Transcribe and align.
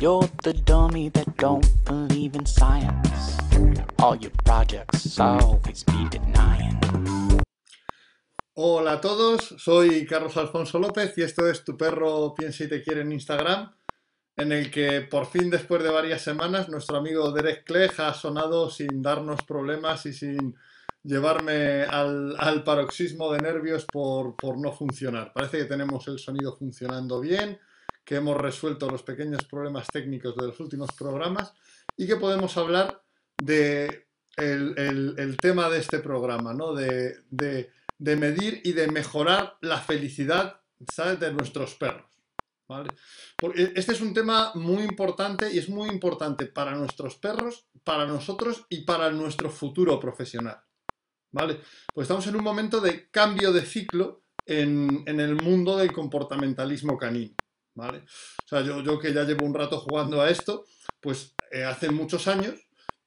You're 0.00 0.30
the 0.44 0.52
dummy 0.52 1.08
that 1.08 1.36
don't 1.38 1.66
believe 1.84 2.36
in 2.36 2.46
science. 2.46 3.36
All 3.98 4.14
your 4.14 4.30
projects 4.44 5.18
always 5.18 5.82
be 5.82 6.08
denying. 6.08 6.78
Hola 8.54 8.92
a 8.92 9.00
todos, 9.00 9.56
soy 9.58 10.06
Carlos 10.06 10.36
Alfonso 10.36 10.78
López 10.78 11.18
y 11.18 11.22
esto 11.22 11.48
es 11.48 11.64
Tu 11.64 11.76
perro 11.76 12.32
piensa 12.32 12.62
y 12.62 12.68
te 12.68 12.80
quiere 12.80 13.00
en 13.00 13.10
Instagram, 13.10 13.72
en 14.36 14.52
el 14.52 14.70
que 14.70 15.00
por 15.00 15.26
fin 15.26 15.50
después 15.50 15.82
de 15.82 15.90
varias 15.90 16.22
semanas 16.22 16.68
nuestro 16.68 16.98
amigo 16.98 17.32
Derek 17.32 17.64
Clegg 17.64 18.00
ha 18.00 18.14
sonado 18.14 18.70
sin 18.70 19.02
darnos 19.02 19.42
problemas 19.42 20.06
y 20.06 20.12
sin 20.12 20.54
llevarme 21.02 21.82
al, 21.82 22.62
paroxismo 22.64 23.32
de 23.32 23.40
nervios 23.40 23.84
por 23.84 24.58
no 24.58 24.70
funcionar. 24.72 25.32
Parece 25.34 25.58
que 25.58 25.64
tenemos 25.64 26.06
el 26.06 26.20
sonido 26.20 26.54
funcionando 26.56 27.20
bien, 27.20 27.58
que 28.08 28.16
hemos 28.16 28.38
resuelto 28.38 28.88
los 28.88 29.02
pequeños 29.02 29.44
problemas 29.44 29.86
técnicos 29.88 30.34
de 30.34 30.46
los 30.46 30.58
últimos 30.60 30.92
programas 30.92 31.52
y 31.94 32.06
que 32.06 32.16
podemos 32.16 32.56
hablar 32.56 33.02
de 33.36 34.06
tema 35.42 35.68
de 35.68 35.78
este 35.78 35.98
programa, 35.98 36.54
¿no? 36.54 36.72
De 36.72 37.70
medir 37.98 38.62
y 38.64 38.72
de 38.72 38.88
mejorar 38.88 39.58
la 39.60 39.76
felicidad, 39.76 40.58
¿sabes? 40.90 41.20
de 41.20 41.34
nuestros 41.34 41.74
perros. 41.74 42.10
¿vale? 42.66 42.88
Porque 43.36 43.74
este 43.76 43.92
es 43.92 44.00
un 44.00 44.14
tema 44.14 44.52
muy 44.54 44.84
importante 44.84 45.52
y 45.52 45.58
es 45.58 45.68
muy 45.68 45.90
importante 45.90 46.46
para 46.46 46.74
nuestros 46.76 47.16
perros, 47.16 47.66
para 47.84 48.06
nosotros 48.06 48.64
y 48.70 48.86
para 48.86 49.10
nuestro 49.10 49.50
futuro 49.50 50.00
profesional. 50.00 50.58
¿Vale? 51.30 51.60
Pues 51.92 52.06
estamos 52.06 52.26
en 52.26 52.36
un 52.36 52.44
momento 52.44 52.80
de 52.80 53.10
cambio 53.10 53.52
de 53.52 53.66
ciclo 53.66 54.22
en, 54.46 55.02
en 55.04 55.20
el 55.20 55.34
mundo 55.34 55.76
del 55.76 55.92
comportamentalismo 55.92 56.96
canino. 56.96 57.34
O 57.86 58.48
sea, 58.48 58.62
yo, 58.62 58.80
yo 58.82 58.98
que 58.98 59.12
ya 59.12 59.24
llevo 59.24 59.44
un 59.44 59.54
rato 59.54 59.78
jugando 59.80 60.20
a 60.20 60.30
esto, 60.30 60.64
pues 61.00 61.34
eh, 61.50 61.64
hace 61.64 61.90
muchos 61.90 62.26
años 62.28 62.54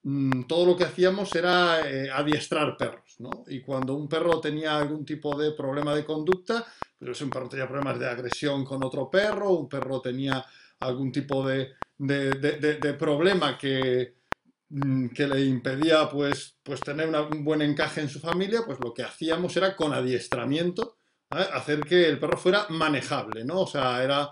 mm, 0.03 0.43
todo 0.43 0.65
lo 0.65 0.77
que 0.77 0.85
hacíamos 0.85 1.33
era 1.35 1.87
eh, 1.89 2.09
adiestrar 2.11 2.77
perros, 2.77 3.15
¿no? 3.19 3.43
Y 3.47 3.61
cuando 3.61 3.95
un 3.95 4.07
perro 4.07 4.39
tenía 4.39 4.77
algún 4.77 5.05
tipo 5.05 5.37
de 5.37 5.51
problema 5.51 5.93
de 5.95 6.05
conducta, 6.05 6.65
pues 6.99 7.21
un 7.21 7.29
perro 7.29 7.49
tenía 7.49 7.67
problemas 7.67 7.99
de 7.99 8.07
agresión 8.09 8.63
con 8.65 8.83
otro 8.83 9.09
perro, 9.09 9.51
un 9.51 9.69
perro 9.69 10.01
tenía 10.01 10.43
algún 10.79 11.11
tipo 11.11 11.45
de, 11.47 11.73
de- 11.97 12.93
problema 12.93 13.57
que, 13.57 14.15
mm, 14.69 15.09
que 15.09 15.27
le 15.27 15.41
impedía 15.45 16.09
pues, 16.09 16.57
pues 16.63 16.81
tener 16.81 17.09
un 17.09 17.43
buen 17.43 17.61
encaje 17.61 18.01
en 18.01 18.09
su 18.09 18.19
familia, 18.19 18.61
pues 18.65 18.79
lo 18.79 18.93
que 18.93 19.03
hacíamos 19.03 19.55
era 19.57 19.75
con 19.75 19.93
adiestramiento, 19.93 20.97
hacer 21.29 21.81
que 21.81 22.07
el 22.09 22.19
perro 22.19 22.37
fuera 22.37 22.65
manejable, 22.69 23.45
¿no? 23.45 23.61
O 23.61 23.67
sea, 23.67 24.03
era 24.03 24.29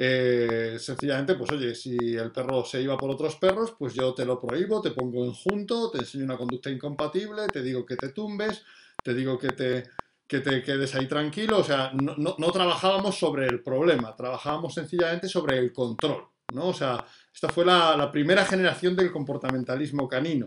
eh, 0.00 0.76
sencillamente, 0.78 1.34
pues 1.34 1.50
oye, 1.52 1.74
si 1.74 2.14
el 2.16 2.30
perro 2.32 2.64
se 2.64 2.80
iba 2.82 2.98
por 2.98 3.10
otros 3.10 3.36
perros, 3.36 3.74
pues 3.78 3.94
yo 3.94 4.14
te 4.14 4.24
lo 4.24 4.38
prohíbo, 4.38 4.80
te 4.80 4.92
pongo 4.92 5.24
en 5.24 5.32
junto, 5.32 5.90
te 5.90 5.98
enseño 5.98 6.24
una 6.24 6.36
conducta 6.36 6.70
incompatible, 6.70 7.50
te 7.50 7.62
digo 7.62 7.84
que 7.86 7.96
te 7.96 8.10
tumbes, 8.10 8.62
te 9.02 9.14
digo 9.14 9.38
que 9.38 9.50
te, 9.52 9.84
que 10.26 10.40
te 10.40 10.62
quedes 10.62 10.94
ahí 10.94 11.06
tranquilo, 11.08 11.58
o 11.58 11.64
sea, 11.64 11.90
no, 11.94 12.14
no- 12.16 12.36
no 12.38 12.52
trabajábamos 12.52 13.18
sobre 13.18 13.46
el 13.48 13.62
problema, 13.62 14.14
trabajábamos 14.16 14.74
sencillamente 14.74 15.28
sobre 15.28 15.58
el 15.58 15.72
control, 15.72 16.28
¿no? 16.48 16.68
O 16.68 16.74
sea, 16.74 17.04
esta 17.34 17.48
fue 17.48 17.64
la, 17.64 17.96
la 17.96 18.10
primera 18.12 18.44
generación 18.44 18.94
del 18.96 19.10
comportamentalismo 19.12 20.08
canino, 20.08 20.46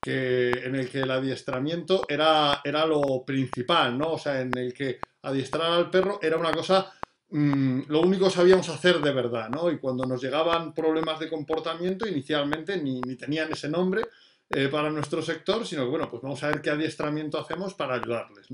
que, 0.00 0.50
en 0.64 0.74
el 0.74 0.90
que 0.90 1.02
el 1.02 1.10
adiestramiento 1.10 2.04
era, 2.08 2.60
era 2.64 2.84
lo 2.86 3.24
principal, 3.24 3.96
¿no? 3.98 4.12
O 4.14 4.18
sea, 4.18 4.40
en 4.40 4.56
el 4.56 4.74
que 4.74 4.98
adiestrar 5.22 5.70
al 5.72 5.90
perro 5.90 6.18
era 6.22 6.36
una 6.36 6.52
cosa, 6.52 6.92
mm, 7.32 7.82
lo 7.88 8.00
único 8.00 8.30
sabíamos 8.30 8.68
hacer 8.68 9.00
de 9.00 9.12
verdad, 9.12 9.48
¿no? 9.48 9.70
Y 9.70 9.78
cuando 9.78 10.04
nos 10.04 10.22
llegaban 10.22 10.72
problemas 10.72 11.18
de 11.18 11.28
comportamiento, 11.28 12.06
inicialmente 12.06 12.76
ni, 12.76 13.00
tenían 13.16 13.50
ese 13.52 13.68
nombre 13.68 14.02
eh, 14.50 14.68
para 14.68 14.90
nuestro 14.90 15.22
sector, 15.22 15.66
sino 15.66 15.84
que, 15.84 15.90
bueno, 15.90 16.10
pues 16.10 16.22
vamos 16.22 16.42
a 16.42 16.48
ver 16.48 16.62
qué 16.62 16.70
adiestramiento 16.70 17.38
hacemos 17.38 17.74
para 17.74 17.94
ayudarles. 17.94 18.46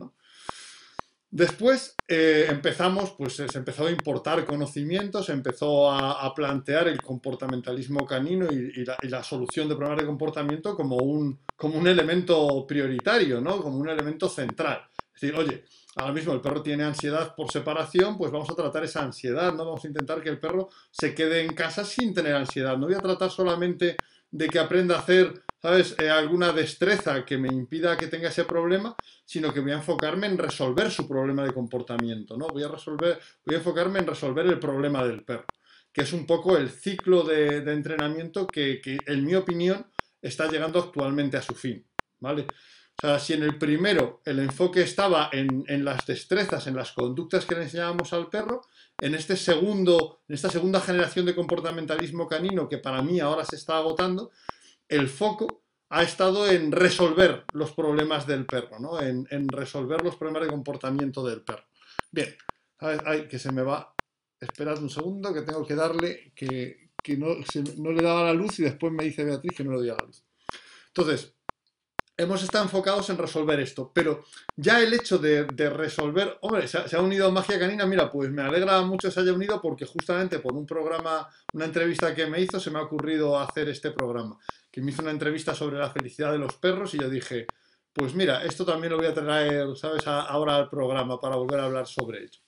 Después 1.31 1.95
eh, 2.09 2.47
empezamos, 2.49 3.11
pues 3.11 3.39
eh, 3.41 3.49
se 3.49 3.59
empezó 3.59 3.87
a 3.87 3.91
importar 3.91 4.47
conocimientos, 4.47 5.27
se 5.27 5.33
empezó 5.33 5.91
a, 5.91 6.35
plantear 6.35 6.89
el 6.89 7.03
comportamentalismo 7.03 8.07
canino 8.07 8.47
y, 8.51 8.81
y 8.81 8.85
la, 8.85 8.97
y 9.03 9.09
la 9.09 9.23
solución 9.23 9.69
de 9.69 9.77
problemas 9.77 10.01
de 10.01 10.07
comportamiento 10.07 10.75
como 10.75 10.97
un, 10.97 11.39
como 11.55 11.79
un 11.79 11.87
elemento 11.87 12.67
prioritario, 12.67 13.41
¿no? 13.43 13.61
Como 13.61 13.77
un 13.77 13.89
elemento 13.91 14.29
central. 14.29 14.89
Es 15.15 15.21
decir, 15.21 15.37
oye, 15.37 15.65
ahora 15.99 16.13
mismo 16.13 16.33
el 16.33 16.41
perro 16.41 16.63
tiene 16.63 16.85
ansiedad 16.85 17.35
por 17.35 17.51
separación, 17.51 18.17
pues 18.17 18.31
vamos 18.31 18.49
a 18.51 18.55
tratar 18.55 18.85
esa 18.85 19.03
ansiedad, 19.03 19.53
¿no? 19.53 19.65
Vamos 19.65 19.85
a 19.85 19.89
intentar 19.89 20.23
que 20.23 20.29
el 20.29 20.39
perro 20.39 20.69
se 20.91 21.15
quede 21.15 21.43
en 21.43 21.55
casa 21.55 21.85
sin 21.85 22.15
tener 22.15 22.35
ansiedad. 22.35 22.77
No 22.77 22.87
voy 22.87 22.95
a 22.95 23.01
tratar 23.01 23.31
solamente 23.31 23.97
de 24.31 24.49
que 24.49 24.59
aprenda 24.59 24.97
a 24.97 25.01
hacer, 25.01 25.43
¿sabes?, 25.61 25.97
Eh, 25.99 26.09
alguna 26.11 26.53
destreza 26.53 27.25
que 27.25 27.39
me 27.39 27.49
impida 27.49 27.97
que 27.97 28.07
tenga 28.07 28.29
ese 28.29 28.45
problema, 28.45 28.95
sino 29.25 29.53
que 29.53 29.61
voy 29.61 29.73
a 29.73 29.77
enfocarme 29.77 30.27
en 30.27 30.39
resolver 30.39 30.91
su 30.91 31.09
problema 31.09 31.45
de 31.45 31.53
comportamiento, 31.53 32.37
¿no? 32.37 32.47
Voy 32.49 32.63
a 32.63 32.69
resolver, 32.69 33.19
voy 33.45 33.55
a 33.57 33.59
enfocarme 33.59 33.99
en 33.99 34.07
resolver 34.07 34.47
el 34.47 34.59
problema 34.59 35.05
del 35.05 35.25
perro, 35.25 35.47
que 35.93 36.03
es 36.03 36.13
un 36.13 36.27
poco 36.27 36.57
el 36.57 36.71
ciclo 36.71 37.25
de, 37.25 37.59
entrenamiento 37.73 38.47
que, 38.47 38.81
que, 38.81 38.99
en 39.07 39.25
mi 39.25 39.35
opinión, 39.35 39.87
está 40.23 40.49
llegando 40.49 40.79
actualmente 40.79 41.37
a 41.37 41.43
su 41.43 41.55
fin, 41.55 41.85
¿vale? 42.21 42.47
O 43.01 43.07
sea, 43.07 43.19
si 43.21 43.33
en 43.33 43.45
el 43.45 43.57
primero 43.59 44.23
el 44.25 44.41
enfoque 44.41 44.83
estaba 44.83 45.31
en, 45.33 45.85
las 45.85 46.05
destrezas, 46.05 46.67
en 46.67 46.75
las 46.75 46.91
conductas 46.91 47.47
que 47.47 47.55
le 47.55 47.63
enseñábamos 47.63 48.13
al 48.13 48.29
perro, 48.29 48.63
en 49.01 49.15
este 49.15 49.37
segundo, 49.37 50.23
en 50.27 50.35
esta 50.35 50.51
segunda 50.51 50.81
generación 50.81 51.25
de 51.25 51.37
comportamentalismo 51.37 52.27
canino 52.27 52.69
que 52.69 52.79
para 52.79 53.01
mí 53.01 53.21
ahora 53.21 53.45
se 53.45 53.55
está 53.55 53.77
agotando, 53.77 54.33
el 54.89 55.09
foco 55.09 55.63
ha 55.91 56.03
estado 56.03 56.51
en 56.51 56.73
resolver 56.73 57.45
los 57.53 57.71
problemas 57.71 58.27
del 58.27 58.47
perro, 58.47 58.81
¿no? 58.81 59.01
En, 59.01 59.49
resolver 59.49 60.03
los 60.03 60.17
problemas 60.17 60.43
de 60.43 60.51
comportamiento 60.51 61.25
del 61.25 61.43
perro. 61.43 61.67
Bien, 62.11 62.35
ay, 62.81 63.29
que 63.29 63.39
se 63.39 63.53
me 63.53 63.63
va. 63.63 63.95
Esperad 64.41 64.83
un 64.83 64.91
segundo, 64.91 65.33
que 65.33 65.43
tengo 65.43 65.65
que 65.65 65.77
darle, 65.77 66.33
que, 66.35 66.91
no, 67.17 67.93
le 67.93 68.03
daba 68.03 68.25
la 68.25 68.35
luz 68.35 68.59
y 68.59 68.65
después 68.65 68.93
me 68.93 69.05
dice 69.05 69.25
Beatriz 69.25 69.53
que 69.57 69.63
no 69.63 69.71
le 69.71 69.79
doy 69.79 69.87
la 69.87 70.05
luz. 70.05 70.25
Entonces, 70.89 71.38
hemos 72.19 72.43
estado 72.43 72.65
enfocados 72.65 73.09
en 73.11 73.17
resolver 73.17 73.61
esto, 73.61 73.93
pero 73.95 74.25
ya 74.57 74.83
el 74.83 74.93
hecho 74.93 75.19
de, 75.19 75.45
resolver, 75.71 76.37
hombre, 76.41 76.67
se 76.67 76.97
ha, 76.97 77.01
unido 77.01 77.31
Magia 77.31 77.61
Canina, 77.61 77.87
mira, 77.87 78.11
pues 78.11 78.29
me 78.31 78.43
alegra 78.43 78.83
mucho 78.83 79.07
que 79.07 79.15
se 79.15 79.21
haya 79.21 79.33
unido 79.33 79.63
porque 79.63 79.87
justamente 79.87 80.41
por 80.41 80.53
un 80.55 80.67
programa, 80.67 81.29
una 81.53 81.65
entrevista 81.65 82.13
que 82.17 82.27
me 82.27 82.41
hizo, 82.41 82.59
se 82.59 82.73
me 82.73 82.81
ha 82.81 82.83
ocurrido 82.83 83.39
hacer 83.39 83.69
este 83.69 83.93
programa, 83.93 84.37
que 84.69 84.81
me 84.81 84.91
hizo 84.91 85.03
una 85.03 85.13
entrevista 85.13 85.55
sobre 85.55 85.79
la 85.79 85.91
felicidad 85.91 86.33
de 86.33 86.39
los 86.39 86.57
perros 86.57 86.93
y 86.95 86.99
yo 86.99 87.09
dije, 87.09 87.47
pues 87.93 88.15
mira, 88.15 88.45
esto 88.45 88.67
también 88.67 88.93
lo 88.93 88.99
voy 88.99 89.07
a 89.07 89.15
traer, 89.15 89.77
¿sabes?, 89.77 90.05
ahora 90.07 90.57
al 90.57 90.69
programa 90.69 91.21
para 91.21 91.37
volver 91.37 91.61
a 91.61 91.67
hablar 91.67 91.87
sobre 91.87 92.25
ello. 92.25 92.41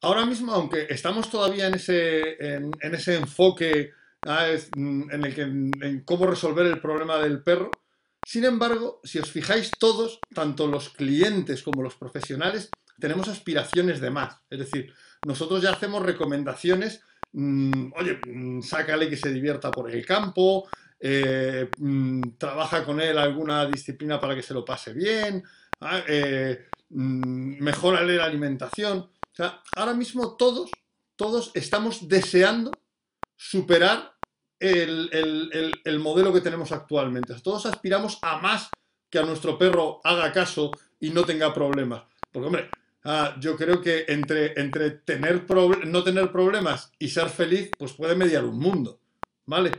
Ahora 0.00 0.24
mismo, 0.24 0.52
aunque 0.52 0.86
estamos 0.88 1.30
todavía 1.30 1.66
en 1.66 1.74
ese, 1.74 2.54
en, 2.54 2.72
ese 2.80 3.16
enfoque 3.16 3.92
mm, 4.76 5.10
en 5.10 5.24
el 5.24 5.34
que 5.34 5.42
en 5.42 6.02
cómo 6.06 6.26
resolver 6.26 6.66
el 6.66 6.80
problema 6.80 7.18
del 7.18 7.42
perro, 7.42 7.70
sin 8.24 8.44
embargo, 8.44 9.00
si 9.02 9.18
os 9.18 9.30
fijáis 9.30 9.70
todos, 9.78 10.20
tanto 10.34 10.66
los 10.66 10.90
clientes 10.90 11.62
como 11.62 11.82
los 11.82 11.96
profesionales, 11.96 12.70
tenemos 12.98 13.28
aspiraciones 13.28 14.00
de 14.00 14.10
más. 14.10 14.36
Es 14.48 14.60
decir, 14.60 14.92
nosotros 15.26 15.62
ya 15.62 15.70
hacemos 15.70 16.02
recomendaciones, 16.02 17.02
mm, 17.32 17.92
oye, 17.96 18.20
mm, 18.26 18.62
sácale 18.62 19.08
que 19.08 19.16
se 19.16 19.32
divierta 19.32 19.70
por 19.70 19.90
el 19.90 20.06
campo, 20.06 20.68
eh, 21.00 21.68
mm, 21.78 22.36
trabaja 22.38 22.84
con 22.84 23.00
él 23.00 23.18
alguna 23.18 23.66
disciplina 23.66 24.20
para 24.20 24.36
que 24.36 24.42
se 24.42 24.54
lo 24.54 24.64
pase 24.64 24.92
bien, 24.92 25.42
ah, 25.80 26.02
eh, 26.06 26.68
la 26.90 28.24
alimentación. 28.24 28.98
O 28.98 29.34
sea, 29.34 29.62
ahora 29.74 29.94
mismo 29.94 30.36
todos, 30.36 30.70
todos 31.16 31.50
estamos 31.54 32.06
deseando 32.06 32.70
superar 33.36 34.11
el, 34.62 35.08
el- 35.12 35.50
el- 35.52 35.80
el 35.84 35.98
modelo 35.98 36.32
que 36.32 36.40
tenemos 36.40 36.72
actualmente. 36.72 37.34
Todos 37.42 37.66
aspiramos 37.66 38.18
a 38.22 38.38
más 38.38 38.70
que 39.10 39.18
a 39.18 39.22
nuestro 39.24 39.58
perro 39.58 40.00
haga 40.04 40.32
caso 40.32 40.70
y 41.00 41.10
no 41.10 41.24
tenga 41.24 41.52
problemas. 41.52 42.02
Porque, 42.30 42.46
hombre, 42.46 42.70
ah, 43.04 43.34
yo 43.40 43.56
creo 43.56 43.80
que 43.82 44.06
entre, 44.08 44.58
entre 44.60 44.90
tener 44.92 45.44
no 45.86 46.02
tener 46.02 46.32
problemas 46.32 46.92
y 46.98 47.08
ser 47.08 47.28
feliz, 47.28 47.70
pues 47.78 47.92
puede 47.92 48.14
mediar 48.14 48.44
un 48.44 48.58
mundo. 48.58 49.00
¿Vale? 49.44 49.72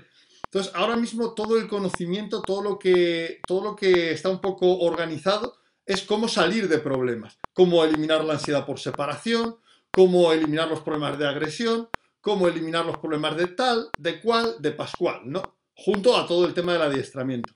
Entonces, 0.45 0.71
ahora 0.75 0.95
mismo 0.95 1.33
todo 1.33 1.57
el 1.57 1.67
conocimiento, 1.67 2.41
todo 2.43 2.61
lo 2.61 2.77
que, 2.77 3.39
todo 3.47 3.63
lo 3.63 3.75
que 3.75 4.11
está 4.11 4.29
un 4.29 4.39
poco 4.41 4.79
organizado, 4.79 5.55
es 5.85 6.03
cómo 6.03 6.27
salir 6.27 6.67
de 6.69 6.77
problemas, 6.77 7.39
cómo 7.53 7.83
eliminar 7.83 8.23
la 8.23 8.33
ansiedad 8.33 8.65
por 8.65 8.79
separación, 8.79 9.57
cómo 9.91 10.31
eliminar 10.31 10.67
los 10.69 10.81
problemas 10.81 11.17
de 11.17 11.27
agresión, 11.27 11.89
cómo 12.23 12.47
eliminar 12.47 12.85
los 12.85 12.99
problemas 12.99 13.35
de 13.35 13.47
tal, 13.47 13.89
de 13.97 14.21
cual, 14.21 14.55
de 14.59 14.71
pascual, 14.71 15.23
¿no? 15.25 15.57
Junto 15.75 16.15
a 16.15 16.25
todo 16.25 16.45
el 16.45 16.53
tema 16.53 16.71
del 16.71 16.83
adiestramiento. 16.83 17.53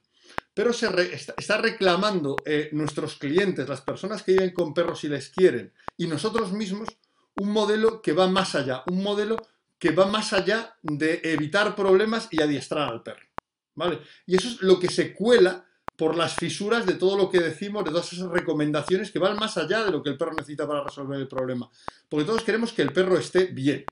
Pero 0.53 0.73
se 0.73 0.89
está 1.37 1.57
reclamando 1.57 2.35
eh, 2.45 2.67
nuestros 2.73 3.15
clientes, 3.15 3.69
las 3.69 3.79
personas 3.79 4.23
que 4.23 4.33
viven 4.33 4.51
con 4.51 4.73
perros 4.73 5.05
y 5.05 5.07
les 5.07 5.29
quieren, 5.29 5.71
y 5.95 6.07
nosotros 6.07 6.51
mismos, 6.51 6.89
un 7.37 7.49
modelo 7.49 8.01
que 8.01 8.11
va 8.11 8.27
más 8.27 8.55
allá, 8.55 8.83
un 8.87 9.01
modelo 9.01 9.37
que 9.79 9.91
va 9.91 10.05
más 10.05 10.33
allá 10.33 10.75
de 10.81 11.21
evitar 11.23 11.73
problemas 11.73 12.27
y 12.31 12.41
adiestrar 12.41 12.89
al 12.89 13.03
perro. 13.03 13.25
¿Vale? 13.73 13.99
Y 14.25 14.35
eso 14.35 14.49
es 14.49 14.61
lo 14.61 14.79
que 14.79 14.89
se 14.89 15.13
cuela 15.13 15.65
por 15.95 16.17
las 16.17 16.33
fisuras 16.33 16.85
de 16.85 16.95
todo 16.95 17.15
lo 17.15 17.29
que 17.29 17.39
decimos, 17.39 17.85
de 17.85 17.91
todas 17.91 18.11
esas 18.11 18.29
recomendaciones 18.29 19.11
que 19.11 19.19
van 19.19 19.37
más 19.37 19.55
allá 19.57 19.85
de 19.85 19.91
lo 19.91 20.03
que 20.03 20.09
el 20.09 20.17
perro 20.17 20.33
necesita 20.33 20.67
para 20.67 20.83
resolver 20.83 21.21
el 21.21 21.27
problema. 21.29 21.69
Porque 22.09 22.25
todos 22.25 22.43
queremos 22.43 22.73
que 22.73 22.81
el 22.81 22.91
perro 22.91 23.17
esté 23.17 23.45
bien. 23.45 23.85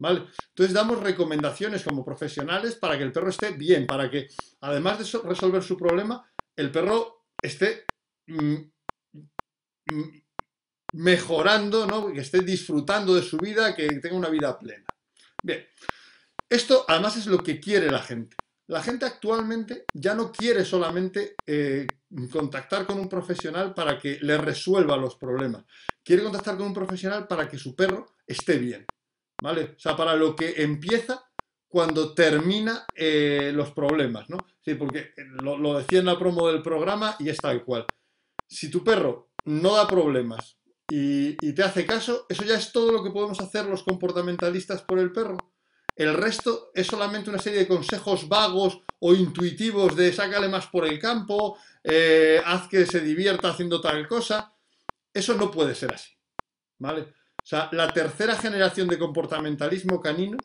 Entonces 0.00 0.72
damos 0.72 1.00
recomendaciones 1.00 1.82
como 1.82 2.04
profesionales 2.04 2.76
para 2.76 2.96
que 2.96 3.04
el 3.04 3.12
perro 3.12 3.30
esté 3.30 3.50
bien, 3.50 3.86
para 3.86 4.10
que 4.10 4.28
además 4.60 4.98
de 4.98 5.18
resolver 5.24 5.62
su 5.62 5.76
problema, 5.76 6.30
el 6.56 6.70
perro 6.70 7.24
esté 7.42 7.84
mm, 8.26 8.54
mm, 9.92 10.22
mejorando, 10.94 11.86
¿no? 11.86 12.12
que 12.12 12.20
esté 12.20 12.40
disfrutando 12.40 13.14
de 13.14 13.22
su 13.22 13.38
vida, 13.38 13.74
que 13.74 13.88
tenga 14.00 14.16
una 14.16 14.28
vida 14.28 14.58
plena. 14.58 14.86
Bien, 15.42 15.66
esto 16.48 16.84
además 16.86 17.16
es 17.16 17.26
lo 17.26 17.38
que 17.38 17.60
quiere 17.60 17.90
la 17.90 18.02
gente. 18.02 18.36
La 18.68 18.82
gente 18.82 19.06
actualmente 19.06 19.86
ya 19.94 20.14
no 20.14 20.30
quiere 20.30 20.64
solamente 20.64 21.36
eh, 21.46 21.86
contactar 22.30 22.86
con 22.86 22.98
un 22.98 23.08
profesional 23.08 23.72
para 23.72 23.98
que 23.98 24.18
le 24.20 24.36
resuelva 24.36 24.96
los 24.96 25.16
problemas. 25.16 25.64
Quiere 26.04 26.22
contactar 26.22 26.56
con 26.56 26.66
un 26.66 26.74
profesional 26.74 27.26
para 27.26 27.48
que 27.48 27.58
su 27.58 27.74
perro 27.74 28.14
esté 28.26 28.58
bien. 28.58 28.86
¿Vale? 29.42 29.74
O 29.76 29.78
sea, 29.78 29.96
para 29.96 30.16
lo 30.16 30.34
que 30.34 30.62
empieza 30.62 31.24
cuando 31.68 32.14
termina 32.14 32.86
eh, 32.94 33.52
los 33.54 33.72
problemas, 33.72 34.28
¿no? 34.30 34.38
Sí, 34.64 34.74
porque 34.74 35.12
lo, 35.42 35.78
decía 35.78 36.00
en 36.00 36.06
la 36.06 36.18
promo 36.18 36.48
del 36.48 36.62
programa 36.62 37.16
y 37.18 37.28
es 37.28 37.36
tal 37.38 37.64
cual. 37.64 37.86
Si 38.48 38.70
tu 38.70 38.82
perro 38.82 39.30
no 39.44 39.76
da 39.76 39.86
problemas 39.86 40.58
y, 40.90 41.36
y 41.46 41.52
te 41.52 41.62
hace 41.62 41.86
caso, 41.86 42.26
eso 42.28 42.44
ya 42.44 42.56
es 42.56 42.72
todo 42.72 42.90
lo 42.90 43.04
que 43.04 43.10
podemos 43.10 43.40
hacer 43.40 43.66
los 43.66 43.82
comportamentalistas 43.82 44.82
por 44.82 44.98
el 44.98 45.12
perro. 45.12 45.36
El 45.94 46.14
resto 46.14 46.70
es 46.74 46.86
solamente 46.86 47.28
una 47.28 47.40
serie 47.40 47.60
de 47.60 47.68
consejos 47.68 48.28
vagos 48.28 48.80
o 49.00 49.14
intuitivos 49.14 49.96
de 49.96 50.12
sácale 50.12 50.48
más 50.48 50.68
por 50.68 50.86
el 50.86 50.98
campo, 50.98 51.58
eh, 51.84 52.40
haz 52.44 52.68
que 52.68 52.86
se 52.86 53.00
divierta 53.00 53.50
haciendo 53.50 53.80
tal 53.80 54.06
cosa. 54.08 54.54
Eso 55.12 55.34
no 55.34 55.50
puede 55.50 55.74
ser 55.74 55.94
así. 55.94 56.12
¿Vale? 56.78 57.12
Sea, 57.48 57.70
la 57.72 57.90
tercera 57.94 58.36
generación 58.36 58.88
de 58.88 58.98
comportamentalismo 58.98 60.02
canino 60.02 60.36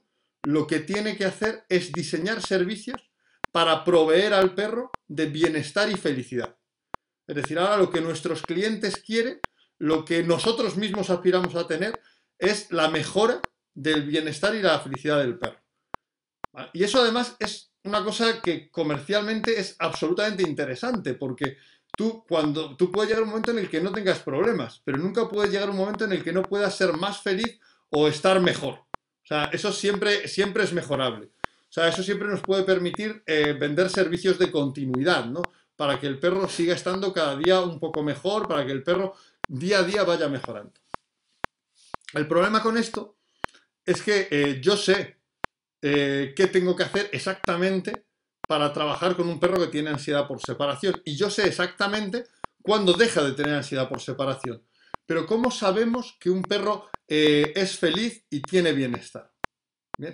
lo 0.44 0.66
que 0.66 0.80
tiene 0.80 1.18
que 1.18 1.26
hacer 1.26 1.66
es 1.68 1.92
diseñar 1.92 2.42
servicios 2.42 3.12
para 3.52 3.84
proveer 3.84 4.34
al 4.34 4.56
perro 4.56 4.90
de 5.10 5.26
bienestar 5.26 5.90
y 5.90 5.96
felicidad. 5.96 6.58
Es 7.28 7.36
decir, 7.36 7.60
ahora 7.60 7.76
lo 7.76 7.92
que 7.92 8.00
nuestros 8.00 8.42
clientes 8.44 8.96
quieren, 8.96 9.42
lo 9.80 10.06
que 10.06 10.24
nosotros 10.24 10.78
mismos 10.78 11.10
aspiramos 11.10 11.56
a 11.56 11.68
tener, 11.68 12.00
es 12.40 12.72
la 12.72 12.88
mejora 12.88 13.42
del 13.74 14.04
bienestar 14.04 14.56
y 14.56 14.62
la 14.62 14.80
felicidad 14.80 15.20
del 15.20 15.38
perro. 15.38 15.60
Y 16.72 16.86
eso 16.86 17.02
además 17.02 17.36
es 17.38 17.74
una 17.84 18.02
cosa 18.02 18.42
que 18.42 18.72
comercialmente 18.72 19.60
es 19.60 19.76
absolutamente 19.78 20.44
interesante, 20.44 21.16
porque 21.16 21.58
tú, 21.96 22.26
cuando, 22.28 22.76
tú 22.76 22.92
puedes 22.92 23.10
llegar 23.10 23.22
a 23.22 23.26
un 23.26 23.30
momento 23.30 23.52
en 23.52 23.60
el 23.60 23.70
que 23.70 23.82
no 23.82 23.92
tengas 23.92 24.20
problemas, 24.20 24.82
pero 24.84 24.98
nunca 24.98 25.28
puedes 25.28 25.52
llegar 25.52 25.70
a 25.70 25.72
un 25.72 25.78
momento 25.78 26.06
en 26.06 26.14
el 26.14 26.24
que 26.24 26.34
no 26.34 26.44
puedas 26.44 26.76
ser 26.76 26.94
más 26.94 27.22
feliz 27.22 27.60
o 27.90 28.08
estar 28.08 28.40
mejor. 28.40 28.74
O 28.74 29.26
sea, 29.26 29.46
eso 29.46 29.72
siempre, 29.72 30.28
siempre 30.28 30.64
es 30.64 30.74
mejorable. 30.74 31.28
O 31.28 31.74
sea, 31.74 31.88
eso 31.88 32.04
siempre 32.04 32.28
nos 32.28 32.42
puede 32.42 32.64
permitir 32.64 33.24
eh, 33.26 33.56
vender 33.60 33.90
servicios 33.90 34.38
de 34.38 34.52
continuidad, 34.52 35.26
¿no? 35.26 35.42
Para 35.76 36.00
que 36.00 36.08
el 36.08 36.20
perro 36.20 36.48
siga 36.48 36.76
estando 36.76 37.14
cada 37.14 37.36
día 37.36 37.62
un 37.62 37.80
poco 37.80 38.04
mejor, 38.04 38.48
para 38.48 38.66
que 38.66 38.72
el 38.72 38.84
perro 38.84 39.16
día 39.48 39.80
a 39.80 39.84
día 39.84 40.04
vaya 40.04 40.28
mejorando. 40.28 40.74
El 42.14 42.28
problema 42.28 42.62
con 42.62 42.78
esto 42.78 43.18
es 43.86 44.02
que 44.02 44.28
eh, 44.30 44.60
yo 44.62 44.78
sé 44.78 45.18
eh, 45.82 46.34
qué 46.36 46.48
tengo 46.48 46.76
que 46.76 46.84
hacer 46.84 47.10
exactamente 47.12 48.06
para 48.48 48.74
trabajar 48.74 49.16
con 49.16 49.30
un 49.30 49.40
perro 49.40 49.60
que 49.60 49.68
tiene 49.68 49.90
ansiedad 49.90 50.28
por 50.28 50.42
separación. 50.42 51.02
Y 51.06 51.16
yo 51.16 51.30
sé 51.30 51.48
exactamente 51.48 52.26
cuándo 52.62 52.94
deja 52.94 53.24
de 53.24 53.34
tener 53.34 53.56
ansiedad 53.56 53.90
por 53.90 54.02
separación. 54.02 54.64
Pero 55.06 55.26
¿cómo 55.26 55.52
sabemos 55.52 56.18
que 56.20 56.30
un 56.30 56.44
perro 56.44 56.90
eh, 57.08 57.52
es 57.56 57.78
feliz 57.78 58.26
y 58.30 58.42
tiene 58.42 58.74
bienestar? 58.74 59.32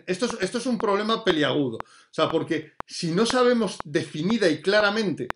Esto, 0.05 0.25
es, 0.25 0.37
esto 0.41 0.57
es 0.57 0.65
un 0.65 0.77
problema 0.77 1.23
peliagudo. 1.23 1.77
O 1.77 2.13
sea, 2.13 2.29
porque 2.29 2.73
si 2.85 3.11
no 3.11 3.25
sabemos 3.25 3.77
definida 3.85 4.49
y 4.49 4.61
claramente 4.61 5.27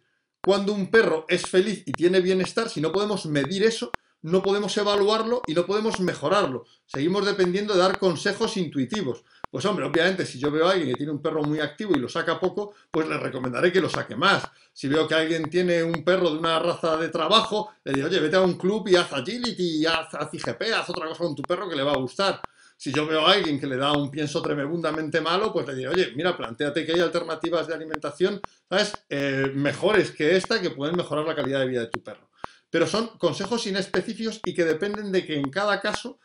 cuándo 0.44 0.74
un 0.74 0.92
perro 0.92 1.26
es 1.30 1.44
feliz 1.44 1.84
y 1.86 1.94
tiene 1.94 2.20
bienestar, 2.20 2.70
si 2.70 2.82
no 2.82 2.92
podemos 2.92 3.26
medir 3.26 3.64
eso, 3.64 3.92
no 4.22 4.42
podemos 4.42 4.76
evaluarlo 4.78 5.42
y 5.48 5.54
no 5.54 5.66
podemos 5.66 6.00
mejorarlo. 6.00 6.66
Seguimos 6.86 7.26
dependiendo 7.26 7.74
de 7.74 7.82
dar 7.82 8.00
consejos 8.00 8.58
intuitivos. 8.58 9.24
Pues 9.54 9.66
hombre, 9.66 9.86
obviamente, 9.86 10.26
si 10.26 10.40
yo 10.40 10.50
veo 10.50 10.68
a 10.68 10.72
alguien 10.72 10.90
que 10.90 10.96
tiene 10.96 11.12
un 11.12 11.22
perro 11.22 11.44
muy 11.44 11.60
activo 11.60 11.94
y 11.94 12.00
lo 12.00 12.10
saca 12.10 12.40
poco, 12.40 12.74
pues 12.90 13.08
le 13.08 13.20
recomendaré 13.20 13.72
que 13.72 13.82
lo 13.82 13.88
saque 13.88 14.16
más. 14.16 14.44
Si 14.74 14.88
veo 14.88 15.08
que 15.08 15.14
alguien 15.14 15.48
tiene 15.48 15.84
un 15.84 16.04
perro 16.04 16.32
de 16.32 16.40
una 16.40 16.58
raza 16.58 16.98
de 16.98 17.10
trabajo, 17.10 17.70
le 17.84 17.94
digo, 17.94 18.08
oye, 18.08 18.20
vete 18.20 18.36
a 18.36 18.42
un 18.42 18.58
club 18.58 18.88
y 18.88 18.96
haz 18.96 19.14
agility, 19.14 19.86
haz, 19.86 20.16
haz 20.16 20.34
IGP, 20.34 20.74
haz 20.76 20.90
otra 20.90 21.08
cosa 21.08 21.26
con 21.26 21.36
tu 21.36 21.44
perro 21.44 21.70
que 21.70 21.76
le 21.76 21.84
va 21.84 21.92
a 21.92 21.98
gustar. 21.98 22.42
Si 22.76 22.92
yo 22.92 23.06
veo 23.06 23.28
a 23.28 23.34
alguien 23.34 23.60
que 23.60 23.68
le 23.68 23.78
da 23.78 23.92
un 23.92 24.10
pienso 24.10 24.42
tremendamente 24.42 25.22
malo, 25.22 25.54
pues 25.54 25.68
le 25.68 25.76
digo, 25.76 25.92
oye, 25.92 26.14
mira, 26.16 26.36
planteate 26.36 26.84
que 26.84 26.94
hay 26.94 27.02
alternativas 27.02 27.68
de 27.68 27.76
alimentación, 27.76 28.42
¿sabes? 28.68 29.06
Eh, 29.08 29.52
mejores 29.54 30.10
que 30.10 30.36
esta 30.36 30.60
que 30.60 30.72
pueden 30.72 30.96
mejorar 30.96 31.28
la 31.28 31.36
calidad 31.36 31.60
de 31.60 31.68
vida 31.68 31.82
de 31.82 31.90
tu 31.90 32.02
perro 32.02 32.28
pero 32.72 32.88
son 32.88 33.20
consejos 33.20 33.68
inespecíficos 33.68 34.42
y 34.44 34.56
que 34.56 34.66
dependen 34.66 35.12
de 35.12 35.24
que 35.24 35.36
en 35.36 35.52
cada 35.52 35.80
caso 35.80 36.18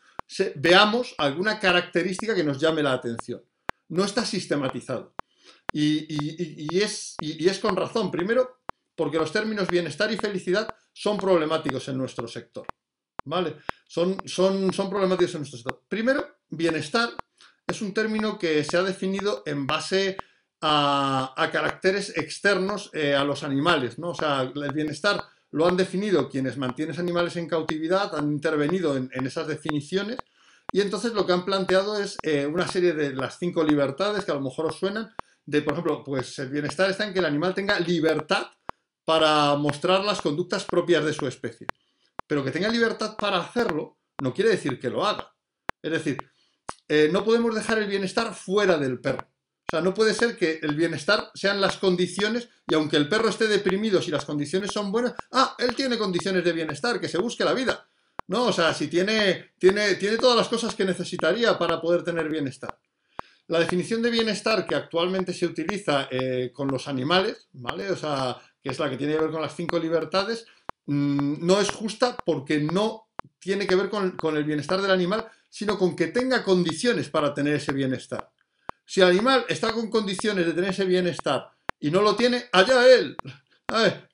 veamos 0.56 1.14
alguna 1.18 1.58
característica 1.58 2.34
que 2.34 2.44
nos 2.44 2.60
llame 2.60 2.82
la 2.82 2.92
atención. 2.92 3.42
No 3.88 4.04
está 4.04 4.24
sistematizado. 4.24 5.14
Y, 5.72 6.78
es, 6.78 7.16
es, 7.20 7.58
con 7.58 7.76
razón. 7.76 8.10
Primero, 8.10 8.60
porque 8.94 9.18
los 9.18 9.32
términos 9.32 9.68
bienestar 9.68 10.10
y 10.12 10.16
felicidad 10.16 10.68
son 10.92 11.18
problemáticos 11.18 11.88
en 11.88 11.98
nuestro 11.98 12.26
sector. 12.26 12.66
¿Vale? 13.24 13.56
Son, 13.86 14.16
son, 14.24 14.72
son 14.72 14.90
problemáticos 14.90 15.34
en 15.34 15.40
nuestro 15.40 15.58
sector. 15.58 15.82
Primero, 15.88 16.38
bienestar 16.48 17.10
es 17.66 17.82
un 17.82 17.92
término 17.92 18.38
que 18.38 18.64
se 18.64 18.76
ha 18.76 18.82
definido 18.82 19.42
en 19.46 19.66
base 19.66 20.16
a, 20.60 21.48
caracteres 21.52 22.16
externos 22.16 22.90
eh, 22.94 23.14
a 23.14 23.24
los 23.24 23.42
animales. 23.44 23.98
¿no? 23.98 24.10
O 24.10 24.14
sea, 24.14 24.42
el 24.42 24.72
bienestar 24.72 25.22
lo 25.50 25.66
han 25.66 25.76
definido 25.76 26.28
quienes 26.28 26.56
mantienen 26.56 26.98
animales 26.98 27.36
en 27.36 27.48
cautividad, 27.48 28.14
han 28.14 28.32
intervenido 28.32 28.96
en, 28.96 29.10
esas 29.26 29.46
definiciones 29.46 30.18
y 30.72 30.80
entonces 30.80 31.14
lo 31.14 31.26
que 31.26 31.32
han 31.32 31.44
planteado 31.44 31.98
es 31.98 32.18
eh, 32.22 32.46
una 32.46 32.68
serie 32.68 32.92
de 32.92 33.14
las 33.14 33.38
cinco 33.38 33.64
libertades 33.64 34.24
que 34.24 34.32
a 34.32 34.34
lo 34.34 34.42
mejor 34.42 34.66
os 34.66 34.78
suenan, 34.78 35.14
de 35.46 35.62
por 35.62 35.72
ejemplo, 35.72 36.04
pues 36.04 36.38
el 36.38 36.50
bienestar 36.50 36.90
está 36.90 37.06
en 37.06 37.12
que 37.12 37.20
el 37.20 37.24
animal 37.24 37.54
tenga 37.54 37.80
libertad 37.80 38.48
para 39.04 39.54
mostrar 39.56 40.04
las 40.04 40.20
conductas 40.20 40.64
propias 40.64 41.04
de 41.04 41.14
su 41.14 41.26
especie. 41.26 41.66
Pero 42.26 42.44
que 42.44 42.50
tenga 42.50 42.68
libertad 42.68 43.16
para 43.16 43.38
hacerlo 43.38 43.98
no 44.20 44.34
quiere 44.34 44.50
decir 44.50 44.78
que 44.78 44.90
lo 44.90 45.06
haga. 45.06 45.34
Es 45.80 45.92
decir, 45.92 46.18
eh, 46.88 47.08
no 47.10 47.24
podemos 47.24 47.54
dejar 47.54 47.78
el 47.78 47.88
bienestar 47.88 48.34
fuera 48.34 48.76
del 48.76 49.00
perro. 49.00 49.26
O 49.70 49.76
sea, 49.76 49.82
no 49.82 49.92
puede 49.92 50.14
ser 50.14 50.38
que 50.38 50.60
el 50.62 50.74
bienestar 50.74 51.30
sean 51.34 51.60
las 51.60 51.76
condiciones 51.76 52.48
y 52.66 52.72
aunque 52.72 52.96
el 52.96 53.06
perro 53.06 53.28
esté 53.28 53.48
deprimido, 53.48 54.00
si 54.00 54.10
las 54.10 54.24
condiciones 54.24 54.70
son 54.72 54.90
buenas, 54.90 55.12
ah, 55.30 55.54
él 55.58 55.74
tiene 55.74 55.98
condiciones 55.98 56.42
de 56.42 56.52
bienestar, 56.52 56.98
que 56.98 57.06
se 57.06 57.18
busque 57.18 57.44
la 57.44 57.52
vida. 57.52 57.86
No, 58.28 58.46
o 58.46 58.52
sea, 58.52 58.72
si 58.72 58.88
tiene, 58.88 59.50
tiene, 59.58 59.96
tiene 59.96 60.16
todas 60.16 60.38
las 60.38 60.48
cosas 60.48 60.74
que 60.74 60.86
necesitaría 60.86 61.58
para 61.58 61.82
poder 61.82 62.02
tener 62.02 62.30
bienestar. 62.30 62.78
La 63.48 63.58
definición 63.58 64.00
de 64.00 64.08
bienestar 64.08 64.66
que 64.66 64.74
actualmente 64.74 65.34
se 65.34 65.44
utiliza 65.44 66.08
eh, 66.10 66.50
con 66.50 66.68
los 66.68 66.88
animales, 66.88 67.48
¿vale? 67.52 67.90
O 67.90 67.96
sea, 67.96 68.38
que 68.62 68.70
es 68.70 68.78
la 68.78 68.88
que 68.88 68.96
tiene 68.96 69.16
que 69.16 69.20
ver 69.20 69.30
con 69.30 69.42
las 69.42 69.54
cinco 69.54 69.78
libertades, 69.78 70.46
mm, 70.86 71.46
no 71.46 71.60
es 71.60 71.68
justa 71.68 72.16
porque 72.24 72.58
no 72.58 73.08
tiene 73.38 73.66
que 73.66 73.76
ver 73.76 73.90
con, 73.90 74.12
con 74.12 74.34
el 74.38 74.44
bienestar 74.44 74.80
del 74.80 74.92
animal, 74.92 75.26
sino 75.50 75.78
con 75.78 75.94
que 75.94 76.06
tenga 76.06 76.42
condiciones 76.42 77.10
para 77.10 77.34
tener 77.34 77.56
ese 77.56 77.72
bienestar. 77.72 78.30
Si 78.88 79.02
el 79.02 79.08
animal 79.08 79.44
está 79.50 79.70
con 79.74 79.90
condiciones 79.90 80.46
de 80.46 80.54
tener 80.54 80.70
ese 80.70 80.86
bienestar 80.86 81.50
y 81.78 81.90
no 81.90 82.00
lo 82.00 82.16
tiene, 82.16 82.46
allá 82.52 82.86
él. 82.86 83.18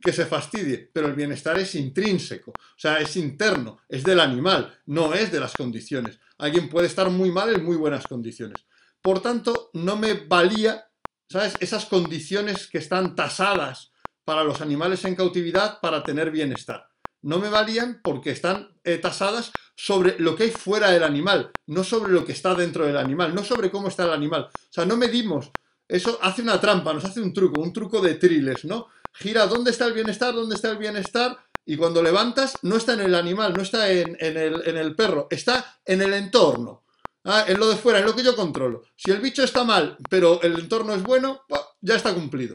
que 0.00 0.12
se 0.12 0.26
fastidie, 0.26 0.90
pero 0.93 1.07
el 1.07 1.14
bienestar 1.14 1.57
es 1.61 1.76
intrínseco, 1.76 2.50
o 2.50 2.76
sea, 2.76 2.99
es 2.99 3.14
interno, 3.14 3.78
es 3.88 4.02
del 4.02 4.19
animal, 4.19 4.76
no 4.87 5.14
es 5.14 5.31
de 5.31 5.38
las 5.38 5.52
condiciones. 5.52 6.19
Alguien 6.38 6.69
puede 6.69 6.88
estar 6.88 7.09
muy 7.09 7.31
mal 7.31 7.54
en 7.54 7.64
muy 7.64 7.76
buenas 7.76 8.04
condiciones. 8.09 8.66
Por 9.00 9.23
tanto, 9.23 9.71
no 9.75 9.95
me 9.95 10.14
valía, 10.14 10.90
¿sabes? 11.31 11.54
Esas 11.61 11.87
condiciones 11.87 12.66
que 12.66 12.78
están 12.78 13.14
tasadas 13.14 13.93
para 14.25 14.43
los 14.43 14.61
animales 14.61 15.04
en 15.04 15.14
cautividad 15.14 15.78
para 15.81 16.02
tener 16.02 16.33
bienestar 16.33 16.88
no 17.25 17.38
me 17.38 17.49
valían 17.49 18.00
porque 18.02 18.31
están 18.31 18.69
eh, 18.85 18.99
tasadas 18.99 19.50
sobre 19.75 20.19
lo 20.19 20.37
que 20.37 20.45
hay 20.45 20.50
fuera 20.50 20.90
del 20.90 21.02
animal, 21.02 21.50
no 21.66 21.83
sobre 21.83 22.12
lo 22.12 22.25
que 22.25 22.33
está 22.33 22.54
dentro 22.54 22.87
del 22.87 22.99
animal, 22.99 23.35
no 23.35 23.43
sobre 23.43 23.71
cómo 23.71 23.88
está 23.88 24.04
el 24.04 24.12
animal. 24.12 24.49
O 24.52 24.73
sea, 24.73 24.85
no 24.85 24.97
medimos. 24.97 25.50
Eso 25.88 26.19
hace 26.23 26.43
una 26.43 26.61
trampa, 26.61 26.93
nos 26.93 27.04
hace 27.04 27.21
un 27.21 27.33
truco, 27.33 27.61
un 27.61 27.73
truco 27.73 28.00
de 28.00 28.14
triles, 28.14 28.64
¿no? 28.64 28.88
Gira 29.14 29.47
dónde 29.47 29.71
está 29.71 29.87
el 29.87 29.95
bienestar, 29.95 30.35
dónde 30.35 30.54
está 30.54 30.71
el 30.71 30.78
bienestar, 30.78 31.38
y 31.64 31.76
cuando 31.76 32.02
levantas 32.02 32.59
no 32.62 32.76
está 32.76 32.93
en 32.93 33.00
el 33.00 33.14
animal, 33.14 33.54
no 33.54 33.62
está 33.62 33.90
en, 33.90 34.16
el, 34.21 34.95
perro, 34.95 35.26
está 35.31 35.78
en 35.85 36.02
el 36.02 36.12
entorno. 36.12 36.85
Ah, 37.25 37.47
en 37.49 37.59
lo 37.59 37.69
de 37.69 37.76
fuera, 37.76 38.00
en 38.00 38.04
lo 38.04 38.14
que 38.14 38.23
yo 38.23 38.37
controlo. 38.37 38.83
Si 38.97 39.11
el 39.11 39.21
bicho 39.21 39.43
está 39.43 39.64
mal, 39.64 39.97
pero 40.11 40.43
el 40.43 40.59
entorno 40.59 40.93
es 40.93 41.02
bueno, 41.02 41.40
ya 41.81 41.95
está 41.95 42.12
cumplido. 42.12 42.54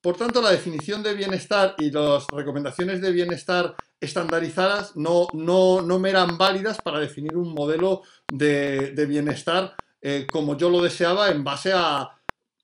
Por 0.00 0.16
tanto, 0.16 0.40
la 0.40 0.52
definición 0.52 1.02
de 1.02 1.14
bienestar 1.14 1.74
y 1.78 1.90
las 1.90 2.28
recomendaciones 2.28 3.00
de 3.00 3.10
bienestar 3.10 3.74
estandarizadas 4.00 4.96
no, 4.96 5.26
no, 5.32 5.82
no 5.82 5.98
me 5.98 6.10
eran 6.10 6.38
válidas 6.38 6.80
para 6.80 7.00
definir 7.00 7.36
un 7.36 7.52
modelo 7.52 8.02
de, 8.32 8.92
bienestar 9.06 9.74
eh, 10.00 10.26
como 10.30 10.56
yo 10.56 10.70
lo 10.70 10.82
deseaba 10.82 11.30
en 11.30 11.42
base 11.42 11.72
a, 11.74 12.08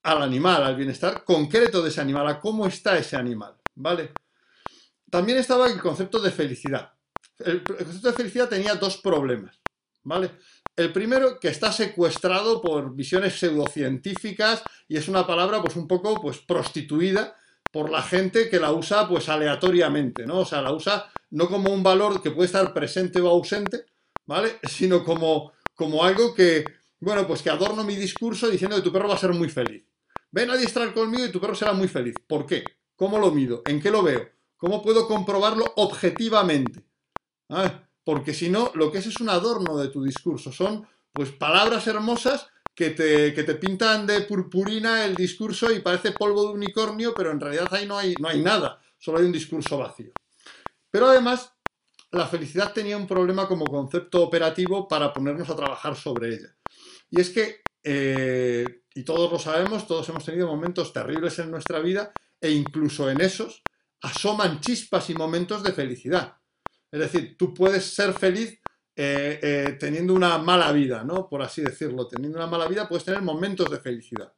al 0.03 0.21
animal, 0.21 0.63
al 0.63 0.75
bienestar 0.75 1.23
concreto 1.23 1.81
de 1.81 1.89
ese 1.89 1.99
animal, 1.99 2.27
a 2.27 2.39
cómo 2.39 2.67
está 2.67 2.97
ese 2.97 3.15
animal, 3.15 3.55
¿vale? 3.73 4.11
También 5.09 5.39
estaba 5.39 5.67
el 5.67 5.81
concepto 5.81 6.19
de 6.19 6.31
felicidad. 6.31 6.93
El, 7.39 7.63
concepto 7.63 8.09
de 8.09 8.13
felicidad 8.13 8.47
tenía 8.47 8.75
dos 8.75 8.97
problemas, 8.97 9.59
¿vale? 10.03 10.31
El 10.75 10.91
primero, 10.91 11.39
que 11.39 11.47
está 11.47 11.71
secuestrado 11.71 12.61
por 12.61 12.95
visiones 12.95 13.39
pseudocientíficas 13.39 14.61
y 14.87 14.97
es 14.97 15.07
una 15.07 15.25
palabra 15.25 15.61
pues 15.61 15.75
un 15.75 15.87
poco 15.87 16.21
pues 16.21 16.37
prostituida 16.37 17.35
por 17.75 17.89
la 17.89 18.01
gente 18.01 18.49
que 18.49 18.57
la 18.57 18.71
usa 18.71 19.05
pues 19.05 19.27
aleatoriamente, 19.27 20.25
¿no? 20.25 20.39
O 20.39 20.45
sea, 20.45 20.61
la 20.61 20.71
usa 20.71 21.11
no 21.31 21.49
como 21.49 21.73
un 21.73 21.83
valor 21.83 22.21
que 22.21 22.31
puede 22.31 22.45
estar 22.45 22.73
presente 22.73 23.19
o 23.19 23.27
ausente, 23.27 23.83
¿vale? 24.25 24.59
Sino 24.63 25.03
como, 25.03 25.51
como 25.73 26.05
algo 26.05 26.33
que, 26.33 26.63
bueno, 27.01 27.27
pues 27.27 27.41
que 27.41 27.49
adorno 27.49 27.83
mi 27.83 27.97
discurso 27.97 28.47
diciendo 28.47 28.77
que 28.77 28.81
tu 28.81 28.93
perro 28.93 29.09
va 29.09 29.15
a 29.15 29.17
ser 29.17 29.33
muy 29.33 29.49
feliz. 29.49 29.85
Ven 30.31 30.51
a 30.51 30.53
adiestrar 30.53 30.93
conmigo 30.93 31.25
y 31.25 31.33
tu 31.33 31.41
perro 31.41 31.53
será 31.53 31.73
muy 31.73 31.89
feliz. 31.89 32.15
¿Por 32.25 32.45
qué? 32.45 32.63
¿Cómo 32.95 33.19
lo 33.19 33.29
mido? 33.31 33.61
¿En 33.65 33.81
qué 33.81 33.91
lo 33.91 34.03
veo? 34.03 34.25
¿Cómo 34.55 34.81
puedo 34.81 35.05
comprobarlo 35.05 35.65
objetivamente? 35.75 36.81
Ah, 37.49 37.89
porque 38.05 38.33
si 38.33 38.49
no, 38.49 38.71
lo 38.75 38.89
que 38.89 38.99
es 38.99 39.07
es 39.07 39.19
un 39.19 39.27
adorno 39.27 39.75
de 39.75 39.89
tu 39.89 40.01
discurso. 40.01 40.53
Son 40.53 40.87
pues 41.15 41.31
palabras 41.31 41.87
hermosas 41.87 42.47
que 42.75 42.91
te, 42.91 43.31
te, 43.31 43.55
pintan 43.55 44.05
de 44.05 44.21
purpurina 44.21 45.05
el 45.05 45.15
discurso 45.15 45.71
y 45.71 45.79
parece 45.79 46.11
polvo 46.11 46.47
de 46.47 46.53
unicornio, 46.53 47.13
pero 47.15 47.31
en 47.31 47.39
realidad 47.39 47.69
ahí 47.71 47.87
no 47.87 47.97
hay, 47.97 48.13
no 48.19 48.27
hay 48.27 48.41
nada, 48.41 48.81
solo 48.99 49.19
hay 49.19 49.25
un 49.25 49.31
discurso 49.31 49.77
vacío. 49.77 50.11
Pero 50.91 51.07
además, 51.07 51.53
la 52.11 52.27
felicidad 52.27 52.73
tenía 52.73 52.97
un 52.97 53.07
problema 53.07 53.47
como 53.47 53.65
concepto 53.65 54.21
operativo 54.21 54.87
para 54.87 55.13
ponernos 55.13 55.49
a 55.49 55.55
trabajar 55.55 55.95
sobre 55.95 56.35
ella. 56.35 56.55
Y 57.09 57.21
es 57.21 57.29
que 57.29 57.61
eh, 57.81 58.81
y 58.95 59.03
todos 59.03 59.31
lo 59.31 59.37
sabemos, 59.37 59.85
todos 59.85 60.09
hemos 60.09 60.25
tenido 60.25 60.47
momentos 60.47 60.91
terribles 60.91 61.37
en 61.39 61.51
nuestra 61.51 61.79
vida 61.79 62.11
e 62.41 62.49
incluso 62.49 63.09
en 63.09 63.21
esos 63.21 63.61
asoman 64.01 64.59
chispas 64.61 65.09
y 65.09 65.13
momentos 65.13 65.61
de 65.63 65.73
felicidad. 65.73 66.37
Es 66.91 66.99
decir, 66.99 67.35
tú 67.37 67.53
puedes 67.53 67.93
ser 67.93 68.13
feliz 68.13 68.59
eh, 68.95 69.39
eh, 69.41 69.77
teniendo 69.79 70.13
una 70.13 70.37
mala 70.37 70.71
vida, 70.71 71.03
¿no? 71.03 71.27
Por 71.27 71.41
así 71.41 71.61
decirlo. 71.61 72.07
Teniendo 72.07 72.37
una 72.37 72.47
mala 72.47 72.67
vida 72.67 72.87
puedes 72.87 73.03
tener 73.03 73.21
momentos 73.21 73.69
de 73.69 73.79
felicidad. 73.79 74.33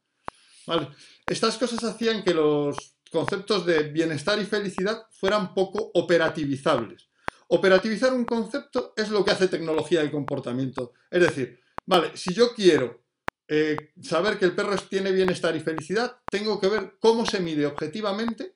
Estas 1.25 1.57
cosas 1.57 1.83
hacían 1.83 2.23
que 2.23 2.33
los 2.33 2.97
conceptos 3.11 3.65
de 3.65 3.83
bienestar 3.83 4.39
y 4.39 4.45
felicidad 4.45 5.05
fueran 5.11 5.53
poco 5.53 5.91
operativizables. 5.93 7.09
Operativizar 7.49 8.13
un 8.13 8.25
concepto 8.25 8.93
es 8.95 9.09
lo 9.09 9.23
que 9.23 9.31
hace 9.31 9.47
tecnología 9.47 10.01
del 10.01 10.11
comportamiento. 10.11 10.93
Es 11.09 11.21
decir, 11.21 11.59
vale, 11.85 12.11
si 12.15 12.33
yo 12.33 12.53
quiero 12.53 13.05
eh, 13.47 13.93
saber 14.01 14.37
que 14.37 14.45
el 14.45 14.55
perro 14.55 14.75
tiene 14.89 15.11
bienestar 15.11 15.55
y 15.55 15.61
felicidad, 15.61 16.17
tengo 16.29 16.59
que 16.59 16.67
ver 16.67 16.97
cómo 16.99 17.25
se 17.25 17.39
mide 17.39 17.65
objetivamente 17.65 18.55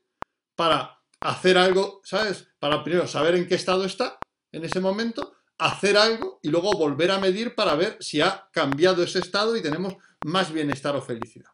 para 0.55 0.99
hacer 1.21 1.57
algo, 1.57 2.01
¿sabes? 2.03 2.47
Para 2.59 2.83
primero 2.83 3.07
saber 3.07 3.35
en 3.35 3.47
qué 3.47 3.55
estado 3.55 3.85
está 3.85 4.19
en 4.51 4.65
ese 4.65 4.81
momento, 4.81 5.33
hacer 5.61 5.95
algo 5.95 6.39
y 6.41 6.49
luego 6.49 6.73
volver 6.73 7.11
a 7.11 7.19
medir 7.19 7.53
para 7.53 7.75
ver 7.75 7.97
si 7.99 8.19
ha 8.19 8.49
cambiado 8.51 9.03
ese 9.03 9.19
estado 9.19 9.55
y 9.55 9.61
tenemos 9.61 9.95
más 10.25 10.51
bienestar 10.51 10.95
o 10.95 11.01
felicidad. 11.01 11.49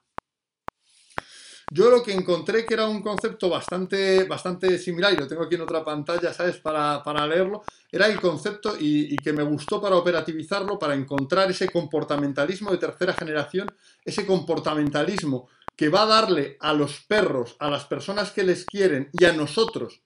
Yo 1.69 1.89
lo 1.89 2.01
que 2.01 2.13
encontré 2.13 2.65
que 2.65 2.75
era 2.75 2.87
un 2.87 3.01
concepto 3.01 3.49
bastante, 3.49 4.23
bastante 4.23 4.77
similar, 4.79 5.11
y 5.11 5.17
lo 5.17 5.27
tengo 5.27 5.43
aquí 5.43 5.55
en 5.55 5.61
otra 5.61 5.83
pantalla, 5.83 6.31
¿sabes? 6.31 6.55
Para, 6.55 7.27
leerlo, 7.27 7.63
era 7.91 8.07
el 8.07 8.21
concepto 8.21 8.77
y, 8.79 9.13
y, 9.13 9.17
que 9.17 9.33
me 9.33 9.43
gustó 9.43 9.81
para 9.81 9.97
operativizarlo, 9.97 10.79
para 10.79 10.95
encontrar 10.95 11.51
ese 11.51 11.69
comportamentalismo 11.69 12.71
de 12.71 12.77
tercera 12.77 13.11
generación, 13.11 13.69
ese 14.05 14.25
comportamentalismo 14.25 15.49
que 15.75 15.89
va 15.89 16.03
a 16.03 16.05
darle 16.05 16.55
a 16.61 16.71
los 16.71 17.01
perros, 17.01 17.57
a 17.59 17.69
las 17.69 17.83
personas 17.83 18.31
que 18.31 18.43
les 18.43 18.63
quieren 18.63 19.09
y 19.11 19.25
a 19.25 19.33
nosotros 19.33 20.01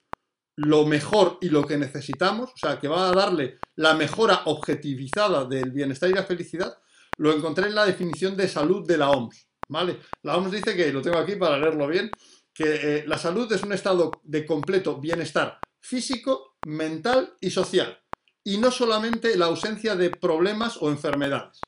lo 0.56 0.84
mejor 0.84 1.38
y 1.40 1.48
lo 1.48 1.64
que 1.66 1.78
necesitamos, 1.78 2.50
o 2.50 2.56
sea, 2.56 2.78
que 2.78 2.88
va 2.88 3.08
a 3.08 3.12
darle 3.12 3.58
la 3.76 3.94
mejora 3.94 4.42
objetivizada 4.46 5.44
del 5.44 5.70
bienestar 5.70 6.10
y 6.10 6.14
la 6.14 6.24
felicidad, 6.24 6.78
lo 7.18 7.32
encontré 7.32 7.68
en 7.68 7.74
la 7.74 7.86
definición 7.86 8.36
de 8.36 8.48
salud 8.48 8.86
de 8.86 8.98
la 8.98 9.10
OMS. 9.10 9.48
¿vale? 9.68 10.00
La 10.22 10.36
OMS 10.36 10.52
dice 10.52 10.76
que, 10.76 10.92
lo 10.92 11.02
tengo 11.02 11.18
aquí 11.18 11.36
para 11.36 11.58
leerlo 11.58 11.86
bien, 11.86 12.10
que 12.52 12.98
eh, 12.98 13.04
la 13.06 13.18
salud 13.18 13.50
es 13.52 13.62
un 13.62 13.72
estado 13.72 14.10
de 14.22 14.44
completo 14.44 15.00
bienestar 15.00 15.58
físico, 15.80 16.56
mental 16.66 17.34
y 17.40 17.50
social, 17.50 17.98
y 18.44 18.58
no 18.58 18.70
solamente 18.70 19.36
la 19.36 19.46
ausencia 19.46 19.96
de 19.96 20.10
problemas 20.10 20.76
o 20.80 20.90
enfermedades. 20.90 21.60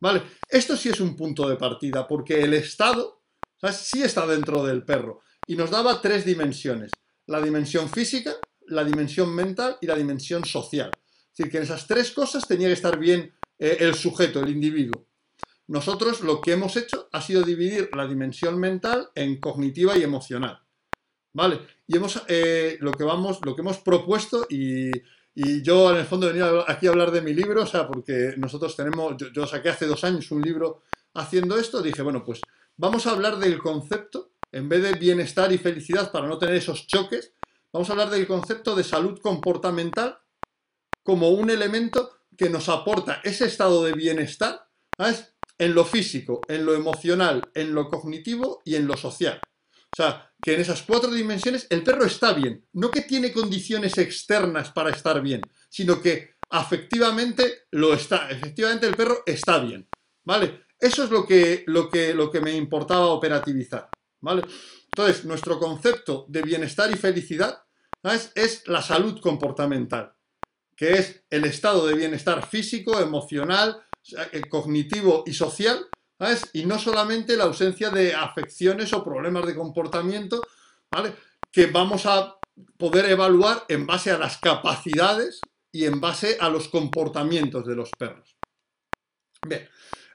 ¿Vale? 0.00 0.22
Esto 0.48 0.76
sí 0.76 0.88
es 0.88 1.00
un 1.00 1.14
punto 1.14 1.48
de 1.48 1.56
partida, 1.56 2.08
porque 2.08 2.42
el 2.42 2.54
estado 2.54 3.22
sí 3.72 4.02
está 4.02 4.26
dentro 4.26 4.64
del 4.64 4.84
perro, 4.84 5.20
y 5.46 5.54
nos 5.54 5.70
daba 5.70 6.00
tres 6.00 6.24
dimensiones, 6.24 6.90
la 7.26 7.40
dimensión 7.40 7.88
física, 7.88 8.34
la 8.68 8.84
dimensión 8.84 9.34
mental 9.34 9.76
y 9.80 9.86
la 9.86 9.96
dimensión 9.96 10.44
social. 10.44 10.90
Es 10.94 11.36
decir, 11.36 11.50
que 11.50 11.58
en 11.58 11.62
esas 11.64 11.86
tres 11.86 12.10
cosas 12.10 12.46
tenía 12.46 12.68
que 12.68 12.74
estar 12.74 12.98
bien 12.98 13.32
eh, 13.58 13.76
el 13.80 13.94
sujeto, 13.94 14.40
el 14.40 14.50
individuo. 14.50 15.06
Nosotros 15.68 16.20
lo 16.20 16.40
que 16.40 16.52
hemos 16.52 16.76
hecho 16.76 17.08
ha 17.12 17.22
sido 17.22 17.42
dividir 17.42 17.88
la 17.94 18.06
dimensión 18.06 18.58
mental 18.58 19.10
en 19.14 19.40
cognitiva 19.40 19.96
y 19.96 20.02
emocional. 20.02 20.60
¿Vale? 21.32 21.60
Y 21.86 21.96
hemos, 21.96 22.22
eh, 22.28 22.76
lo, 22.80 22.92
que 22.92 23.04
vamos, 23.04 23.40
lo 23.44 23.54
que 23.54 23.62
hemos 23.62 23.78
propuesto, 23.78 24.46
y, 24.50 24.90
yo 25.34 25.90
en 25.92 25.96
el 25.96 26.04
fondo 26.04 26.26
venía 26.26 26.46
aquí 26.68 26.86
a 26.86 26.90
hablar 26.90 27.10
de 27.10 27.22
mi 27.22 27.32
libro, 27.32 27.62
o 27.62 27.66
sea, 27.66 27.88
porque 27.88 28.34
nosotros 28.36 28.76
tenemos, 28.76 29.16
yo, 29.32 29.46
saqué 29.46 29.70
hace 29.70 29.86
dos 29.86 30.04
años 30.04 30.30
un 30.30 30.42
libro 30.42 30.82
haciendo 31.14 31.56
esto, 31.56 31.80
dije, 31.80 32.02
bueno, 32.02 32.22
pues 32.22 32.42
vamos 32.76 33.06
a 33.06 33.12
hablar 33.12 33.38
del 33.38 33.58
concepto, 33.58 34.31
en 34.52 34.68
vez 34.68 34.82
de 34.82 34.92
bienestar 34.92 35.52
y 35.52 35.58
felicidad 35.58 36.12
para 36.12 36.28
no 36.28 36.38
tener 36.38 36.54
esos 36.54 36.86
choques, 36.86 37.34
vamos 37.72 37.88
a 37.88 37.92
hablar 37.92 38.10
del 38.10 38.26
concepto 38.26 38.76
de 38.76 38.84
salud 38.84 39.18
comportamental 39.20 40.18
como 41.02 41.30
un 41.30 41.50
elemento 41.50 42.10
que 42.36 42.48
nos 42.48 42.68
aporta 42.68 43.20
ese 43.24 43.46
estado 43.46 43.82
de 43.84 43.92
bienestar, 43.92 44.68
en 45.58 45.74
lo 45.74 45.84
físico, 45.84 46.40
en 46.48 46.64
lo 46.64 46.74
emocional, 46.74 47.50
en 47.54 47.74
lo 47.74 47.88
cognitivo 47.88 48.62
y 48.64 48.76
en 48.76 48.86
lo 48.86 48.96
social. 48.96 49.40
O 49.92 49.96
sea, 49.96 50.32
que 50.42 50.54
en 50.54 50.60
esas 50.60 50.82
cuatro 50.82 51.10
dimensiones 51.10 51.66
el 51.70 51.82
perro 51.82 52.04
está 52.04 52.32
bien, 52.32 52.66
no 52.72 52.90
que 52.90 53.02
tiene 53.02 53.32
condiciones 53.32 53.98
externas 53.98 54.70
para 54.72 54.90
estar 54.90 55.20
bien, 55.20 55.42
sino 55.68 56.00
que 56.00 56.36
afectivamente 56.50 57.66
lo 57.70 57.94
está, 57.94 58.30
efectivamente 58.30 58.86
el 58.86 58.96
perro 58.96 59.22
está 59.26 59.58
bien, 59.58 59.88
¿vale? 60.24 60.64
Eso 60.78 61.04
es 61.04 61.10
lo 61.10 61.26
que, 61.26 61.64
lo 61.66 61.88
que, 61.88 62.14
lo 62.14 62.30
que 62.30 62.40
me 62.40 62.52
importaba 62.56 63.06
operativizar, 63.06 63.88
¿vale? 64.22 64.42
Entonces, 64.86 65.24
nuestro 65.24 65.58
concepto 65.58 66.24
de 66.28 66.42
bienestar 66.42 66.90
y 66.90 66.94
felicidad 66.94 67.62
es 68.34 68.66
la 68.66 68.82
salud 68.82 69.20
comportamental, 69.20 70.14
que 70.76 70.92
es 70.92 71.24
el 71.30 71.44
estado 71.44 71.86
de 71.86 71.94
bienestar 71.94 72.46
físico, 72.46 72.98
emocional, 72.98 73.82
eh, 74.32 74.42
cognitivo 74.48 75.22
y 75.26 75.34
social. 75.34 75.86
Y 76.52 76.66
no 76.66 76.78
solamente 76.78 77.36
la 77.36 77.44
ausencia 77.44 77.90
de 77.90 78.14
afecciones 78.14 78.92
o 78.92 79.02
problemas 79.04 79.44
de 79.44 79.56
comportamiento. 79.56 80.40
Que 81.50 81.66
vamos 81.66 82.06
a 82.06 82.36
poder 82.76 83.06
evaluar 83.06 83.64
en 83.68 83.86
base 83.86 84.10
a 84.10 84.18
las 84.18 84.38
capacidades 84.38 85.40
y 85.72 85.84
en 85.84 86.00
base 86.00 86.36
a 86.38 86.48
los 86.48 86.68
comportamientos 86.68 87.66
de 87.66 87.74
los 87.74 87.90
perros. 87.90 88.36
Bien, 89.46 89.68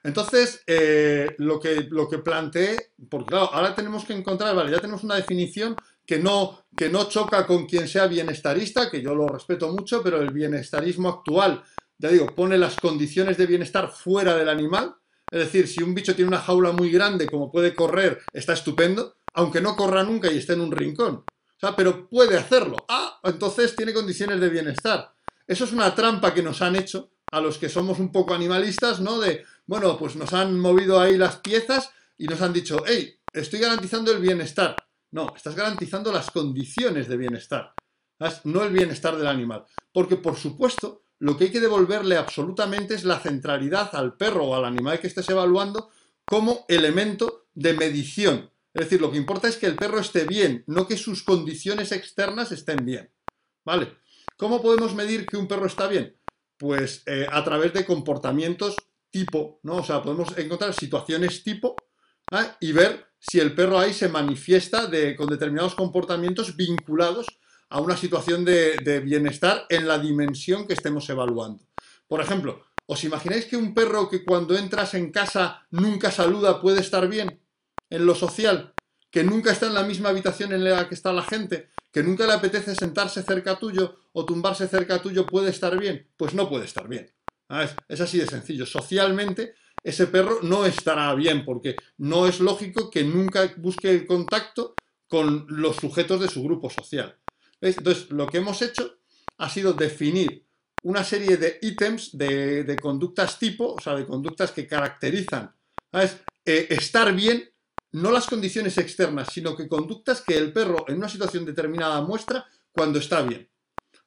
entonces 0.03 0.63
eh, 0.67 1.35
lo, 1.37 1.59
que, 1.59 1.87
lo 1.89 2.07
que 2.07 2.19
planteé, 2.19 2.91
porque 3.09 3.27
claro, 3.27 3.53
ahora 3.53 3.75
tenemos 3.75 4.05
que 4.05 4.13
encontrar, 4.13 4.55
vale, 4.55 4.71
ya 4.71 4.79
tenemos 4.79 5.03
una 5.03 5.15
definición 5.15 5.75
que 6.05 6.19
no, 6.19 6.65
que 6.75 6.89
no 6.89 7.09
choca 7.09 7.45
con 7.45 7.65
quien 7.65 7.87
sea 7.87 8.07
bienestarista, 8.07 8.89
que 8.89 9.01
yo 9.01 9.13
lo 9.13 9.27
respeto 9.27 9.71
mucho, 9.71 10.01
pero 10.01 10.21
el 10.21 10.31
bienestarismo 10.31 11.09
actual 11.09 11.63
ya 11.99 12.09
digo, 12.09 12.27
pone 12.35 12.57
las 12.57 12.75
condiciones 12.75 13.37
de 13.37 13.47
bienestar 13.47 13.89
fuera 13.89 14.35
del 14.35 14.49
animal. 14.49 14.95
Es 15.31 15.39
decir, 15.39 15.67
si 15.67 15.83
un 15.83 15.95
bicho 15.95 16.15
tiene 16.15 16.29
una 16.29 16.39
jaula 16.39 16.71
muy 16.71 16.91
grande, 16.91 17.27
como 17.27 17.51
puede 17.51 17.73
correr, 17.73 18.21
está 18.33 18.53
estupendo, 18.53 19.17
aunque 19.33 19.61
no 19.61 19.75
corra 19.75 20.03
nunca 20.03 20.31
y 20.31 20.37
esté 20.37 20.53
en 20.53 20.61
un 20.61 20.71
rincón. 20.71 21.15
O 21.25 21.59
sea, 21.59 21.75
pero 21.75 22.07
puede 22.07 22.37
hacerlo. 22.37 22.77
Ah, 22.87 23.19
entonces 23.23 23.75
tiene 23.75 23.93
condiciones 23.93 24.39
de 24.39 24.49
bienestar. 24.49 25.11
Eso 25.47 25.63
es 25.63 25.73
una 25.73 25.93
trampa 25.95 26.33
que 26.33 26.43
nos 26.43 26.61
han 26.61 26.75
hecho 26.75 27.09
a 27.31 27.41
los 27.41 27.57
que 27.57 27.69
somos 27.69 27.99
un 27.99 28.11
poco 28.11 28.33
animalistas, 28.33 28.99
¿no? 28.99 29.19
De, 29.19 29.45
bueno, 29.65 29.97
pues 29.97 30.15
nos 30.15 30.33
han 30.33 30.59
movido 30.59 30.99
ahí 30.99 31.17
las 31.17 31.37
piezas 31.37 31.91
y 32.17 32.25
nos 32.25 32.41
han 32.41 32.53
dicho, 32.53 32.83
hey, 32.85 33.19
estoy 33.33 33.59
garantizando 33.59 34.11
el 34.11 34.19
bienestar. 34.19 34.75
No, 35.11 35.33
estás 35.35 35.55
garantizando 35.55 36.11
las 36.11 36.31
condiciones 36.31 37.07
de 37.07 37.17
bienestar, 37.17 37.73
no 38.43 38.63
el 38.63 38.73
bienestar 38.73 39.15
del 39.15 39.27
animal. 39.27 39.65
Porque, 39.93 40.17
por 40.17 40.35
supuesto, 40.35 41.03
lo 41.19 41.37
que 41.37 41.45
hay 41.45 41.51
que 41.51 41.61
devolverle 41.61 42.17
absolutamente 42.17 42.93
es 42.95 43.05
la 43.05 43.19
centralidad 43.19 43.95
al 43.95 44.17
perro 44.17 44.45
o 44.45 44.55
al 44.55 44.65
animal 44.65 44.99
que 44.99 45.07
estés 45.07 45.29
evaluando 45.29 45.89
como 46.25 46.65
elemento 46.67 47.47
de 47.53 47.73
medición. 47.73 48.51
Es 48.73 48.85
decir, 48.85 49.01
lo 49.01 49.11
que 49.11 49.17
importa 49.17 49.47
es 49.47 49.57
que 49.57 49.65
el 49.65 49.75
perro 49.75 49.99
esté 49.99 50.25
bien, 50.25 50.63
no 50.67 50.87
que 50.87 50.97
sus 50.97 51.23
condiciones 51.23 51.91
externas 51.91 52.51
estén 52.51 52.85
bien. 52.85 53.11
¿Vale? 53.65 53.97
¿Cómo 54.35 54.61
podemos 54.61 54.93
medir 54.93 55.25
que 55.25 55.37
un 55.37 55.47
perro 55.47 55.65
está 55.65 55.87
bien? 55.87 56.16
Pues 56.57 57.03
eh, 57.05 57.27
a 57.29 57.43
través 57.43 57.73
de 57.73 57.85
comportamientos 57.85 58.75
tipo, 59.09 59.59
¿no? 59.63 59.77
O 59.77 59.83
sea, 59.83 60.01
podemos 60.01 60.37
encontrar 60.37 60.73
situaciones 60.73 61.43
tipo 61.43 61.75
y 62.59 62.71
ver 62.71 63.05
si 63.19 63.39
el 63.39 63.55
perro 63.55 63.79
ahí 63.79 63.93
se 63.93 64.09
manifiesta 64.09 64.89
con 65.15 65.27
determinados 65.27 65.75
comportamientos 65.75 66.55
vinculados 66.55 67.27
a 67.69 67.79
una 67.79 67.97
situación 67.97 68.45
de, 68.45 68.77
de 68.77 68.99
bienestar 68.99 69.65
en 69.69 69.87
la 69.87 69.97
dimensión 69.97 70.67
que 70.67 70.73
estemos 70.73 71.09
evaluando. 71.09 71.63
Por 72.07 72.21
ejemplo, 72.21 72.63
¿os 72.85 73.03
imagináis 73.03 73.45
que 73.45 73.57
un 73.57 73.73
perro 73.73 74.09
que 74.09 74.23
cuando 74.23 74.57
entras 74.57 74.93
en 74.93 75.11
casa 75.11 75.65
nunca 75.71 76.11
saluda 76.11 76.61
puede 76.61 76.81
estar 76.81 77.07
bien 77.07 77.41
en 77.89 78.05
lo 78.05 78.15
social? 78.15 78.73
Que 79.17 79.23
nunca 79.23 79.51
está 79.51 79.65
en 79.65 79.73
la 79.73 79.81
misma 79.81 80.09
habitación 80.09 80.53
en 80.53 80.63
la 80.63 80.87
que 80.87 80.93
está 80.93 81.11
la 81.11 81.23
gente, 81.23 81.69
que 81.91 82.03
nunca 82.03 82.27
le 82.27 82.33
apetece 82.33 82.75
sentarse 82.75 83.23
cerca 83.23 83.57
tuyo 83.57 83.97
o 84.13 84.23
tumbarse 84.23 84.67
cerca 84.67 85.01
tuyo, 85.01 85.25
¿puede 85.25 85.49
estar 85.49 85.75
bien? 85.75 86.07
Pues 86.15 86.35
no 86.35 86.47
puede 86.47 86.65
estar 86.65 86.87
bien. 86.87 87.11
Ah, 87.49 87.67
es, 87.89 87.99
así 87.99 88.19
de 88.19 88.27
sencillo. 88.27 88.67
Socialmente, 88.67 89.55
ese 89.83 90.05
perro 90.05 90.37
no 90.43 90.67
estará 90.67 91.15
bien 91.15 91.45
porque 91.45 91.77
no 91.97 92.27
es 92.27 92.39
lógico 92.39 92.91
que 92.91 93.03
nunca 93.03 93.51
busque 93.57 93.89
el 93.89 94.05
contacto 94.05 94.75
con 95.07 95.47
los 95.49 95.77
sujetos 95.77 96.21
de 96.21 96.27
su 96.27 96.43
grupo 96.43 96.69
social. 96.69 97.17
Entonces, 97.59 98.11
lo 98.11 98.27
que 98.27 98.37
hemos 98.37 98.61
hecho 98.61 98.99
ha 99.39 99.49
sido 99.49 99.73
definir 99.73 100.45
una 100.83 101.03
serie 101.03 101.37
de 101.37 101.57
ítems 101.63 102.15
de, 102.15 102.77
conductas 102.79 103.39
tipo, 103.39 103.73
o 103.73 103.81
sea, 103.81 103.95
de 103.95 104.05
conductas 104.05 104.51
que 104.51 104.67
caracterizan 104.67 105.55
eh, 106.45 106.67
estar 106.69 107.11
bien 107.15 107.49
no 108.01 108.11
las 108.11 108.27
condiciones 108.27 108.77
externas, 108.77 109.29
sino 109.31 109.55
que 109.55 109.67
conductas 109.67 110.21
que 110.21 110.37
el 110.37 110.53
perro 110.53 110.85
en 110.87 110.97
una 110.97 111.09
situación 111.09 111.45
determinada 111.45 112.01
muestra 112.01 112.45
cuando 112.71 112.99
está 112.99 113.21
bien. 113.21 113.49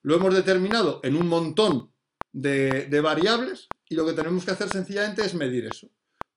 Lo 0.02 0.14
hemos 0.14 0.34
determinado 0.34 1.00
en 1.02 1.16
un 1.16 1.26
montón 1.26 1.92
de, 2.32 3.00
variables 3.02 3.68
y 3.88 3.94
lo 3.94 4.06
que 4.06 4.12
tenemos 4.12 4.44
que 4.44 4.52
hacer 4.52 4.68
sencillamente 4.68 5.24
es 5.24 5.34
medir 5.34 5.66
eso, 5.66 5.88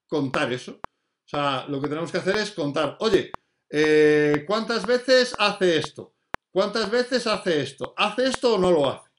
contar 0.08 0.52
eso. 0.52 0.80
O 0.82 1.30
sea, 1.30 1.66
lo 1.68 1.80
que 1.82 1.88
tenemos 1.88 2.12
que 2.12 2.18
hacer 2.18 2.36
es 2.38 2.52
contar, 2.52 2.98
oye, 3.00 3.32
eh, 3.70 4.44
¿cuántas 4.48 4.86
veces 4.86 5.36
hace 5.38 5.78
esto? 5.78 6.14
¿Cuántas 6.52 6.90
veces 6.92 7.26
hace 7.28 7.62
esto? 7.62 7.94
¿Hace 7.98 8.26
esto 8.26 8.56
o 8.56 8.58
no 8.58 8.72
lo 8.72 8.90
hace? 8.90 9.10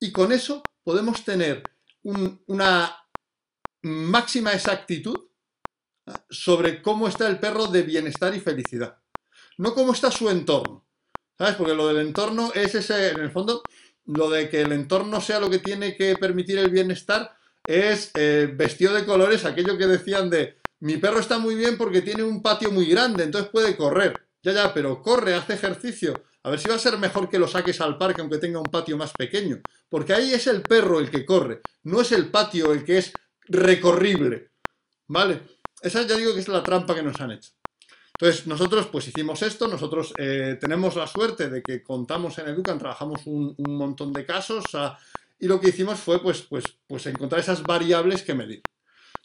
Y 0.00 0.10
con 0.10 0.32
eso 0.32 0.62
podemos 0.82 1.24
tener 1.24 1.62
una 2.02 2.96
máxima 3.82 4.52
exactitud 4.52 5.18
sobre 6.28 6.82
cómo 6.82 7.08
está 7.08 7.26
el 7.28 7.38
perro 7.38 7.66
de 7.66 7.82
bienestar 7.82 8.34
y 8.34 8.40
felicidad. 8.40 8.98
No 9.58 9.74
cómo 9.74 9.92
está 9.92 10.10
su 10.10 10.28
entorno. 10.28 10.86
¿Sabes? 11.36 11.54
Porque 11.56 11.74
lo 11.74 11.88
del 11.88 12.06
entorno 12.06 12.52
es 12.54 12.74
ese, 12.74 13.10
en 13.10 13.20
el 13.20 13.30
fondo, 13.30 13.62
lo 14.06 14.30
de 14.30 14.48
que 14.48 14.62
el 14.62 14.72
entorno 14.72 15.20
sea 15.20 15.40
lo 15.40 15.50
que 15.50 15.58
tiene 15.58 15.96
que 15.96 16.16
permitir 16.16 16.58
el 16.58 16.70
bienestar 16.70 17.36
es 17.66 18.10
eh, 18.14 18.52
vestido 18.54 18.94
de 18.94 19.04
colores, 19.04 19.44
aquello 19.44 19.78
que 19.78 19.86
decían 19.86 20.28
de 20.30 20.58
mi 20.80 20.98
perro 20.98 21.18
está 21.18 21.38
muy 21.38 21.54
bien 21.54 21.78
porque 21.78 22.02
tiene 22.02 22.22
un 22.22 22.42
patio 22.42 22.70
muy 22.70 22.86
grande, 22.86 23.24
entonces 23.24 23.50
puede 23.50 23.76
correr. 23.76 24.20
Ya, 24.42 24.52
ya, 24.52 24.74
pero 24.74 25.00
corre, 25.00 25.34
hace 25.34 25.54
ejercicio. 25.54 26.22
A 26.42 26.50
ver 26.50 26.60
si 26.60 26.68
va 26.68 26.74
a 26.74 26.78
ser 26.78 26.98
mejor 26.98 27.30
que 27.30 27.38
lo 27.38 27.48
saques 27.48 27.80
al 27.80 27.96
parque 27.96 28.20
aunque 28.20 28.36
tenga 28.36 28.58
un 28.58 28.66
patio 28.66 28.98
más 28.98 29.12
pequeño. 29.12 29.62
Porque 29.88 30.12
ahí 30.12 30.34
es 30.34 30.46
el 30.46 30.60
perro 30.60 31.00
el 31.00 31.10
que 31.10 31.24
corre, 31.24 31.62
no 31.84 32.02
es 32.02 32.12
el 32.12 32.30
patio 32.30 32.72
el 32.72 32.84
que 32.84 32.98
es 32.98 33.12
recorrible. 33.48 34.50
¿Vale? 35.06 35.40
Esa 35.84 36.00
ya 36.06 36.16
digo 36.16 36.32
que 36.32 36.40
es 36.40 36.48
la 36.48 36.62
trampa 36.62 36.94
que 36.94 37.02
nos 37.02 37.20
han 37.20 37.32
hecho. 37.32 37.52
Entonces, 38.14 38.46
nosotros 38.46 38.86
pues 38.86 39.06
hicimos 39.06 39.42
esto, 39.42 39.68
nosotros 39.68 40.14
eh, 40.16 40.56
tenemos 40.58 40.96
la 40.96 41.06
suerte 41.06 41.50
de 41.50 41.62
que 41.62 41.82
contamos 41.82 42.38
en 42.38 42.48
Educan, 42.48 42.78
trabajamos 42.78 43.26
un, 43.26 43.54
montón 43.58 44.10
de 44.14 44.24
casos 44.24 44.64
y 45.38 45.46
lo 45.46 45.60
que 45.60 45.68
hicimos 45.68 46.00
fue 46.00 46.22
pues, 46.22 46.40
pues, 46.40 46.64
pues 46.86 47.04
encontrar 47.04 47.38
esas 47.42 47.62
variables 47.62 48.22
que 48.22 48.32
medir. 48.32 48.62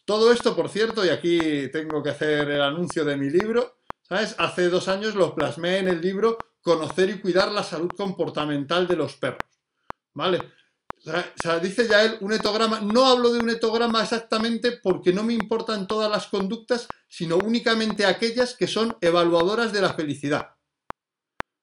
Todo 0.04 0.34
esto, 0.34 0.54
por 0.54 0.68
cierto, 0.68 1.06
y 1.06 1.10
aquí 1.10 1.70
tengo 1.72 2.04
que 2.04 2.10
hacer 2.10 2.50
el 2.50 2.62
anuncio 2.62 3.06
de 3.06 3.16
mi 3.16 3.30
libro, 3.30 3.78
¿sabes? 4.02 4.36
Hace 4.38 4.68
dos 4.68 4.90
años 4.90 5.16
lo 5.16 5.34
plasmé 5.34 5.78
en 5.78 5.88
el 5.88 6.02
libro 6.02 6.38
Conocer 6.62 7.10
y 7.10 7.20
cuidar 7.22 7.54
la 7.54 7.64
salud 7.64 7.92
comportamental 7.96 8.86
de 8.86 8.98
los 8.98 9.16
perros, 9.16 9.48
¿vale? 10.14 10.42
O 11.10 11.42
sea, 11.42 11.60
dice 11.60 11.88
ya 11.88 12.18
un 12.22 12.34
etograma. 12.34 12.82
No 12.82 13.06
hablo 13.08 13.32
de 13.32 13.40
un 13.40 13.50
etograma 13.50 14.04
exactamente 14.04 14.74
porque 14.74 15.14
no 15.14 15.24
me 15.24 15.34
importan 15.34 15.88
todas 15.88 16.10
las 16.10 16.28
conductas, 16.28 16.88
sino 17.08 17.38
únicamente 17.38 18.06
aquellas 18.06 18.54
que 18.54 18.68
son 18.68 18.96
evaluadoras 19.02 19.74
de 19.74 19.82
la 19.82 19.94
felicidad. 19.94 20.56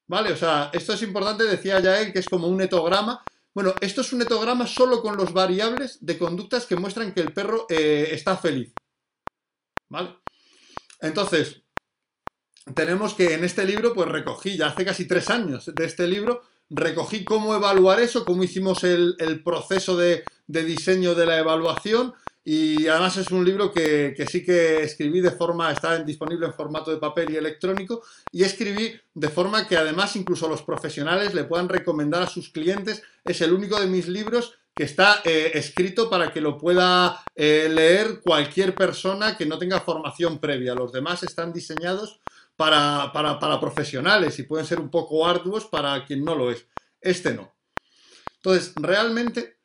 ¿Vale? 0.09 0.33
O 0.33 0.37
sea, 0.37 0.71
esto 0.73 0.93
es 0.93 1.03
importante, 1.03 1.45
decía 1.45 1.81
ya 1.81 2.13
que 2.13 2.19
es 2.19 2.29
como 2.29 2.49
un 2.49 2.61
etograma. 2.61 3.25
Bueno, 3.55 3.75
esto 3.81 4.03
es 4.03 4.13
un 4.13 4.23
etograma 4.23 4.67
solo 4.67 5.01
con 5.01 5.17
los 5.17 5.33
variables 5.33 6.05
de 6.05 6.19
conductas 6.19 6.67
que 6.67 6.77
muestran 6.77 7.13
que 7.13 7.21
el 7.21 7.33
perro 7.33 7.67
eh, 7.69 8.09
está 8.13 8.37
feliz. 8.37 8.73
¿Vale? 9.89 10.17
Entonces, 11.01 11.63
tenemos 12.75 13.15
que 13.15 13.35
en 13.35 13.45
este 13.45 13.65
libro, 13.65 13.95
pues 13.95 14.09
recogí 14.09 14.57
ya 14.57 14.67
hace 14.67 14.85
casi 14.85 15.07
tres 15.07 15.31
años 15.31 15.71
de 15.75 15.85
este 15.85 16.07
libro, 16.07 16.43
recogí 16.71 17.25
cómo 17.25 17.55
evaluar 17.55 18.01
eso, 18.01 18.25
cómo 18.25 18.43
hicimos 18.45 18.85
el, 18.85 19.43
proceso 19.45 19.97
de, 19.97 20.25
diseño 20.47 21.15
de 21.15 21.27
la 21.27 21.39
evaluación 21.39 22.15
y 22.45 22.87
además 22.87 23.17
es 23.17 23.31
un 23.33 23.45
libro 23.45 23.73
que, 23.73 24.15
sí 24.31 24.45
que 24.45 24.83
escribí 24.83 25.21
de 25.21 25.33
forma, 25.33 25.73
está 25.73 25.99
disponible 25.99 26.47
en 26.47 26.55
formato 26.55 26.93
de 26.93 26.99
papel 26.99 27.31
y 27.31 27.37
electrónico 27.37 28.03
y 28.31 28.45
escribí 28.45 28.95
de 29.15 29.29
forma 29.29 29.67
que 29.67 29.77
además 29.77 30.15
incluso 30.15 30.49
los 30.49 30.63
profesionales 30.63 31.35
le 31.35 31.45
puedan 31.45 31.69
recomendar 31.69 32.23
a 32.23 32.29
sus 32.29 32.51
clientes. 32.51 33.03
Es 33.25 33.41
el 33.41 33.53
único 33.53 33.81
de 33.81 33.89
mis 33.89 34.07
libros 34.07 34.55
que 34.77 34.85
está 34.85 35.23
eh, 35.25 35.53
escrito 35.55 36.09
para 36.09 36.31
que 36.31 36.41
lo 36.41 36.59
pueda 36.59 37.25
eh, 37.35 37.69
leer 37.69 38.21
cualquier 38.21 38.75
persona 38.75 39.37
que 39.37 39.47
no 39.47 39.59
tenga 39.59 39.81
formación 39.81 40.39
previa. 40.39 40.75
Los 40.75 40.93
demás 40.93 41.23
están 41.23 41.53
diseñados 41.53 42.21
para, 42.57 43.13
para, 43.13 43.61
profesionales 43.61 44.39
y 44.39 44.45
pueden 44.45 44.67
ser 44.67 44.81
un 44.81 44.91
poco 44.91 45.27
arduos 45.27 45.67
para 45.67 46.05
quien 46.05 46.25
no 46.25 46.35
lo 46.35 46.51
es. 46.51 46.67
Este 47.01 47.35
no. 47.35 47.55
Entonces, 48.37 48.73
realmente 48.77 49.59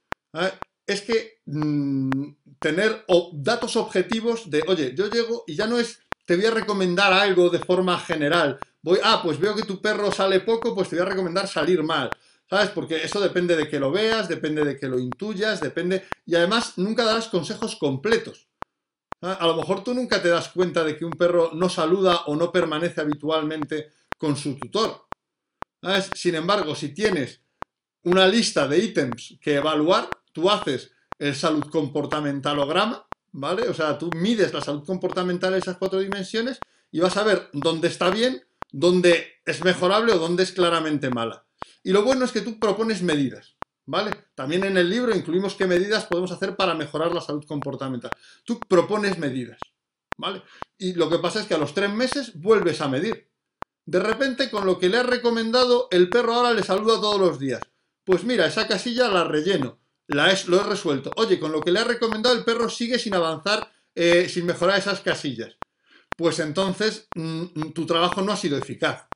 es 0.85 1.01
que 1.01 1.41
mm, 1.45 2.31
tener 2.59 3.05
datos 3.33 3.75
objetivos 3.75 4.49
de, 4.49 4.63
oye, 4.67 4.93
yo 4.95 5.09
llego 5.09 5.43
y 5.47 5.55
ya 5.55 5.67
no 5.67 5.77
es, 5.77 5.99
te 6.25 6.35
voy 6.35 6.45
a 6.45 6.51
recomendar 6.51 7.13
algo 7.13 7.49
de 7.49 7.59
forma 7.59 7.97
general. 7.99 8.59
Voy, 8.81 8.99
ah, 9.03 9.21
pues 9.23 9.39
veo 9.39 9.55
que 9.55 9.63
tu 9.63 9.81
perro 9.81 10.11
sale 10.11 10.41
poco, 10.41 10.75
pues 10.75 10.89
te 10.89 10.95
voy 10.95 11.05
a 11.05 11.09
recomendar 11.09 11.47
salir 11.47 11.83
mal. 11.83 12.09
¿Sabes? 12.49 12.69
Porque 12.71 13.05
eso 13.05 13.21
depende 13.21 13.55
de 13.55 13.69
que 13.69 13.79
lo 13.79 13.91
veas, 13.91 14.27
depende 14.27 14.65
de 14.65 14.77
que 14.77 14.89
lo 14.89 14.99
intuyas, 14.99 15.61
depende... 15.61 16.05
Y 16.25 16.35
además 16.35 16.73
nunca 16.77 17.05
darás 17.05 17.29
consejos 17.29 17.77
completos. 17.77 18.50
Ah, 19.21 19.33
a 19.39 19.47
lo 19.47 19.55
mejor 19.55 19.83
tú 19.83 19.93
nunca 19.93 20.21
te 20.21 20.29
das 20.29 20.49
cuenta 20.49 20.83
de 20.83 20.97
que 20.97 21.05
un 21.05 21.11
perro 21.11 21.51
no 21.53 21.69
saluda 21.69 22.23
o 22.25 22.35
no 22.35 22.51
permanece 22.51 23.01
habitualmente 23.01 23.91
con 24.17 24.35
su 24.35 24.55
tutor. 24.57 25.07
Ah, 25.83 26.01
sin 26.01 26.35
embargo, 26.35 26.75
si 26.75 26.89
tienes 26.89 27.41
una 28.03 28.27
lista 28.27 28.67
de 28.67 28.79
ítems 28.79 29.37
que 29.39 29.55
evaluar, 29.55 30.09
tú 30.33 30.49
haces 30.49 30.91
el 31.19 31.35
salud 31.35 31.65
comportamentalograma, 31.69 33.05
¿vale? 33.31 33.69
O 33.69 33.73
sea, 33.73 33.97
tú 33.97 34.09
mides 34.15 34.53
la 34.53 34.61
salud 34.61 34.83
comportamental 34.83 35.53
en 35.53 35.59
esas 35.59 35.77
cuatro 35.77 35.99
dimensiones 35.99 36.59
y 36.91 36.99
vas 36.99 37.15
a 37.17 37.23
ver 37.23 37.49
dónde 37.53 37.89
está 37.89 38.09
bien, 38.09 38.43
dónde 38.71 39.41
es 39.45 39.63
mejorable 39.63 40.13
o 40.13 40.17
dónde 40.17 40.43
es 40.43 40.51
claramente 40.51 41.11
mala. 41.11 41.45
Y 41.83 41.91
lo 41.91 42.03
bueno 42.03 42.25
es 42.25 42.31
que 42.31 42.41
tú 42.41 42.59
propones 42.59 43.03
medidas. 43.03 43.55
¿Vale? 43.85 44.11
También 44.35 44.63
en 44.63 44.77
el 44.77 44.89
libro 44.89 45.15
incluimos 45.15 45.55
qué 45.55 45.67
medidas 45.67 46.05
podemos 46.05 46.31
hacer 46.31 46.55
para 46.55 46.73
mejorar 46.73 47.13
la 47.13 47.21
salud 47.21 47.45
comportamental. 47.45 48.11
Tú 48.43 48.59
propones 48.59 49.17
medidas, 49.17 49.59
¿vale? 50.17 50.43
Y 50.77 50.93
lo 50.93 51.09
que 51.09 51.19
pasa 51.19 51.41
es 51.41 51.47
que 51.47 51.53
a 51.53 51.57
los 51.57 51.73
tres 51.73 51.91
meses 51.91 52.39
vuelves 52.39 52.81
a 52.81 52.87
medir. 52.87 53.29
De 53.85 53.99
repente, 53.99 54.49
con 54.49 54.65
lo 54.65 54.77
que 54.79 54.89
le 54.89 54.97
has 54.97 55.05
recomendado, 55.05 55.87
el 55.91 56.09
perro 56.09 56.35
ahora 56.35 56.53
le 56.53 56.63
saluda 56.63 57.01
todos 57.01 57.19
los 57.19 57.39
días. 57.39 57.61
Pues 58.03 58.23
mira, 58.23 58.45
esa 58.45 58.67
casilla 58.67 59.09
la 59.09 59.23
relleno, 59.23 59.79
la 60.07 60.31
es, 60.31 60.47
lo 60.47 60.61
he 60.61 60.63
resuelto. 60.63 61.11
Oye, 61.15 61.39
con 61.39 61.51
lo 61.51 61.61
que 61.61 61.71
le 61.71 61.79
has 61.79 61.87
recomendado, 61.87 62.35
el 62.35 62.43
perro 62.43 62.69
sigue 62.69 62.99
sin 62.99 63.13
avanzar, 63.15 63.71
eh, 63.95 64.29
sin 64.29 64.45
mejorar 64.45 64.77
esas 64.77 65.01
casillas. 65.01 65.57
Pues 66.15 66.39
entonces 66.39 67.07
mm, 67.15 67.71
tu 67.73 67.85
trabajo 67.85 68.21
no 68.21 68.31
ha 68.31 68.37
sido 68.37 68.57
eficaz. 68.57 69.07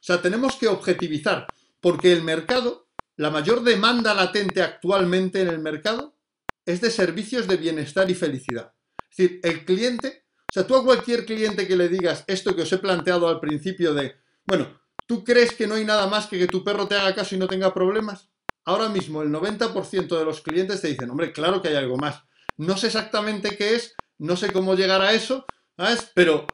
O 0.00 0.04
sea, 0.04 0.20
tenemos 0.22 0.56
que 0.56 0.68
objetivizar, 0.68 1.46
porque 1.80 2.12
el 2.12 2.22
mercado 2.22 2.87
la 3.18 3.30
mayor 3.30 3.62
demanda 3.62 4.14
latente 4.14 4.62
actualmente 4.62 5.42
en 5.42 5.48
el 5.48 5.58
mercado 5.58 6.16
es 6.64 6.80
de 6.80 6.90
servicios 6.90 7.46
de 7.46 7.56
bienestar 7.56 8.10
y 8.10 8.14
felicidad. 8.14 8.72
Es 9.10 9.16
decir, 9.16 9.40
el 9.42 9.64
cliente, 9.64 10.24
o 10.48 10.52
sea, 10.52 10.66
tú 10.66 10.76
a 10.76 10.84
cualquier 10.84 11.26
cliente 11.26 11.68
que 11.68 11.76
le 11.76 11.88
digas 11.88 12.24
esto 12.26 12.56
que 12.56 12.62
os 12.62 12.72
he 12.72 12.78
planteado 12.78 13.28
al 13.28 13.40
principio 13.40 13.92
de, 13.92 14.14
bueno, 14.46 14.80
¿tú 15.06 15.22
crees 15.22 15.52
que 15.52 15.66
no 15.66 15.74
hay 15.74 15.84
nada 15.84 16.06
más 16.06 16.26
que 16.26 16.38
que 16.38 16.46
tu 16.46 16.64
perro 16.64 16.88
te 16.88 16.94
haga 16.94 17.14
caso 17.14 17.34
y 17.34 17.38
no 17.38 17.46
tenga 17.46 17.74
problemas? 17.74 18.30
ahora 18.68 18.90
mismo 18.90 19.22
el 19.22 19.30
90% 19.30 20.18
de 20.18 20.24
los 20.26 20.42
clientes 20.42 20.82
te 20.82 20.88
dicen, 20.88 21.08
hombre, 21.08 21.32
claro 21.32 21.62
que 21.62 21.68
hay 21.68 21.76
algo 21.76 21.96
más. 21.96 22.22
No 22.58 22.76
sé 22.76 22.88
exactamente 22.88 23.56
qué 23.56 23.76
es, 23.76 23.94
no 24.18 24.36
sé 24.36 24.52
cómo 24.52 24.74
llegar 24.74 25.00
a 25.00 25.14
eso. 25.14 25.46
Pero, 26.14 26.46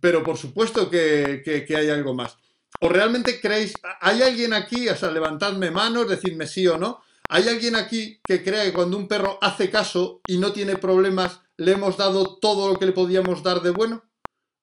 pero 0.00 0.22
por 0.22 0.38
supuesto 0.38 0.88
que, 0.88 1.42
que 1.44 1.76
hay 1.76 1.90
algo 1.90 2.14
más. 2.14 2.38
¿O 2.84 2.88
realmente 2.90 3.40
creéis, 3.40 3.72
hay 4.02 4.20
alguien 4.20 4.52
aquí, 4.52 4.90
o 4.90 4.94
sea, 4.94 5.10
levantadme 5.10 5.70
manos, 5.70 6.06
decidme 6.06 6.46
sí 6.46 6.66
o 6.66 6.76
no, 6.76 7.02
¿hay 7.30 7.48
alguien 7.48 7.76
aquí 7.76 8.20
que 8.22 8.44
crea 8.44 8.62
que 8.62 8.74
cuando 8.74 8.98
un 8.98 9.08
perro 9.08 9.38
hace 9.40 9.70
caso 9.70 10.20
y 10.26 10.36
no 10.36 10.52
tiene 10.52 10.76
problemas, 10.76 11.40
le 11.56 11.72
hemos 11.72 11.96
dado 11.96 12.36
todo 12.36 12.70
lo 12.70 12.78
que 12.78 12.84
le 12.84 12.92
podíamos 12.92 13.42
dar 13.42 13.62
de 13.62 13.70
bueno? 13.70 14.04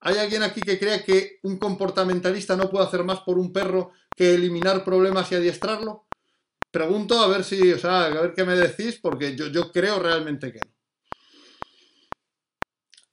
¿Hay 0.01 0.19
alguien 0.19 0.43
aquí 0.43 0.61
que 0.61 0.77
crea 0.77 1.03
que 1.03 1.39
un 1.41 1.57
comportamentalista 1.57 2.55
no 2.55 2.69
puede 2.69 2.85
hacer 2.85 3.03
más 3.03 3.21
por 3.21 3.39
un 3.39 3.51
perro 3.51 3.91
que 4.15 4.35
eliminar 4.35 4.83
problemas 4.83 5.31
y 5.31 5.35
adiestrarlo? 5.35 6.05
Pregunto 6.69 7.19
a 7.21 7.27
ver 7.27 7.43
si, 7.43 7.73
o 7.73 7.79
sea, 7.79 8.05
a 8.05 8.09
ver 8.09 8.35
qué 8.35 8.45
me 8.45 8.53
decís, 8.53 8.99
porque 9.01 9.35
yo, 9.35 9.47
yo 9.47 9.71
creo 9.71 9.97
realmente 9.97 10.53
que 10.53 10.59
no. 10.59 10.71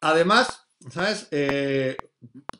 Además, 0.02 0.66
¿sabes? 0.90 1.28
Eh, 1.30 1.96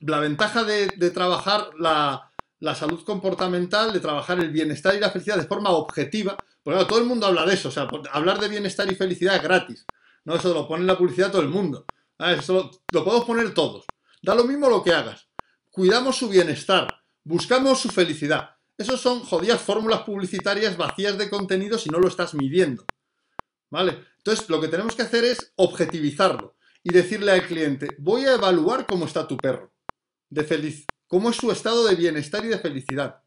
la 0.01 0.21
ventaja 0.21 0.65
de, 0.65 0.89
trabajar 1.11 1.71
la, 1.79 2.28
salud 2.75 3.05
comportamental, 3.05 3.93
de 3.93 4.01
trabajar 4.01 4.41
el 4.41 4.51
bienestar 4.51 4.95
y 4.95 5.01
la 5.01 5.11
felicidad 5.11 5.37
de 5.37 5.47
forma 5.47 5.71
objetiva, 5.71 6.37
porque 6.63 6.85
todo 6.87 6.99
el 6.99 7.07
mundo 7.07 7.27
habla 7.27 7.47
de 7.47 7.55
eso, 7.55 7.69
o 7.69 7.73
sea, 7.73 7.89
hablar 8.13 8.41
de 8.41 8.49
bienestar 8.49 8.91
y 8.91 8.95
felicidad 8.95 9.37
es 9.37 9.43
gratis, 9.43 9.87
¿no? 10.25 10.35
Eso 10.35 10.53
lo 10.53 10.67
pone 10.67 10.83
en 10.83 10.89
la 10.89 10.99
publicidad 10.99 11.31
todo 11.31 11.43
el 11.43 11.49
mundo, 11.49 11.87
eso 12.19 12.71
lo, 12.93 13.05
podemos 13.05 13.27
poner 13.27 13.55
todos. 13.55 13.85
Da 14.23 14.35
lo 14.35 14.45
mismo 14.45 14.69
lo 14.69 14.83
que 14.83 14.93
hagas. 14.93 15.29
Cuidamos 15.71 16.17
su 16.17 16.29
bienestar, 16.29 17.03
buscamos 17.23 17.81
su 17.81 17.89
felicidad. 17.89 18.57
Esos 18.77 19.01
son 19.01 19.21
jodidas 19.21 19.61
fórmulas 19.61 20.03
publicitarias 20.03 20.77
vacías 20.77 21.17
de 21.17 21.31
contenido 21.31 21.79
si 21.79 21.89
no 21.91 21.99
lo 21.99 22.09
estás 22.09 22.35
midiendo. 22.35 22.85
¿Vale? 23.71 24.05
Entonces, 24.19 24.49
lo 24.49 24.61
que 24.61 24.69
tenemos 24.69 24.97
que 24.97 25.03
hacer 25.03 25.25
es 25.25 25.53
objetivizarlo 25.57 26.57
y 26.83 26.93
decirle 26.93 27.33
al 27.33 27.47
cliente, 27.47 27.89
voy 27.99 28.25
a 28.25 28.35
evaluar 28.35 28.87
cómo 28.87 29.05
está 29.05 29.29
tu 29.29 29.37
perro, 29.37 29.73
de 30.31 30.45
feliz, 30.45 30.87
cómo 31.09 31.31
es 31.31 31.37
su 31.37 31.51
estado 31.51 31.87
de 31.87 31.97
bienestar 31.97 32.45
y 32.45 32.49
de 32.49 32.59
felicidad. 32.59 33.23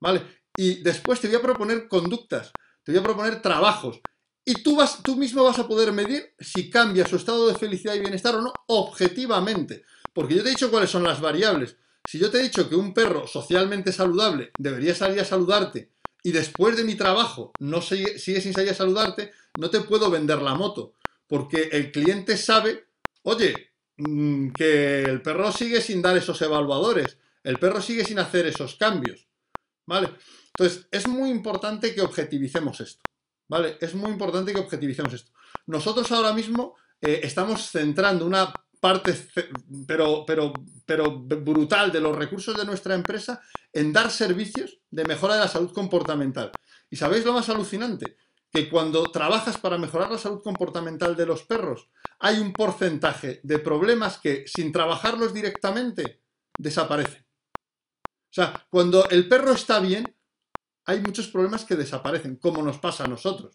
¿Vale? 0.00 0.22
Y 0.56 0.82
después 0.82 1.20
te 1.20 1.26
voy 1.26 1.36
a 1.36 1.42
proponer 1.42 1.88
conductas, 1.88 2.52
te 2.84 2.92
voy 2.92 3.00
a 3.00 3.04
proponer 3.04 3.42
trabajos. 3.42 4.00
Y 4.44 4.62
tú, 4.62 4.76
vas, 4.76 5.02
tú 5.02 5.16
mismo 5.16 5.42
vas 5.42 5.58
a 5.58 5.66
poder 5.66 5.92
medir 5.92 6.34
si 6.38 6.70
cambia 6.70 7.06
su 7.06 7.16
estado 7.16 7.48
de 7.48 7.54
felicidad 7.54 7.94
y 7.94 8.00
bienestar 8.00 8.36
o 8.36 8.42
no 8.42 8.52
objetivamente. 8.68 9.84
Porque 10.12 10.34
yo 10.34 10.42
te 10.42 10.50
he 10.50 10.52
dicho 10.52 10.70
cuáles 10.70 10.90
son 10.90 11.02
las 11.02 11.20
variables. 11.20 11.76
Si 12.06 12.18
yo 12.18 12.30
te 12.30 12.38
he 12.38 12.42
dicho 12.42 12.68
que 12.68 12.76
un 12.76 12.92
perro 12.92 13.26
socialmente 13.26 13.90
saludable 13.90 14.52
debería 14.58 14.94
salir 14.94 15.20
a 15.20 15.24
saludarte 15.24 15.90
y 16.22 16.32
después 16.32 16.76
de 16.76 16.84
mi 16.84 16.94
trabajo 16.94 17.52
no 17.58 17.80
sigue, 17.80 18.18
sigue 18.18 18.42
sin 18.42 18.52
salir 18.52 18.70
a 18.70 18.74
saludarte, 18.74 19.32
no 19.58 19.70
te 19.70 19.80
puedo 19.80 20.10
vender 20.10 20.42
la 20.42 20.54
moto 20.54 20.94
porque 21.26 21.70
el 21.72 21.90
cliente 21.90 22.36
sabe, 22.36 22.86
oye, 23.22 23.72
mm, 23.96 24.50
que 24.50 25.02
el 25.02 25.22
perro 25.22 25.52
sigue 25.52 25.80
sin 25.80 26.02
dar 26.02 26.16
esos 26.16 26.40
evaluadores, 26.42 27.18
el 27.42 27.58
perro 27.58 27.80
sigue 27.80 28.04
sin 28.04 28.18
hacer 28.18 28.46
esos 28.46 28.76
cambios, 28.76 29.28
¿vale? 29.86 30.10
Entonces, 30.48 30.86
es 30.90 31.08
muy 31.08 31.30
importante 31.30 31.94
que 31.94 32.00
objetivicemos 32.00 32.80
esto, 32.80 33.02
¿vale? 33.48 33.76
Es 33.80 33.94
muy 33.94 34.10
importante 34.10 34.52
que 34.52 34.60
objetivicemos 34.60 35.12
esto. 35.12 35.32
Nosotros 35.66 36.10
ahora 36.12 36.32
mismo 36.32 36.76
eh, 37.00 37.20
estamos 37.22 37.70
centrando 37.70 38.26
una 38.26 38.52
parte, 38.80 39.14
pero, 39.86 40.24
pero, 40.26 40.52
pero 40.84 41.18
brutal 41.18 41.90
de 41.90 42.00
los 42.00 42.14
recursos 42.14 42.56
de 42.56 42.66
nuestra 42.66 42.94
empresa 42.94 43.40
en 43.72 43.92
dar 43.92 44.10
servicios 44.10 44.78
de 44.90 45.04
mejora 45.04 45.34
de 45.34 45.40
la 45.40 45.48
salud 45.48 45.72
comportamental. 45.72 46.52
¿Y 46.90 46.96
sabéis 46.96 47.24
lo 47.24 47.32
más 47.32 47.48
alucinante? 47.48 48.16
Que 48.54 48.68
cuando 48.70 49.02
trabajas 49.10 49.58
para 49.58 49.78
mejorar 49.78 50.12
la 50.12 50.18
salud 50.18 50.40
comportamental 50.40 51.16
de 51.16 51.26
los 51.26 51.42
perros, 51.42 51.90
hay 52.20 52.38
un 52.38 52.52
porcentaje 52.52 53.40
de 53.42 53.58
problemas 53.58 54.18
que 54.18 54.44
sin 54.46 54.70
trabajarlos 54.70 55.34
directamente 55.34 56.22
desaparecen. 56.56 57.26
O 57.98 58.30
sea, 58.30 58.64
cuando 58.70 59.08
el 59.10 59.28
perro 59.28 59.52
está 59.52 59.80
bien, 59.80 60.16
hay 60.86 61.00
muchos 61.00 61.26
problemas 61.26 61.64
que 61.64 61.74
desaparecen, 61.74 62.36
como 62.36 62.62
nos 62.62 62.78
pasa 62.78 63.02
a 63.02 63.08
nosotros. 63.08 63.50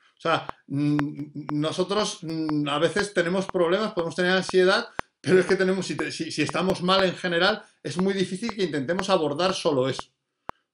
O 0.00 0.20
sea, 0.20 0.48
mm, 0.68 1.46
nosotros 1.52 2.20
mm, 2.22 2.68
a 2.68 2.78
veces 2.78 3.12
tenemos 3.12 3.44
problemas, 3.44 3.92
podemos 3.92 4.16
tener 4.16 4.32
ansiedad, 4.32 4.88
pero 5.20 5.40
es 5.40 5.46
que 5.46 5.56
tenemos, 5.56 5.86
si, 5.86 5.94
si, 6.30 6.42
estamos 6.42 6.82
mal 6.82 7.04
en 7.04 7.16
general, 7.16 7.62
es 7.82 7.98
muy 7.98 8.14
difícil 8.14 8.56
que 8.56 8.64
intentemos 8.64 9.10
abordar 9.10 9.52
solo 9.52 9.90
eso. 9.90 10.04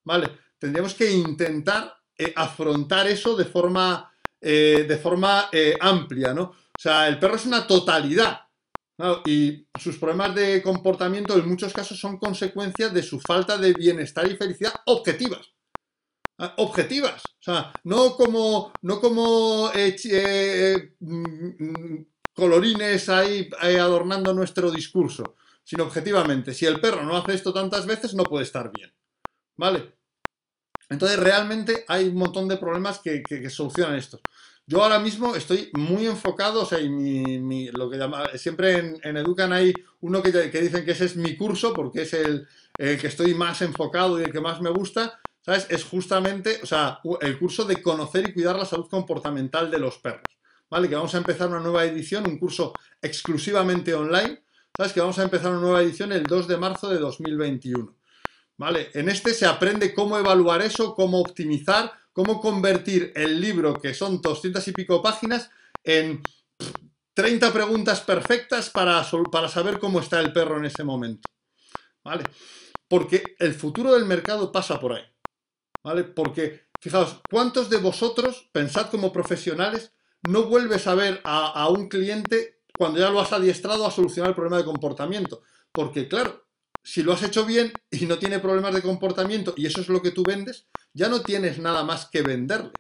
¿Vale? 0.05 0.31
Tendríamos 0.61 0.95
que 0.95 1.11
intentar 1.11 1.93
eh, 2.17 2.33
afrontar 2.37 3.09
eso 3.09 3.35
de 3.35 3.45
forma, 3.45 4.13
eh, 4.41 4.85
de 4.89 4.99
forma 4.99 5.49
eh, 5.51 5.75
amplia, 5.81 6.33
¿no? 6.33 6.43
O 6.45 6.79
sea, 6.79 7.09
el 7.09 7.19
perro 7.19 7.37
es 7.37 7.47
una 7.47 7.67
totalidad. 7.67 8.41
Y 9.27 9.67
sus 9.77 9.99
problemas 9.99 10.37
de 10.37 10.63
comportamiento 10.63 11.35
en 11.35 11.49
muchos 11.49 11.73
casos 11.73 11.99
son 11.99 12.17
consecuencias 12.17 12.95
de 12.95 13.03
su 13.03 13.19
falta 13.19 13.59
de 13.59 13.73
bienestar 13.73 14.31
y 14.31 14.37
felicidad 14.37 14.73
objetivas. 14.87 15.53
Objetivas. 16.59 17.21
O 17.25 17.43
sea, 17.43 17.73
no 17.83 18.15
como, 18.15 18.73
no 18.83 19.01
como 19.01 19.73
mm, 21.01 22.03
colorines 22.35 23.09
ahí 23.09 23.51
adornando 23.61 24.33
nuestro 24.33 24.71
discurso, 24.71 25.35
sino 25.65 25.83
objetivamente. 25.85 26.55
Si 26.55 26.65
el 26.65 26.81
perro 26.81 27.03
no 27.03 27.17
hace 27.17 27.35
esto 27.35 27.53
tantas 27.53 27.87
veces, 27.87 28.15
no 28.15 28.23
puede 28.23 28.45
estar 28.45 28.71
bien. 28.73 28.95
¿Vale? 29.57 30.04
Entonces, 30.89 31.19
realmente 31.19 31.85
hay 31.89 32.09
un 32.09 32.17
montón 32.17 32.49
de 32.49 32.57
problemas 32.57 33.01
que, 33.01 33.23
solucionan 33.51 33.97
estos. 33.97 34.21
Yo 34.67 34.83
ahora 34.83 34.99
mismo 34.99 35.35
estoy 35.37 35.71
muy 35.75 36.07
enfocado, 36.07 36.63
o 36.63 36.67
sea, 36.67 36.81
y 36.81 36.89
mi, 36.89 37.69
lo 37.69 37.91
que 37.91 37.99
llama, 37.99 38.25
siempre 38.37 38.99
en, 39.03 39.17
Educan 39.17 39.53
hay 39.53 39.75
uno 40.01 40.23
que, 40.23 40.31
dicen 40.33 40.85
que 40.85 40.93
ese 40.93 41.05
es 41.05 41.17
mi 41.17 41.37
curso, 41.37 41.75
porque 41.75 42.03
es 42.03 42.15
el, 42.15 42.47
que 42.77 43.07
estoy 43.07 43.35
más 43.35 43.61
enfocado 43.63 44.19
y 44.19 44.25
el 44.25 44.33
que 44.33 44.41
más 44.41 44.61
me 44.61 44.71
gusta, 44.71 45.21
¿sabes? 45.43 45.67
Es 45.69 45.85
justamente, 45.85 46.61
o 46.63 46.67
sea, 46.67 47.01
el 47.21 47.39
curso 47.39 47.65
de 47.65 47.83
conocer 47.83 48.29
y 48.29 48.33
cuidar 48.33 48.57
la 48.57 48.65
salud 48.65 48.89
comportamental 48.89 49.71
de 49.71 49.79
los 49.79 49.99
perros, 49.99 50.25
¿vale? 50.71 50.89
Que 50.89 50.95
vamos 50.95 51.15
a 51.15 51.19
empezar 51.19 51.49
una 51.49 51.61
nueva 51.61 51.85
edición, 51.85 52.27
un 52.27 52.39
curso 52.39 52.73
exclusivamente 53.03 53.95
online, 53.95 54.45
¿sabes? 54.75 54.93
Que 54.95 55.01
vamos 55.01 55.19
a 55.19 55.25
empezar 55.25 55.53
una 55.53 55.61
nueva 55.61 55.83
edición 55.83 56.11
el 56.13 56.25
2 56.25 56.49
de 56.49 56.57
marzo 56.57 56.89
de 56.89 56.99
2021. 56.99 57.95
¿Vale? 58.57 58.91
En 58.95 59.09
este 59.09 59.35
se 59.35 59.47
aprende 59.47 59.95
cómo 59.95 60.17
evaluar 60.17 60.63
eso, 60.63 60.95
cómo 60.95 61.21
optimizar, 61.21 61.93
cómo 62.13 62.41
convertir 62.41 63.13
el 63.17 63.41
libro, 63.41 63.75
que 63.81 63.95
son 63.95 64.21
200 64.21 64.67
y 64.69 64.73
pico 64.73 65.03
páginas, 65.03 65.51
en 65.83 66.23
30 67.15 67.53
preguntas 67.53 68.01
perfectas 68.01 68.71
para, 68.71 69.05
para 69.31 69.49
saber 69.49 69.79
cómo 69.79 70.01
está 70.01 70.21
el 70.21 70.33
perro 70.33 70.59
en 70.59 70.67
ese 70.67 70.85
momento. 70.85 71.29
¿Vale? 72.05 72.25
Porque 72.89 73.37
el 73.39 73.55
futuro 73.55 73.95
del 73.95 74.05
mercado 74.05 74.53
pasa 74.53 74.79
por 74.79 74.93
ahí. 74.93 75.05
¿Vale? 75.83 76.05
Porque, 76.05 76.69
fijaos, 76.81 77.21
¿cuántos 77.29 77.69
de 77.71 77.79
vosotros, 77.79 78.49
pensad 78.53 78.91
como 78.91 79.13
profesionales, 79.13 79.93
no 80.29 80.45
vuelves 80.45 80.87
a 80.87 80.95
ver 80.95 81.21
a, 81.25 81.47
a 81.47 81.69
un 81.69 81.89
cliente 81.89 82.61
cuando 82.77 83.01
ya 83.01 83.11
lo 83.11 83.21
has 83.21 83.33
adiestrado 83.33 83.87
a 83.87 83.91
solucionar 83.91 84.31
el 84.31 84.37
problema 84.37 84.59
de 84.59 84.65
comportamiento? 84.65 85.43
Porque, 85.73 86.09
claro, 86.09 86.44
si 86.85 87.03
lo 87.03 87.15
has 87.15 87.23
hecho 87.23 87.47
bien 87.47 87.73
y 87.91 88.05
no 88.05 88.19
tiene 88.19 88.39
problemas 88.39 88.75
de 88.75 88.83
comportamiento 88.83 89.55
y 89.57 89.67
eso 89.67 89.81
es 89.81 89.89
lo 89.89 90.03
que 90.03 90.11
tú 90.11 90.23
vendes, 90.23 90.67
ya 90.93 91.09
no 91.09 91.23
tienes 91.23 91.59
nada 91.59 91.83
más 91.83 92.07
que 92.07 92.23
venderle. 92.23 92.73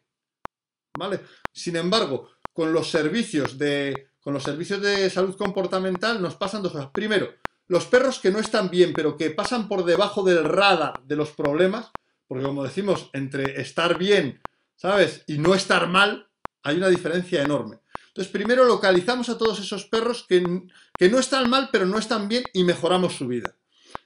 ¿Vale? 0.96 1.20
Sin 1.52 1.74
embargo, 1.76 2.28
con 2.52 2.72
los 2.72 2.90
servicios 2.90 3.58
de, 3.58 4.08
con 4.20 4.34
los 4.34 4.42
servicios 4.42 4.80
de 4.82 5.08
salud 5.08 5.34
comportamental 5.36 6.20
nos 6.20 6.36
pasan 6.36 6.62
dos 6.62 6.72
cosas. 6.72 6.90
Primero, 6.92 7.32
los 7.66 7.86
perros 7.86 8.20
que 8.20 8.30
no 8.30 8.38
están 8.38 8.68
bien, 8.68 8.92
pero 8.92 9.16
que 9.16 9.30
pasan 9.30 9.68
por 9.68 9.84
debajo 9.84 10.22
del 10.22 10.44
radar 10.44 11.02
de 11.04 11.16
los 11.16 11.30
problemas, 11.30 11.90
porque 12.28 12.44
como 12.44 12.62
decimos, 12.62 13.08
entre 13.14 13.60
estar 13.60 13.96
bien, 13.96 14.40
¿sabes? 14.76 15.24
Y 15.26 15.38
no 15.38 15.54
estar 15.54 15.88
mal, 15.88 16.28
hay 16.62 16.76
una 16.76 16.88
diferencia 16.88 17.42
enorme. 17.42 17.80
Entonces, 18.08 18.30
primero 18.30 18.64
localizamos 18.64 19.28
a 19.30 19.38
todos 19.38 19.58
esos 19.58 19.86
perros 19.86 20.26
que, 20.28 20.62
que 20.96 21.08
no 21.08 21.18
están 21.18 21.48
mal, 21.48 21.70
pero 21.72 21.86
no 21.86 21.98
están 21.98 22.28
bien 22.28 22.44
y 22.52 22.64
mejoramos 22.64 23.16
su 23.16 23.26
vida. 23.26 23.56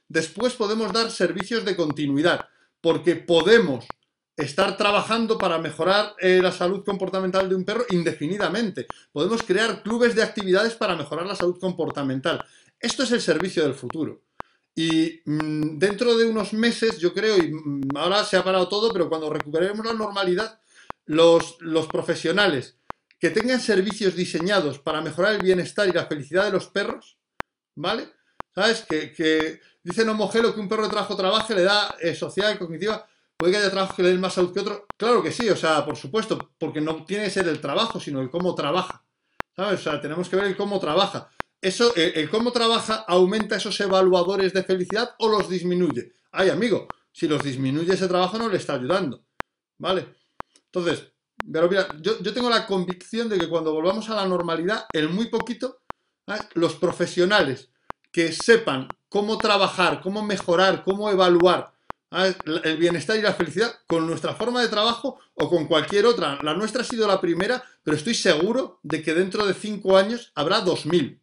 Después 0.09 0.55
podemos 0.55 0.91
dar 0.91 1.11
servicios 1.11 1.63
de 1.63 1.75
continuidad, 1.75 2.47
porque 2.81 3.15
podemos 3.15 3.85
estar 4.35 4.75
trabajando 4.75 5.37
para 5.37 5.59
mejorar 5.59 6.15
eh, 6.17 6.39
la 6.41 6.51
salud 6.51 6.83
comportamental 6.83 7.47
de 7.47 7.55
un 7.55 7.63
perro 7.63 7.85
indefinidamente. 7.91 8.87
Podemos 9.11 9.43
crear 9.43 9.83
clubes 9.83 10.15
de 10.15 10.23
actividades 10.23 10.73
para 10.73 10.95
mejorar 10.95 11.27
la 11.27 11.35
salud 11.35 11.59
comportamental. 11.59 12.43
Esto 12.79 13.03
es 13.03 13.11
el 13.11 13.21
servicio 13.21 13.63
del 13.63 13.75
futuro. 13.75 14.23
Y 14.73 15.21
mm, 15.25 15.77
dentro 15.77 16.17
de 16.17 16.25
unos 16.25 16.53
meses, 16.53 16.97
yo 16.97 17.13
creo, 17.13 17.37
y 17.37 17.51
mm, 17.53 17.95
ahora 17.95 18.23
se 18.23 18.37
ha 18.37 18.43
parado 18.43 18.67
todo, 18.67 18.91
pero 18.91 19.09
cuando 19.09 19.29
recuperemos 19.29 19.85
la 19.85 19.93
normalidad, 19.93 20.59
los, 21.05 21.57
los 21.59 21.85
profesionales 21.87 22.77
que 23.19 23.29
tengan 23.29 23.59
servicios 23.59 24.15
diseñados 24.15 24.79
para 24.79 25.01
mejorar 25.01 25.35
el 25.35 25.43
bienestar 25.43 25.87
y 25.87 25.91
la 25.91 26.07
felicidad 26.07 26.45
de 26.45 26.51
los 26.51 26.67
perros, 26.67 27.19
¿vale? 27.75 28.09
¿Sabes? 28.59 28.85
Que, 28.89 29.13
que 29.13 29.61
dice 29.81 30.03
Nomogelo 30.03 30.53
que 30.53 30.59
un 30.59 30.67
perro 30.67 30.83
de 30.83 30.89
trabajo 30.89 31.15
trabaje, 31.15 31.55
le 31.55 31.63
da 31.63 31.95
eh, 32.01 32.13
social, 32.13 32.59
cognitiva. 32.59 33.07
puede 33.37 33.53
que 33.53 33.57
haya 33.57 33.71
trabajos 33.71 33.95
que 33.95 34.03
le 34.03 34.09
den 34.09 34.19
más 34.19 34.33
salud 34.33 34.53
que 34.53 34.59
otros. 34.59 34.81
Claro 34.97 35.23
que 35.23 35.31
sí, 35.31 35.47
o 35.49 35.55
sea, 35.55 35.85
por 35.85 35.95
supuesto, 35.95 36.51
porque 36.57 36.81
no 36.81 37.05
tiene 37.05 37.23
que 37.23 37.29
ser 37.29 37.47
el 37.47 37.61
trabajo, 37.61 38.01
sino 38.01 38.19
el 38.19 38.29
cómo 38.29 38.53
trabaja. 38.55 39.05
¿Sabes? 39.55 39.79
O 39.79 39.83
sea, 39.83 40.01
tenemos 40.01 40.27
que 40.27 40.35
ver 40.35 40.43
el 40.47 40.57
cómo 40.57 40.77
trabaja. 40.77 41.29
Eso, 41.61 41.95
el, 41.95 42.29
cómo 42.29 42.51
trabaja 42.51 43.05
aumenta 43.07 43.55
esos 43.55 43.79
evaluadores 43.79 44.51
de 44.51 44.63
felicidad 44.63 45.15
o 45.19 45.29
los 45.29 45.47
disminuye. 45.47 46.11
Ay, 46.33 46.49
amigo, 46.49 46.89
si 47.13 47.29
los 47.29 47.41
disminuye 47.41 47.93
ese 47.93 48.09
trabajo 48.09 48.37
no 48.37 48.49
le 48.49 48.57
está 48.57 48.73
ayudando. 48.73 49.23
¿Vale? 49.77 50.15
Entonces, 50.65 51.13
pero 51.49 51.69
mira, 51.69 51.87
yo 52.01 52.33
tengo 52.33 52.49
la 52.49 52.67
convicción 52.67 53.29
de 53.29 53.39
que 53.39 53.47
cuando 53.47 53.71
volvamos 53.71 54.09
a 54.09 54.15
la 54.15 54.27
normalidad, 54.27 54.85
el 54.91 55.07
muy 55.07 55.29
poquito, 55.29 55.79
los 56.55 56.75
profesionales 56.75 57.69
que 58.11 58.31
sepan 58.31 58.87
cómo 59.09 59.37
trabajar, 59.37 60.01
cómo 60.01 60.23
mejorar, 60.23 60.83
cómo 60.83 61.09
evaluar 61.09 61.71
el 62.11 62.77
bienestar 62.77 63.17
y 63.17 63.21
la 63.21 63.33
felicidad 63.33 63.71
con 63.87 64.07
nuestra 64.07 64.33
forma 64.33 64.61
de 64.61 64.67
trabajo 64.67 65.19
o 65.35 65.49
con 65.49 65.67
cualquier 65.67 66.05
otra. 66.05 66.39
La 66.41 66.55
nuestra 66.55 66.81
ha 66.81 66.85
sido 66.85 67.07
la 67.07 67.21
primera, 67.21 67.63
pero 67.83 67.95
estoy 67.95 68.15
seguro 68.15 68.79
de 68.81 69.03
que 69.03 69.13
dentro 69.13 69.45
de 69.45 69.53
cinco 69.53 69.97
años 69.97 70.31
habrá 70.35 70.61
2000. 70.61 71.21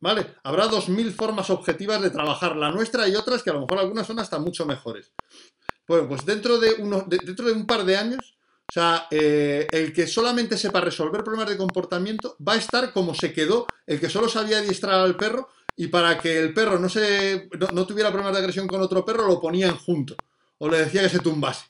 ¿Vale? 0.00 0.36
Habrá 0.44 0.68
2000 0.68 1.12
formas 1.12 1.50
objetivas 1.50 2.00
de 2.00 2.10
trabajar, 2.10 2.54
la 2.54 2.70
nuestra 2.70 3.08
y 3.08 3.16
otras 3.16 3.42
que 3.42 3.50
a 3.50 3.54
lo 3.54 3.62
mejor 3.62 3.80
algunas 3.80 4.06
son 4.06 4.20
hasta 4.20 4.38
mucho 4.38 4.64
mejores. 4.64 5.10
Bueno, 5.88 6.06
pues 6.06 6.24
dentro 6.24 6.58
de, 6.58 6.76
dentro 7.24 7.46
de 7.46 7.52
un 7.52 7.66
par 7.66 7.84
de 7.84 7.96
años, 7.96 8.36
o 8.68 8.72
sea, 8.72 9.08
eh, 9.10 9.66
el 9.72 9.92
que 9.92 10.06
solamente 10.06 10.56
sepa 10.56 10.80
resolver 10.80 11.24
problemas 11.24 11.48
de 11.48 11.56
comportamiento 11.56 12.36
va 12.46 12.52
a 12.52 12.58
estar 12.58 12.92
como 12.92 13.12
se 13.12 13.32
quedó 13.32 13.66
el 13.86 13.98
que 13.98 14.08
solo 14.08 14.28
sabía 14.28 14.58
adiestrar 14.58 15.00
al 15.00 15.16
perro 15.16 15.48
y 15.80 15.86
para 15.86 16.18
que 16.18 16.36
el 16.36 16.52
perro 16.52 16.76
no, 16.76 16.88
se, 16.88 17.48
no, 17.72 17.86
tuviera 17.86 18.10
problemas 18.10 18.32
de 18.32 18.40
agresión 18.40 18.66
con 18.66 18.82
otro 18.82 19.04
perro, 19.04 19.28
lo 19.28 19.40
ponían 19.40 19.76
junto. 19.76 20.16
O 20.58 20.68
le 20.68 20.78
decía 20.80 21.02
que 21.02 21.08
se 21.08 21.20
tumbase. 21.20 21.66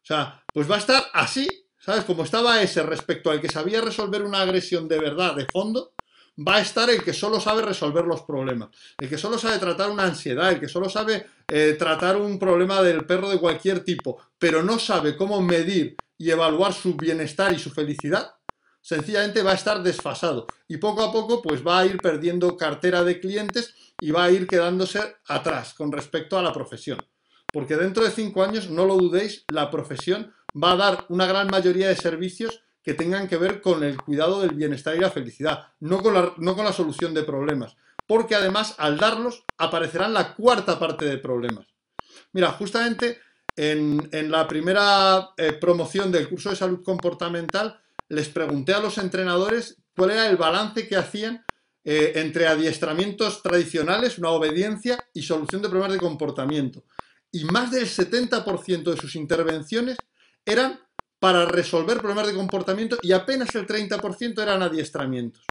O 0.00 0.06
sea, 0.06 0.44
pues 0.54 0.70
va 0.70 0.76
a 0.76 0.78
estar 0.78 1.02
así, 1.12 1.48
¿sabes? 1.76 2.04
Como 2.04 2.22
estaba 2.22 2.62
ese 2.62 2.84
respecto 2.84 3.32
al 3.32 3.40
que 3.40 3.48
sabía 3.48 3.80
resolver 3.80 4.22
una 4.22 4.42
agresión 4.42 4.86
de 4.86 5.00
verdad, 5.00 5.34
de 5.34 5.44
fondo, 5.46 5.90
va 6.38 6.56
a 6.56 6.60
estar 6.60 6.88
el 6.88 7.02
que 7.02 7.12
solo 7.12 7.40
sabe 7.40 7.62
resolver 7.62 8.04
los 8.04 8.22
problemas, 8.22 8.68
el 8.96 9.08
que 9.08 9.18
solo 9.18 9.36
sabe 9.36 9.58
tratar 9.58 9.90
una 9.90 10.04
ansiedad, 10.04 10.52
el 10.52 10.60
que 10.60 10.68
solo 10.68 10.88
sabe 10.88 11.26
eh, 11.48 11.74
tratar 11.76 12.16
un 12.16 12.38
problema 12.38 12.80
del 12.80 13.06
perro 13.06 13.28
de 13.28 13.40
cualquier 13.40 13.80
tipo, 13.80 14.22
pero 14.38 14.62
no 14.62 14.78
sabe 14.78 15.16
cómo 15.16 15.42
medir 15.42 15.96
y 16.16 16.30
evaluar 16.30 16.72
su 16.72 16.94
bienestar 16.94 17.52
y 17.52 17.58
su 17.58 17.70
felicidad, 17.70 18.34
sencillamente 18.80 19.42
va 19.42 19.52
a 19.52 19.54
estar 19.54 19.82
desfasado 19.82 20.46
y 20.66 20.78
poco 20.78 21.02
a 21.02 21.12
poco 21.12 21.42
pues 21.42 21.66
va 21.66 21.80
a 21.80 21.86
ir 21.86 21.98
perdiendo 21.98 22.56
cartera 22.56 23.04
de 23.04 23.20
clientes 23.20 23.74
y 24.00 24.10
va 24.10 24.24
a 24.24 24.30
ir 24.30 24.46
quedándose 24.46 25.00
atrás 25.26 25.74
con 25.74 25.92
respecto 25.92 26.38
a 26.38 26.42
la 26.42 26.52
profesión. 26.52 26.98
Porque 27.52 27.76
dentro 27.76 28.04
de 28.04 28.10
cinco 28.10 28.42
años, 28.42 28.70
no 28.70 28.84
lo 28.84 28.96
dudéis, 28.96 29.44
la 29.48 29.70
profesión 29.70 30.32
va 30.52 30.72
a 30.72 30.76
dar 30.76 31.06
una 31.08 31.26
gran 31.26 31.48
mayoría 31.48 31.88
de 31.88 31.96
servicios 31.96 32.62
que 32.82 32.94
tengan 32.94 33.28
que 33.28 33.36
ver 33.36 33.60
con 33.60 33.82
el 33.82 34.00
cuidado 34.00 34.40
del 34.40 34.54
bienestar 34.54 34.96
y 34.96 35.00
la 35.00 35.10
felicidad, 35.10 35.68
no 35.80 36.02
con 36.02 36.14
la, 36.14 36.32
no 36.38 36.54
con 36.54 36.64
la 36.64 36.72
solución 36.72 37.14
de 37.14 37.22
problemas. 37.22 37.76
Porque 38.06 38.34
además, 38.34 38.74
al 38.78 38.96
darlos, 38.96 39.44
aparecerán 39.58 40.14
la 40.14 40.34
cuarta 40.34 40.78
parte 40.78 41.04
de 41.04 41.18
problemas. 41.18 41.66
Mira, 42.32 42.50
justamente 42.52 43.18
en, 43.56 44.30
la 44.30 44.46
primera 44.46 45.30
eh, 45.36 45.52
promoción 45.52 46.12
del 46.12 46.28
curso 46.28 46.50
de 46.50 46.56
salud 46.56 46.82
comportamental, 46.82 47.78
les 48.08 48.28
pregunté 48.28 48.74
a 48.74 48.80
los 48.80 48.98
entrenadores 48.98 49.76
cuál 49.96 50.12
era 50.12 50.28
el 50.28 50.36
balance 50.36 50.88
que 50.88 50.96
hacían 50.96 51.44
eh, 51.84 52.12
entre 52.16 52.46
adiestramientos 52.46 53.42
tradicionales, 53.42 54.18
una 54.18 54.30
obediencia 54.30 54.98
y 55.14 55.22
solución 55.22 55.62
de 55.62 55.68
problemas 55.68 55.94
de 55.94 56.00
comportamiento. 56.00 56.84
Y 57.30 57.44
más 57.44 57.70
del 57.70 57.86
70% 57.86 58.82
de 58.90 58.96
sus 58.96 59.14
intervenciones 59.16 59.96
eran 60.44 60.80
para 61.18 61.46
resolver 61.46 61.98
problemas 61.98 62.26
de 62.26 62.34
comportamiento 62.34 62.96
y 63.02 63.12
apenas 63.12 63.54
el 63.54 63.66
30% 63.66 64.40
eran 64.42 64.62
adiestramientos. 64.62 65.44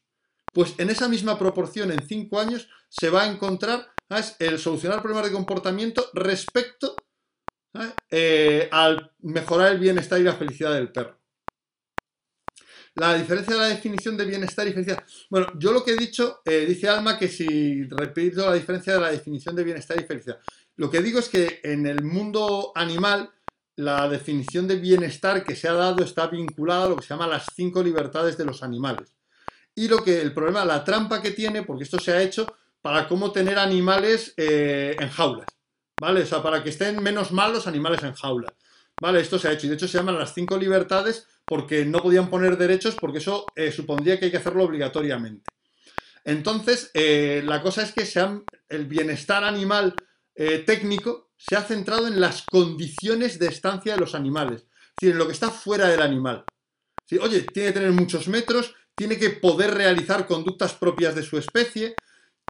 Pues 0.53 0.73
en 0.77 0.89
esa 0.89 1.07
misma 1.07 1.37
proporción, 1.37 1.91
en 1.91 2.07
5 2.07 2.39
años, 2.39 2.69
se 2.89 3.09
va 3.09 3.23
a 3.23 3.31
encontrar 3.31 3.91
el 4.39 4.59
solucionar 4.59 5.01
problemas 5.01 5.25
de 5.25 5.35
comportamiento 5.35 6.09
respecto 6.13 6.95
eh, 8.09 8.69
al 8.71 9.11
mejorar 9.19 9.73
el 9.73 9.79
bienestar 9.79 10.19
y 10.19 10.23
la 10.23 10.35
felicidad 10.35 10.73
del 10.73 10.91
perro. 10.91 11.19
La 12.97 13.13
diferencia 13.13 13.53
de 13.53 13.60
la 13.60 13.67
definición 13.67 14.17
de 14.17 14.25
bienestar 14.25 14.67
y 14.67 14.73
felicidad. 14.73 15.03
Bueno, 15.29 15.47
yo 15.60 15.71
lo 15.71 15.83
que 15.83 15.91
he 15.91 15.97
dicho, 15.97 16.41
eh, 16.43 16.65
dice 16.67 16.89
Alma 16.89 17.19
que 17.19 17.27
si 17.27 17.83
repito 17.83 18.43
la 18.43 18.55
diferencia 18.55 18.93
de 18.93 18.99
la 18.99 19.12
definición 19.12 19.55
de 19.55 19.63
bienestar 19.63 19.99
y 19.99 20.03
felicidad. 20.03 20.39
Lo 20.77 20.89
que 20.89 21.03
digo 21.03 21.19
es 21.19 21.29
que 21.29 21.60
en 21.63 21.86
el 21.86 22.03
mundo 22.03 22.71
animal, 22.73 23.29
la 23.75 24.10
definición 24.10 24.67
de 24.67 24.77
bienestar 24.77 25.43
que 25.43 25.55
se 25.55 25.67
ha 25.67 25.73
dado 25.73 26.03
está 26.03 26.25
vinculada 26.25 26.86
a 26.86 26.89
lo 26.89 26.95
que 26.95 27.03
se 27.03 27.10
llama 27.10 27.27
las 27.27 27.45
cinco 27.55 27.83
libertades 27.83 28.36
de 28.36 28.45
los 28.45 28.63
animales. 28.63 29.13
Y 29.75 29.88
lo 29.88 30.03
que 30.03 30.19
el 30.19 30.33
problema, 30.33 30.65
la 30.65 30.83
trampa 30.83 31.21
que 31.21 31.29
tiene, 31.29 31.62
porque 31.62 31.83
esto 31.83 31.99
se 31.99 32.13
ha 32.13 32.21
hecho 32.23 32.47
para 32.81 33.07
cómo 33.07 33.31
tener 33.31 33.60
animales 33.60 34.33
eh, 34.38 34.95
en 34.99 35.10
jaulas. 35.10 35.45
¿Vale? 36.01 36.23
O 36.23 36.25
sea, 36.25 36.41
para 36.41 36.63
que 36.63 36.69
estén 36.69 37.01
menos 37.03 37.31
mal 37.31 37.53
los 37.53 37.67
animales 37.67 38.01
en 38.01 38.13
jaulas. 38.13 38.53
¿Vale? 38.99 39.19
Esto 39.19 39.38
se 39.38 39.49
ha 39.49 39.51
hecho. 39.51 39.67
Y 39.67 39.69
de 39.69 39.75
hecho 39.75 39.88
se 39.88 39.99
llaman 39.99 40.17
las 40.17 40.33
cinco 40.33 40.57
libertades 40.57 41.27
porque 41.47 41.86
no 41.86 41.99
podían 41.99 42.29
poner 42.29 42.57
derechos 42.57 42.95
porque 42.99 43.19
eso 43.19 43.45
eh, 43.55 43.71
supondría 43.71 44.19
que 44.19 44.25
hay 44.25 44.31
que 44.31 44.38
hacerlo 44.38 44.65
obligatoriamente. 44.65 45.49
Entonces, 46.25 46.91
eh, 46.93 47.41
la 47.45 47.62
cosa 47.62 47.83
es 47.83 47.93
que 47.93 48.05
el 48.67 48.86
bienestar 48.86 49.45
animal 49.45 49.95
eh, 50.36 50.60
técnico 50.67 51.31
se 51.38 51.55
ha 51.55 51.62
centrado 51.62 52.07
en 52.07 52.19
las 52.19 52.43
condiciones 52.43 53.39
de 53.39 53.47
estancia 53.47 53.93
de 53.93 53.99
los 53.99 54.13
animales, 54.13 54.63
es 54.63 54.95
decir, 54.99 55.13
en 55.13 55.19
lo 55.19 55.25
que 55.25 55.31
está 55.31 55.49
fuera 55.49 55.88
del 55.88 56.01
animal. 56.01 56.43
Oye, 57.21 57.43
tiene 57.43 57.69
que 57.69 57.79
tener 57.79 57.91
muchos 57.91 58.27
metros, 58.27 58.75
tiene 58.93 59.17
que 59.17 59.29
poder 59.29 59.73
realizar 59.73 60.27
conductas 60.27 60.73
propias 60.73 61.15
de 61.15 61.23
su 61.23 61.38
especie, 61.38 61.95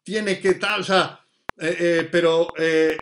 tiene 0.02 0.40
que 0.40 0.54
tal, 0.54 0.80
o 0.80 0.84
sea, 0.84 1.20
pero 2.10 2.48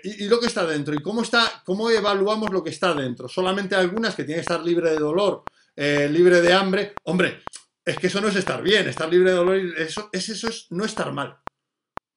y, 0.03 0.25
y, 0.25 0.29
lo 0.29 0.41
que 0.41 0.47
está 0.47 0.67
dentro? 0.67 0.95
¿Y 0.95 1.01
cómo 1.01 1.23
está? 1.23 1.63
¿Cómo 1.65 1.89
evaluamos 1.89 2.51
lo 2.51 2.63
que 2.63 2.71
está 2.71 2.93
dentro? 2.93 3.29
Solamente 3.29 3.75
algunas 3.75 4.15
que 4.15 4.25
tienen 4.25 4.45
que 4.45 4.53
estar 4.53 4.63
libre 4.63 4.91
de 4.91 4.99
dolor 4.99 5.45
eh, 5.77 6.09
libre 6.11 6.41
de 6.41 6.53
hambre. 6.53 6.95
Hombre, 7.05 7.43
es 7.85 7.99
que 7.99 8.09
eso 8.09 8.21
no 8.21 8.29
es 8.29 8.37
estar 8.37 8.63
bien, 8.63 8.89
estar 8.89 9.09
libre 9.09 9.31
de 9.31 9.37
dolor, 9.37 9.57
eso 9.57 10.09
es, 10.13 10.29
eso 10.29 10.49
es 10.49 10.67
no 10.71 10.85
estar 10.85 11.13
mal. 11.13 11.39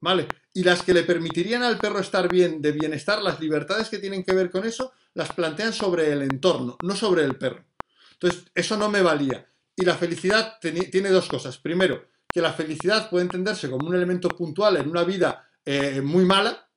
¿Vale? 0.01 0.27
Y 0.53 0.63
las 0.63 0.81
que 0.81 0.93
le 0.93 1.03
permitirían 1.03 1.61
al 1.61 1.77
perro 1.77 1.99
estar 1.99 2.29
bien, 2.29 2.61
de 2.61 2.71
bienestar, 2.71 3.21
las 3.21 3.39
libertades 3.39 3.89
que 3.89 3.99
tienen 3.99 4.23
que 4.23 4.33
ver 4.33 4.49
con 4.49 4.65
eso, 4.65 4.93
las 5.13 5.33
plantean 5.33 5.73
sobre 5.73 6.11
el 6.11 6.21
entorno, 6.21 6.77
no 6.81 6.95
sobre 6.95 7.25
el 7.25 7.35
perro. 7.35 7.65
Entonces, 8.13 8.45
eso 8.55 8.77
no 8.77 8.89
me 8.89 9.01
valía. 9.01 9.45
Y 9.75 9.83
la 9.83 9.95
felicidad 9.95 10.57
tiene 10.61 11.09
dos 11.09 11.27
cosas. 11.27 11.57
Primero, 11.57 12.07
que 12.31 12.41
la 12.41 12.53
felicidad 12.53 13.09
puede 13.09 13.23
entenderse 13.23 13.69
como 13.69 13.87
un 13.87 13.95
elemento 13.95 14.29
puntual 14.29 14.77
en 14.77 14.89
una 14.89 15.03
vida 15.03 15.49
eh, 15.65 16.01
muy 16.01 16.25
mala, 16.25 16.68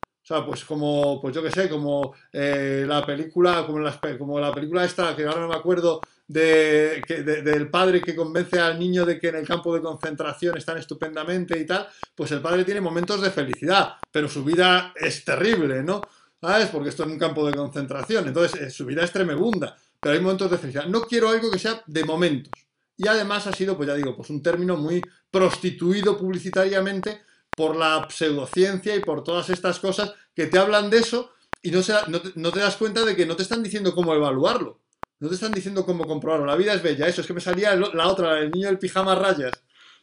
pues 0.45 0.65
como, 0.65 1.21
pues 1.21 1.35
yo 1.35 1.43
qué 1.43 1.51
sé, 1.51 1.69
como 1.69 2.15
eh, 2.33 2.85
la 2.87 3.05
película, 3.05 3.67
como 3.67 4.39
la, 4.41 4.53
película 4.53 4.85
esta, 4.85 5.15
que 5.15 5.25
ahora 5.25 5.43
no 5.43 5.49
me 5.49 5.57
acuerdo, 5.57 6.01
de, 6.27 7.03
del 7.45 7.69
padre 7.69 8.01
que 8.01 8.17
convence 8.17 8.59
al 8.59 8.79
niño 8.79 9.05
de 9.05 9.19
que 9.19 9.29
en 9.29 9.37
el 9.37 9.47
campo 9.47 9.75
de 9.75 9.83
concentración 9.83 10.57
están 10.57 10.79
estupendamente 10.79 11.59
y 11.59 11.67
tal, 11.67 11.87
pues 12.15 12.31
el 12.33 12.41
padre 12.41 12.65
tiene 12.65 12.81
momentos 12.81 13.21
de 13.21 13.31
felicidad, 13.31 13.97
pero 14.11 14.29
su 14.29 14.43
vida 14.43 14.95
es 14.97 15.25
terrible, 15.25 15.83
¿no? 15.83 16.01
¿Sabes? 16.41 16.69
Porque 16.69 16.89
esto 16.89 17.05
es 17.05 17.11
un 17.11 17.19
campo 17.19 17.47
de 17.47 17.55
concentración, 17.55 18.29
entonces 18.29 18.61
eh, 18.61 18.71
su 18.71 18.87
vida 18.87 19.05
es 19.05 19.13
tremebunda, 19.13 19.77
pero 20.01 20.15
hay 20.15 20.21
momentos 20.21 20.51
de 20.51 20.59
felicidad. 20.59 20.87
No 20.87 21.03
quiero 21.03 21.29
algo 21.29 21.51
que 21.51 21.59
sea 21.59 21.83
de 21.87 22.05
momentos. 22.05 22.53
Y 22.97 23.07
además 23.09 23.47
ha 23.47 23.53
sido, 23.53 23.77
pues 23.77 23.89
ya 23.89 23.95
digo, 23.95 24.17
pues 24.17 24.31
un 24.31 24.43
término 24.43 24.77
muy 24.77 25.03
prostituido 25.31 26.17
publicitariamente 26.17 27.23
por 27.55 27.77
la 27.77 28.07
pseudociencia 28.11 28.97
y 28.97 29.01
por 29.01 29.23
todas 29.23 29.51
estas 29.51 29.79
cosas 29.79 30.15
que 30.35 30.47
te 30.47 30.59
hablan 30.59 30.91
de 30.91 30.99
eso 30.99 31.33
y 31.63 31.71
no, 31.71 31.83
te, 31.83 32.59
das 32.59 32.77
cuenta 32.77 33.05
de 33.05 33.15
que 33.15 33.25
no 33.25 33.37
te 33.37 33.45
están 33.45 33.63
diciendo 33.63 33.95
cómo 33.95 34.15
evaluarlo. 34.15 34.81
No 35.21 35.29
te 35.29 35.35
están 35.35 35.53
diciendo 35.53 35.87
cómo 35.87 36.05
comprobarlo. 36.07 36.47
La 36.47 36.57
vida 36.57 36.75
es 36.75 36.83
bella. 36.83 37.07
Eso 37.07 37.21
es 37.21 37.27
que 37.27 37.35
me 37.35 37.41
salía 37.41 37.77
la 37.77 38.09
otra, 38.09 38.41
el 38.41 38.51
niño 38.51 38.67
del 38.67 38.79
pijama 38.79 39.15
rayas. 39.15 39.53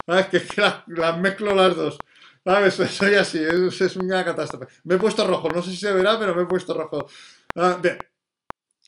¿Sabes? 0.05 0.27
Que, 0.27 0.41
las 0.87 1.19
mezclo 1.19 1.53
las 1.53 1.75
dos. 1.75 1.97
¿Sabes? 2.45 2.75
Soy 2.91 3.15
así. 3.15 3.39
Es, 3.39 3.95
una 3.97 4.23
catástrofe. 4.23 4.67
Me 4.85 4.95
he 4.95 4.97
puesto 4.97 5.27
rojo. 5.27 5.49
No 5.49 5.61
sé 5.61 5.71
si 5.71 5.77
se 5.77 5.91
verá, 5.91 6.17
pero 6.17 6.33
me 6.33 6.43
he 6.43 6.45
puesto 6.45 6.73
rojo. 6.73 7.07
Ah. 7.55 7.81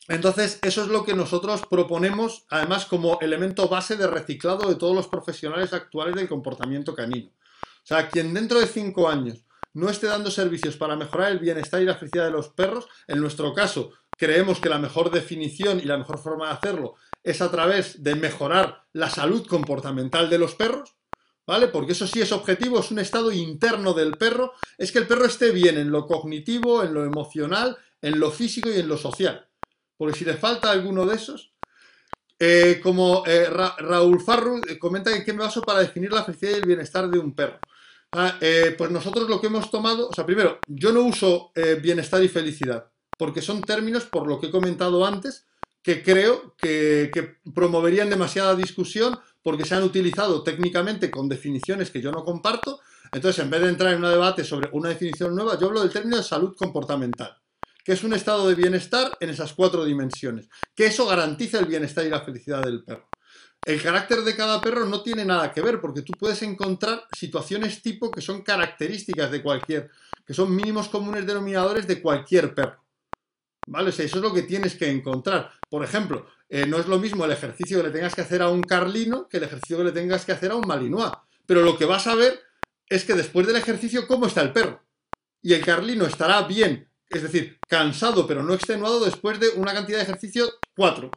Entonces, 0.08 0.58
eso 0.62 0.82
es 0.82 0.88
lo 0.88 1.04
que 1.04 1.14
nosotros 1.14 1.62
proponemos, 1.70 2.44
además, 2.50 2.86
como 2.86 3.18
elemento 3.20 3.68
base 3.68 3.96
de 3.96 4.06
reciclado 4.06 4.68
de 4.68 4.74
todos 4.74 4.96
los 4.96 5.08
profesionales 5.08 5.72
actuales 5.72 6.16
del 6.16 6.28
comportamiento 6.28 6.94
canino. 6.94 7.28
O 7.28 7.86
sea, 7.86 8.08
quien 8.08 8.34
dentro 8.34 8.58
de 8.58 8.66
cinco 8.66 9.08
años 9.08 9.44
no 9.74 9.88
esté 9.88 10.06
dando 10.06 10.30
servicios 10.30 10.76
para 10.76 10.96
mejorar 10.96 11.32
el 11.32 11.38
bienestar 11.38 11.80
y 11.82 11.86
la 11.86 11.94
felicidad 11.94 12.26
de 12.26 12.30
los 12.30 12.48
perros, 12.48 12.86
en 13.06 13.20
nuestro 13.20 13.54
caso, 13.54 13.92
creemos 14.16 14.60
que 14.60 14.68
la 14.68 14.78
mejor 14.78 15.10
definición 15.10 15.78
y 15.80 15.84
la 15.84 15.98
mejor 15.98 16.18
forma 16.18 16.46
de 16.46 16.52
hacerlo 16.52 16.94
es 17.22 17.40
a 17.40 17.50
través 17.50 18.02
de 18.02 18.14
mejorar 18.14 18.84
la 18.92 19.08
salud 19.08 19.46
comportamental 19.46 20.28
de 20.28 20.38
los 20.38 20.54
perros, 20.54 20.94
¿vale? 21.46 21.68
Porque 21.68 21.92
eso 21.92 22.06
sí 22.06 22.20
es 22.20 22.32
objetivo, 22.32 22.80
es 22.80 22.90
un 22.90 22.98
estado 22.98 23.32
interno 23.32 23.94
del 23.94 24.16
perro, 24.16 24.52
es 24.76 24.92
que 24.92 24.98
el 24.98 25.06
perro 25.06 25.24
esté 25.24 25.50
bien 25.50 25.78
en 25.78 25.90
lo 25.90 26.06
cognitivo, 26.06 26.82
en 26.82 26.94
lo 26.94 27.04
emocional, 27.04 27.76
en 28.00 28.18
lo 28.18 28.30
físico 28.30 28.68
y 28.68 28.78
en 28.78 28.88
lo 28.88 28.96
social. 28.96 29.48
Porque 29.96 30.18
si 30.18 30.24
le 30.24 30.34
falta 30.34 30.70
alguno 30.70 31.06
de 31.06 31.16
esos, 31.16 31.52
eh, 32.38 32.80
como 32.82 33.22
eh, 33.24 33.46
Raúl 33.48 34.20
Farru 34.20 34.60
eh, 34.68 34.76
comenta 34.76 35.14
en 35.14 35.24
qué 35.24 35.32
me 35.32 35.44
baso 35.44 35.62
para 35.62 35.78
definir 35.78 36.12
la 36.12 36.24
felicidad 36.24 36.50
y 36.50 36.54
el 36.54 36.66
bienestar 36.66 37.08
de 37.08 37.20
un 37.20 37.34
perro. 37.34 37.60
Ah, 38.12 38.38
pues 38.76 38.90
nosotros 38.90 39.28
lo 39.28 39.40
que 39.40 39.46
hemos 39.46 39.70
tomado, 39.70 40.08
o 40.08 40.12
sea, 40.12 40.26
primero, 40.26 40.58
yo 40.66 40.92
no 40.92 41.02
uso 41.02 41.50
bienestar 41.80 42.22
y 42.22 42.28
felicidad, 42.28 42.90
porque 43.18 43.40
son 43.40 43.62
términos, 43.62 44.04
por 44.04 44.26
lo 44.26 44.38
que 44.38 44.48
he 44.48 44.50
comentado 44.50 45.06
antes, 45.06 45.46
que 45.82 46.02
creo 46.02 46.54
que, 46.58 47.10
que 47.12 47.36
promoverían 47.54 48.10
demasiada 48.10 48.54
discusión 48.54 49.18
porque 49.42 49.64
se 49.64 49.74
han 49.74 49.82
utilizado 49.82 50.42
técnicamente 50.42 51.10
con 51.10 51.28
definiciones 51.28 51.90
que 51.90 52.00
yo 52.00 52.12
no 52.12 52.24
comparto. 52.24 52.80
Entonces, 53.12 53.42
en 53.42 53.50
vez 53.50 53.62
de 53.62 53.68
entrar 53.70 53.92
en 53.92 54.04
un 54.04 54.10
debate 54.10 54.44
sobre 54.44 54.68
una 54.72 54.90
definición 54.90 55.34
nueva, 55.34 55.58
yo 55.58 55.66
hablo 55.66 55.80
del 55.80 55.90
término 55.90 56.18
de 56.18 56.22
salud 56.22 56.54
comportamental 56.56 57.36
que 57.84 57.92
es 57.92 58.04
un 58.04 58.14
estado 58.14 58.48
de 58.48 58.54
bienestar 58.54 59.16
en 59.20 59.30
esas 59.30 59.54
cuatro 59.54 59.84
dimensiones, 59.84 60.48
que 60.74 60.86
eso 60.86 61.06
garantiza 61.06 61.58
el 61.58 61.66
bienestar 61.66 62.06
y 62.06 62.10
la 62.10 62.20
felicidad 62.20 62.62
del 62.62 62.84
perro. 62.84 63.08
El 63.64 63.80
carácter 63.80 64.22
de 64.22 64.34
cada 64.34 64.60
perro 64.60 64.86
no 64.86 65.02
tiene 65.02 65.24
nada 65.24 65.52
que 65.52 65.60
ver, 65.60 65.80
porque 65.80 66.02
tú 66.02 66.12
puedes 66.18 66.42
encontrar 66.42 67.04
situaciones 67.16 67.80
tipo 67.80 68.10
que 68.10 68.20
son 68.20 68.42
características 68.42 69.30
de 69.30 69.42
cualquier, 69.42 69.90
que 70.26 70.34
son 70.34 70.54
mínimos 70.54 70.88
comunes 70.88 71.26
denominadores 71.26 71.86
de 71.86 72.02
cualquier 72.02 72.54
perro. 72.54 72.82
¿Vale? 73.64 73.90
eso 73.90 74.02
es 74.02 74.14
lo 74.16 74.34
que 74.34 74.42
tienes 74.42 74.74
que 74.74 74.90
encontrar. 74.90 75.52
Por 75.70 75.84
ejemplo, 75.84 76.26
eh, 76.48 76.66
no 76.66 76.78
es 76.78 76.88
lo 76.88 76.98
mismo 76.98 77.24
el 77.24 77.30
ejercicio 77.30 77.78
que 77.78 77.84
le 77.84 77.92
tengas 77.92 78.14
que 78.14 78.22
hacer 78.22 78.42
a 78.42 78.48
un 78.48 78.62
carlino 78.62 79.28
que 79.28 79.36
el 79.36 79.44
ejercicio 79.44 79.78
que 79.78 79.84
le 79.84 79.92
tengas 79.92 80.24
que 80.24 80.32
hacer 80.32 80.50
a 80.50 80.56
un 80.56 80.66
malinois. 80.66 81.12
Pero 81.46 81.62
lo 81.62 81.78
que 81.78 81.84
vas 81.84 82.08
a 82.08 82.16
ver 82.16 82.40
es 82.88 83.04
que 83.04 83.14
después 83.14 83.46
del 83.46 83.56
ejercicio, 83.56 84.08
¿cómo 84.08 84.26
está 84.26 84.42
el 84.42 84.52
perro? 84.52 84.82
Y 85.40 85.54
el 85.54 85.64
carlino 85.64 86.06
estará 86.06 86.42
bien 86.42 86.88
es 87.12 87.22
decir, 87.22 87.58
cansado 87.68 88.26
pero 88.26 88.42
no 88.42 88.54
extenuado 88.54 89.04
después 89.04 89.38
de 89.38 89.50
una 89.50 89.72
cantidad 89.72 89.98
de 89.98 90.04
ejercicio 90.04 90.50
4. 90.76 91.10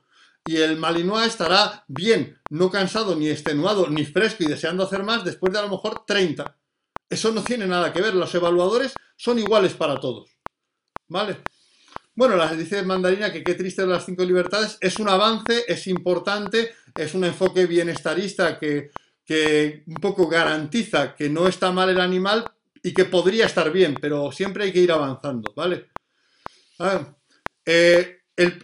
Y 0.45 0.57
el 0.57 0.77
Malinois 0.77 1.27
estará 1.27 1.83
bien, 1.87 2.39
no 2.49 2.69
cansado, 2.69 3.15
ni 3.15 3.29
extenuado, 3.29 3.89
ni 3.89 4.05
fresco 4.05 4.43
y 4.43 4.47
deseando 4.47 4.83
hacer 4.83 5.03
más 5.03 5.25
después 5.25 5.51
de 5.51 5.59
a 5.59 5.63
lo 5.63 5.69
mejor 5.69 6.05
30. 6.05 6.57
Eso 7.09 7.31
no 7.31 7.43
tiene 7.43 7.65
nada 7.65 7.91
que 7.91 8.01
ver, 8.01 8.13
los 8.13 8.33
evaluadores 8.35 8.93
son 9.17 9.39
iguales 9.39 9.73
para 9.73 9.99
todos. 9.99 10.29
¿Vale? 11.07 11.37
Bueno, 12.13 12.35
la, 12.35 12.53
dice 12.53 12.83
Mandarina 12.83 13.31
que 13.31 13.43
qué 13.43 13.55
triste 13.55 13.81
de 13.81 13.89
las 13.89 14.05
cinco 14.05 14.23
libertades. 14.23 14.77
Es 14.79 14.99
un 14.99 15.09
avance, 15.09 15.65
es 15.67 15.87
importante, 15.87 16.73
es 16.95 17.13
un 17.13 17.25
enfoque 17.25 17.65
bienestarista 17.65 18.59
que, 18.59 18.91
un 19.87 19.95
poco 19.95 20.27
garantiza 20.27 21.15
que 21.15 21.29
no 21.29 21.47
está 21.47 21.71
mal 21.71 21.89
el 21.89 21.99
animal, 21.99 22.45
y 22.85 22.93
que 22.93 23.05
podría 23.05 23.47
estar 23.47 23.71
bien, 23.71 23.97
pero 23.99 24.31
siempre 24.31 24.65
hay 24.65 24.71
que 24.71 24.79
ir 24.79 24.91
avanzando, 24.91 25.51
¿vale? 25.55 25.87
Eh, 27.65 28.19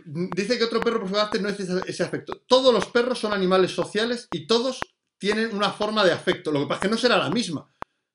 dice 0.05 0.57
que 0.57 0.63
otro 0.65 0.81
perro 0.81 1.05
por 1.05 1.41
no 1.41 1.49
es 1.49 1.59
ese 1.59 2.03
afecto. 2.03 2.41
Todos 2.47 2.73
los 2.73 2.87
perros 2.87 3.19
son 3.19 3.33
animales 3.33 3.71
sociales 3.71 4.27
y 4.31 4.45
todos 4.47 4.79
tienen 5.17 5.55
una 5.55 5.71
forma 5.71 6.03
de 6.03 6.11
afecto. 6.11 6.51
Lo 6.51 6.61
que 6.61 6.67
pasa 6.67 6.79
es 6.79 6.81
que 6.81 6.89
no 6.89 6.97
será 6.97 7.17
la 7.17 7.29
misma. 7.29 7.71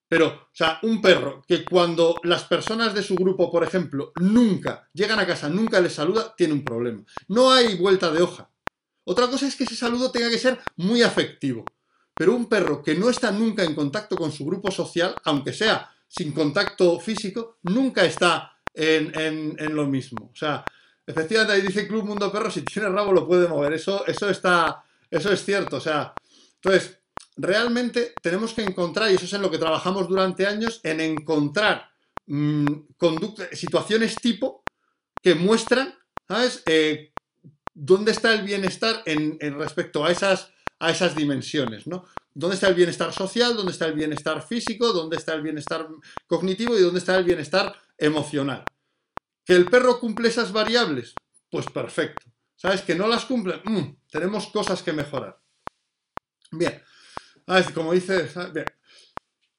Pero, 0.08 0.26
o 0.28 0.48
sea, 0.52 0.78
un 0.82 1.00
perro 1.00 1.42
que 1.46 1.64
cuando 1.64 2.16
las 2.22 2.44
personas 2.44 2.94
de 2.94 3.02
su 3.02 3.16
grupo, 3.16 3.50
por 3.50 3.64
ejemplo, 3.64 4.12
nunca 4.20 4.88
llegan 4.92 5.18
a 5.18 5.26
casa, 5.26 5.48
nunca 5.48 5.80
les 5.80 5.94
saluda, 5.94 6.34
tiene 6.36 6.52
un 6.52 6.64
problema. 6.64 7.02
No 7.28 7.50
hay 7.50 7.76
vuelta 7.76 8.10
de 8.12 8.22
hoja. 8.22 8.50
Otra 9.04 9.28
cosa 9.28 9.46
es 9.46 9.56
que 9.56 9.64
ese 9.64 9.76
saludo 9.76 10.10
tenga 10.10 10.30
que 10.30 10.38
ser 10.38 10.58
muy 10.76 11.02
afectivo. 11.02 11.64
Pero 12.14 12.34
un 12.34 12.48
perro 12.48 12.82
que 12.82 12.94
no 12.94 13.10
está 13.10 13.30
nunca 13.30 13.62
en 13.62 13.74
contacto 13.74 14.16
con 14.16 14.32
su 14.32 14.44
grupo 14.46 14.70
social, 14.70 15.14
aunque 15.24 15.52
sea 15.52 15.92
sin 16.08 16.32
contacto 16.32 16.98
físico, 16.98 17.58
nunca 17.62 18.04
está 18.04 18.56
en, 18.72 19.74
lo 19.74 19.86
mismo. 19.86 20.30
O 20.32 20.36
sea, 20.36 20.64
efectivamente 21.06 21.54
ahí 21.54 21.62
dice 21.62 21.86
Club 21.86 22.04
Mundo 22.04 22.32
Perro, 22.32 22.50
si 22.50 22.62
tiene 22.62 22.88
rabo 22.88 23.12
lo 23.12 23.26
puede 23.26 23.48
mover. 23.48 23.72
Eso, 23.74 24.06
eso, 24.06 24.28
está, 24.28 24.82
eso 25.10 25.32
es 25.32 25.44
cierto. 25.44 25.76
O 25.76 25.80
sea, 25.80 26.14
entonces, 26.54 26.98
realmente 27.36 28.14
tenemos 28.22 28.52
que 28.52 28.62
encontrar, 28.62 29.10
y 29.10 29.14
eso 29.14 29.24
es 29.24 29.32
en 29.32 29.42
lo 29.42 29.50
que 29.50 29.58
trabajamos 29.58 30.08
durante 30.08 30.46
años, 30.46 30.80
en 30.82 31.00
encontrar 31.00 31.90
mm, 32.26 32.66
situaciones 33.52 34.16
tipo 34.16 34.64
que 35.22 35.34
muestran, 35.34 35.94
¿sabes? 36.26 36.62
Eh, 36.66 37.12
dónde 37.72 38.12
está 38.12 38.32
el 38.32 38.42
bienestar 38.42 39.02
en, 39.04 39.36
en 39.40 39.58
respecto 39.58 40.04
a 40.04 40.10
esas, 40.10 40.50
a 40.78 40.90
esas 40.90 41.14
dimensiones, 41.14 41.86
¿no? 41.86 42.04
¿Dónde 42.34 42.54
está 42.56 42.68
el 42.68 42.74
bienestar 42.74 43.14
social? 43.14 43.56
¿Dónde 43.56 43.72
está 43.72 43.86
el 43.86 43.94
bienestar 43.94 44.46
físico? 44.46 44.92
¿Dónde 44.92 45.16
está 45.16 45.32
el 45.32 45.40
bienestar 45.40 45.88
cognitivo? 46.26 46.76
¿Y 46.76 46.82
dónde 46.82 46.98
está 46.98 47.16
el 47.16 47.24
bienestar 47.24 47.74
emocional? 47.96 48.62
¿Que 49.46 49.54
el 49.54 49.66
perro 49.66 50.00
cumple 50.00 50.28
esas 50.28 50.52
variables? 50.52 51.14
Pues 51.48 51.66
perfecto. 51.66 52.26
¿Sabes? 52.56 52.82
Que 52.82 52.96
no 52.96 53.06
las 53.06 53.24
cumple. 53.24 53.62
Mm, 53.64 53.96
tenemos 54.10 54.48
cosas 54.48 54.82
que 54.82 54.92
mejorar. 54.92 55.40
Bien. 56.50 56.82
Como 57.72 57.92
dices, 57.92 58.34
bien. 58.52 58.66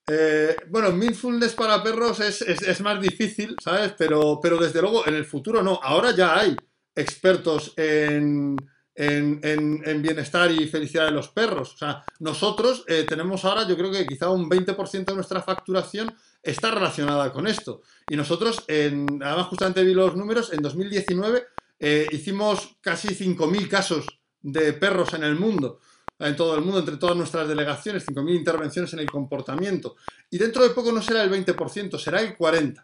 Eh, 0.09 0.55
bueno, 0.69 0.91
mindfulness 0.91 1.53
para 1.53 1.81
perros 1.81 2.19
es, 2.19 2.81
más 2.81 3.01
difícil, 3.01 3.55
¿sabes? 3.63 3.93
Pero, 3.97 4.39
pero 4.41 4.57
desde 4.57 4.81
luego 4.81 5.07
en 5.07 5.15
el 5.15 5.25
futuro 5.25 5.63
no. 5.63 5.79
Ahora 5.81 6.11
ya 6.11 6.37
hay 6.37 6.55
expertos 6.93 7.73
en, 7.77 8.57
en, 8.97 10.01
bienestar 10.01 10.51
y 10.51 10.67
felicidad 10.67 11.05
de 11.05 11.11
los 11.11 11.29
perros. 11.29 11.75
O 11.75 11.77
sea, 11.77 12.03
nosotros 12.19 12.83
eh, 12.87 13.05
tenemos 13.07 13.45
ahora, 13.45 13.67
yo 13.67 13.77
creo 13.77 13.91
que 13.91 14.07
quizá 14.07 14.29
un 14.29 14.49
20% 14.49 15.05
de 15.05 15.15
nuestra 15.15 15.41
facturación 15.41 16.13
está 16.41 16.71
relacionada 16.71 17.31
con 17.31 17.47
esto. 17.47 17.81
Y 18.09 18.15
nosotros, 18.15 18.63
en, 18.67 19.21
además 19.21 19.47
justamente 19.47 19.83
vi 19.83 19.93
los 19.93 20.15
números, 20.15 20.51
en 20.51 20.61
2019 20.61 21.45
eh, 21.79 22.07
hicimos 22.11 22.77
casi 22.81 23.09
5.000 23.09 23.67
casos 23.67 24.07
de 24.41 24.73
perros 24.73 25.13
en 25.13 25.23
el 25.23 25.35
mundo, 25.35 25.79
en 26.17 26.35
todo 26.35 26.55
el 26.55 26.61
mundo, 26.61 26.79
entre 26.79 26.97
todas 26.97 27.15
nuestras 27.15 27.47
delegaciones, 27.47 28.07
5.000 28.07 28.35
intervenciones 28.35 28.91
en 28.93 28.99
el 28.99 29.11
comportamiento. 29.11 29.95
Y 30.31 30.39
dentro 30.39 30.63
de 30.63 30.71
poco 30.71 30.91
no 30.91 31.03
será 31.03 31.23
el 31.23 31.31
20%, 31.31 31.99
será 31.99 32.21
el 32.21 32.35
40%. 32.35 32.83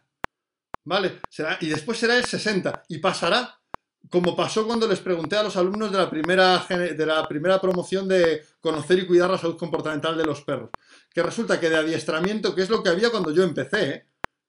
¿Vale? 0.86 1.22
Será, 1.30 1.58
y 1.62 1.70
después 1.70 1.98
será 1.98 2.18
el 2.18 2.26
60% 2.26 2.84
y 2.90 2.98
pasará 2.98 3.58
como 4.10 4.36
pasó 4.36 4.66
cuando 4.68 4.88
les 4.88 5.00
pregunté 5.00 5.38
a 5.38 5.44
los 5.44 5.56
alumnos 5.58 5.92
de 5.92 5.98
la 5.98 6.10
primera, 6.10 6.66
de 6.70 7.06
la 7.06 7.28
primera 7.28 7.60
promoción 7.60 8.08
de 8.08 8.44
conocer 8.60 9.00
y 9.00 9.08
cuidar 9.08 9.30
la 9.30 9.38
salud 9.38 9.58
comportamental 9.58 10.18
de 10.18 10.26
los 10.26 10.42
perros. 10.42 10.70
Que 11.14 11.24
resulta 11.24 11.60
que 11.60 11.70
de 11.70 11.78
adiestramiento, 11.78 12.54
que 12.54 12.62
es 12.62 12.70
lo 12.70 12.84
que 12.84 12.90
había 12.90 13.10
cuando 13.10 13.32
yo 13.32 13.44
empecé, 13.44 13.90
¿eh? 13.90 14.06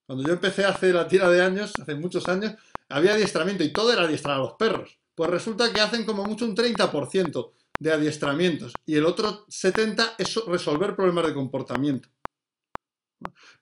cuando 0.07 0.27
yo 0.27 0.35
empecé 0.35 0.65
hace 0.65 0.93
la 0.93 1.09
tira 1.09 1.31
de 1.31 1.43
años, 1.43 1.73
hace 1.81 1.95
muchos 1.95 2.29
años, 2.29 2.55
había 2.89 3.15
adiestramiento 3.15 3.65
y 3.65 3.73
todo 3.73 3.93
era 3.93 4.03
adiestrar 4.03 4.37
a 4.37 4.41
los 4.41 4.55
perros. 4.55 4.99
Pues 5.15 5.31
resulta 5.31 5.73
que 5.73 5.81
hacen 5.81 6.05
como 6.05 6.25
mucho 6.25 6.45
un 6.45 6.57
30% 6.57 7.53
de 7.79 7.93
adiestramientos 7.93 8.73
y 8.85 8.97
el 8.97 9.07
otro 9.07 9.47
70% 9.47 10.15
es 10.19 10.35
resolver 10.47 10.95
problemas 10.95 11.27
de 11.27 11.35
comportamiento. 11.35 12.09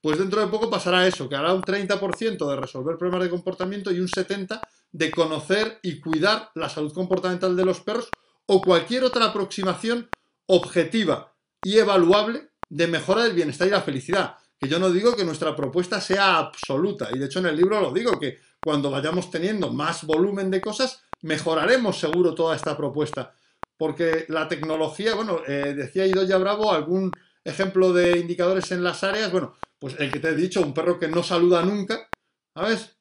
Pues 0.02 0.18
dentro 0.18 0.40
de 0.40 0.48
poco 0.48 0.68
pasará 0.68 1.06
eso, 1.06 1.28
que 1.28 1.36
hará 1.36 1.54
un 1.54 1.62
30% 1.62 2.50
de 2.50 2.56
resolver 2.56 2.98
problemas 2.98 3.22
de 3.22 3.30
comportamiento 3.30 3.92
y 3.92 4.00
un 4.00 4.08
70% 4.08 4.60
de 4.90 5.10
conocer 5.10 5.78
y 5.82 6.00
cuidar 6.00 6.50
la 6.54 6.68
salud 6.68 6.92
comportamental 6.92 7.56
de 7.56 7.64
los 7.64 7.80
perros 7.80 8.10
o 8.46 8.60
cualquier 8.60 9.04
otra 9.04 9.26
aproximación 9.26 10.10
objetiva 10.46 11.32
y 11.62 11.78
evaluable 11.78 12.50
de 12.68 12.88
mejora 12.88 13.22
del 13.22 13.32
bienestar 13.32 13.68
y 13.68 13.70
la 13.70 13.80
felicidad. 13.80 14.36
Que 14.58 14.68
yo 14.68 14.78
no 14.78 14.90
digo 14.90 15.14
que 15.16 15.24
nuestra 15.24 15.54
propuesta 15.54 16.00
sea 16.00 16.36
absoluta, 16.36 17.08
y 17.12 17.18
de 17.18 17.26
hecho 17.26 17.38
en 17.38 17.46
el 17.46 17.56
libro 17.56 17.80
lo 17.80 17.92
digo, 17.92 18.18
que 18.18 18.38
cuando 18.60 18.90
vayamos 18.90 19.30
teniendo 19.30 19.72
más 19.72 20.04
volumen 20.04 20.50
de 20.50 20.60
cosas, 20.60 21.02
mejoraremos 21.22 21.98
seguro 21.98 22.34
toda 22.34 22.56
esta 22.56 22.76
propuesta. 22.76 23.34
Porque 23.76 24.26
la 24.28 24.48
tecnología, 24.48 25.14
bueno, 25.14 25.40
eh, 25.46 25.74
decía 25.76 26.06
Idoya 26.06 26.38
Bravo, 26.38 26.72
algún 26.72 27.10
ejemplo 27.44 27.92
de 27.92 28.18
indicadores 28.18 28.70
en 28.72 28.84
las 28.84 29.02
áreas, 29.02 29.32
bueno, 29.32 29.54
pues 29.82 29.96
el 29.98 30.12
que 30.12 30.20
te 30.20 30.28
he 30.28 30.36
dicho, 30.36 30.60
un 30.60 30.72
perro 30.72 30.96
que 30.96 31.08
no 31.08 31.24
saluda 31.24 31.60
nunca, 31.64 32.08
¿sabes? 32.54 32.96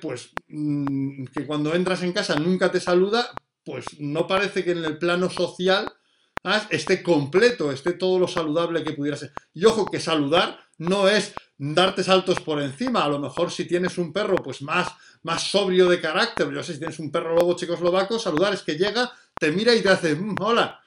Pues 0.00 0.30
mm, 0.46 1.24
que 1.34 1.44
cuando 1.44 1.74
entras 1.74 2.04
en 2.04 2.12
casa 2.12 2.36
nunca 2.36 2.70
te 2.70 2.78
saluda, 2.78 3.32
pues 3.64 3.86
no 3.98 4.24
parece 4.28 4.62
que 4.62 4.70
en 4.70 4.84
el 4.84 4.98
plano 4.98 5.28
social 5.28 5.92
esté 6.70 7.02
completo, 7.02 7.72
esté 7.72 7.94
todo 7.94 8.20
lo 8.20 8.28
saludable 8.28 8.84
que 8.84 8.92
pudiera 8.92 9.16
ser. 9.16 9.32
Y 9.52 9.64
ojo 9.64 9.86
que 9.86 9.98
saludar 9.98 10.60
no 10.78 11.08
es 11.08 11.34
darte 11.58 12.04
saltos 12.04 12.38
por 12.38 12.62
encima. 12.62 13.02
A 13.02 13.08
lo 13.08 13.18
mejor 13.18 13.50
si 13.50 13.64
tienes 13.64 13.98
un 13.98 14.12
perro 14.12 14.36
pues 14.36 14.62
más, 14.62 14.86
más 15.24 15.42
sobrio 15.42 15.88
de 15.88 16.00
carácter, 16.00 16.52
yo 16.52 16.62
sé 16.62 16.74
si 16.74 16.78
tienes 16.78 17.00
un 17.00 17.10
perro 17.10 17.34
lobo 17.34 17.56
checoslovaco, 17.56 18.20
saludar 18.20 18.54
es 18.54 18.62
que 18.62 18.78
llega, 18.78 19.10
te 19.34 19.50
mira 19.50 19.74
y 19.74 19.82
te 19.82 19.88
hace 19.88 20.14
mm, 20.14 20.36
hola. 20.38 20.80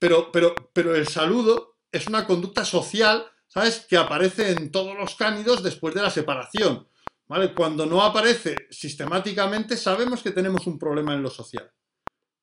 Pero, 0.00 0.32
pero, 0.32 0.52
pero 0.72 0.96
el 0.96 1.06
saludo 1.06 1.76
es 1.92 2.08
una 2.08 2.26
conducta 2.26 2.64
social, 2.64 3.24
¿sabes? 3.56 3.86
Que 3.88 3.96
aparece 3.96 4.50
en 4.50 4.70
todos 4.70 4.94
los 4.98 5.14
cánidos 5.14 5.62
después 5.62 5.94
de 5.94 6.02
la 6.02 6.10
separación. 6.10 6.86
¿Vale? 7.26 7.54
Cuando 7.54 7.86
no 7.86 8.02
aparece 8.02 8.54
sistemáticamente, 8.70 9.78
sabemos 9.78 10.22
que 10.22 10.30
tenemos 10.30 10.66
un 10.66 10.78
problema 10.78 11.14
en 11.14 11.22
lo 11.22 11.30
social. 11.30 11.72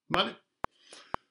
¿Vale? 0.09 0.36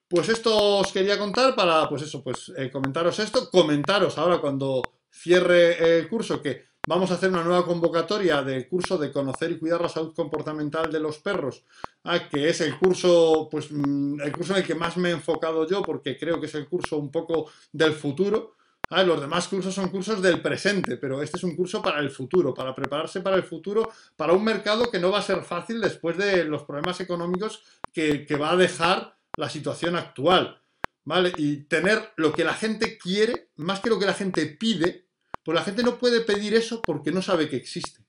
Pues 0.07 0.29
esto 0.29 0.77
os 0.79 0.91
quería 0.91 1.19
contar 1.19 1.53
para, 1.53 1.89
pues 1.89 2.03
eso, 2.03 2.23
pues 2.23 2.51
eh, 2.55 2.71
comentaros 2.71 3.19
esto, 3.19 3.49
comentaros 3.51 4.17
ahora 4.17 4.39
cuando 4.39 4.81
cierre 5.11 5.99
el 5.99 6.07
curso 6.07 6.41
que 6.41 6.65
vamos 6.87 7.11
a 7.11 7.15
hacer 7.15 7.29
una 7.29 7.43
nueva 7.43 7.65
convocatoria 7.65 8.41
del 8.41 8.67
curso 8.67 8.97
de 8.97 9.11
conocer 9.11 9.51
y 9.51 9.59
cuidar 9.59 9.81
la 9.81 9.89
salud 9.89 10.15
comportamental 10.15 10.91
de 10.91 10.99
los 10.99 11.19
perros, 11.19 11.65
ah, 12.05 12.29
que 12.29 12.49
es 12.49 12.61
el 12.61 12.79
curso, 12.79 13.49
pues, 13.51 13.69
mm, 13.69 14.21
el 14.21 14.31
curso 14.31 14.53
en 14.53 14.59
el 14.59 14.67
que 14.67 14.75
más 14.75 14.95
me 14.97 15.09
he 15.09 15.13
enfocado 15.13 15.67
yo, 15.67 15.81
porque 15.81 16.17
creo 16.17 16.39
que 16.39 16.45
es 16.45 16.55
el 16.55 16.67
curso 16.69 16.97
un 16.97 17.11
poco 17.11 17.51
del 17.71 17.93
futuro. 17.93 18.55
Los 19.01 19.19
demás 19.19 19.47
cursos 19.47 19.73
son 19.73 19.89
cursos 19.89 20.21
del 20.21 20.41
presente, 20.41 20.97
pero 20.97 21.21
este 21.23 21.37
es 21.37 21.43
un 21.43 21.55
curso 21.55 21.81
para 21.81 21.99
el 21.99 22.11
futuro, 22.11 22.53
para 22.53 22.75
prepararse 22.75 23.21
para 23.21 23.35
el 23.35 23.43
futuro, 23.43 23.91
para 24.15 24.33
un 24.33 24.43
mercado 24.43 24.91
que 24.91 24.99
no 24.99 25.09
va 25.09 25.19
a 25.19 25.23
ser 25.23 25.41
fácil 25.41 25.81
después 25.81 26.15
de 26.17 26.43
los 26.43 26.63
problemas 26.63 26.99
económicos 27.01 27.63
que, 27.91 28.25
que 28.25 28.35
va 28.35 28.51
a 28.51 28.55
dejar 28.55 29.17
la 29.35 29.49
situación 29.49 29.95
actual. 29.95 30.59
¿Vale? 31.05 31.33
Y 31.37 31.63
tener 31.65 32.13
lo 32.15 32.31
que 32.31 32.45
la 32.45 32.53
gente 32.53 32.97
quiere, 32.97 33.49
más 33.57 33.81
que 33.81 33.89
lo 33.89 33.99
que 33.99 34.05
la 34.05 34.13
gente 34.13 34.45
pide, 34.45 35.07
pues 35.43 35.53
la 35.53 35.63
gente 35.63 35.83
no 35.83 35.97
puede 35.97 36.21
pedir 36.21 36.53
eso 36.53 36.81
porque 36.81 37.11
no 37.11 37.21
sabe 37.21 37.49
que 37.49 37.57
existe. 37.57 38.05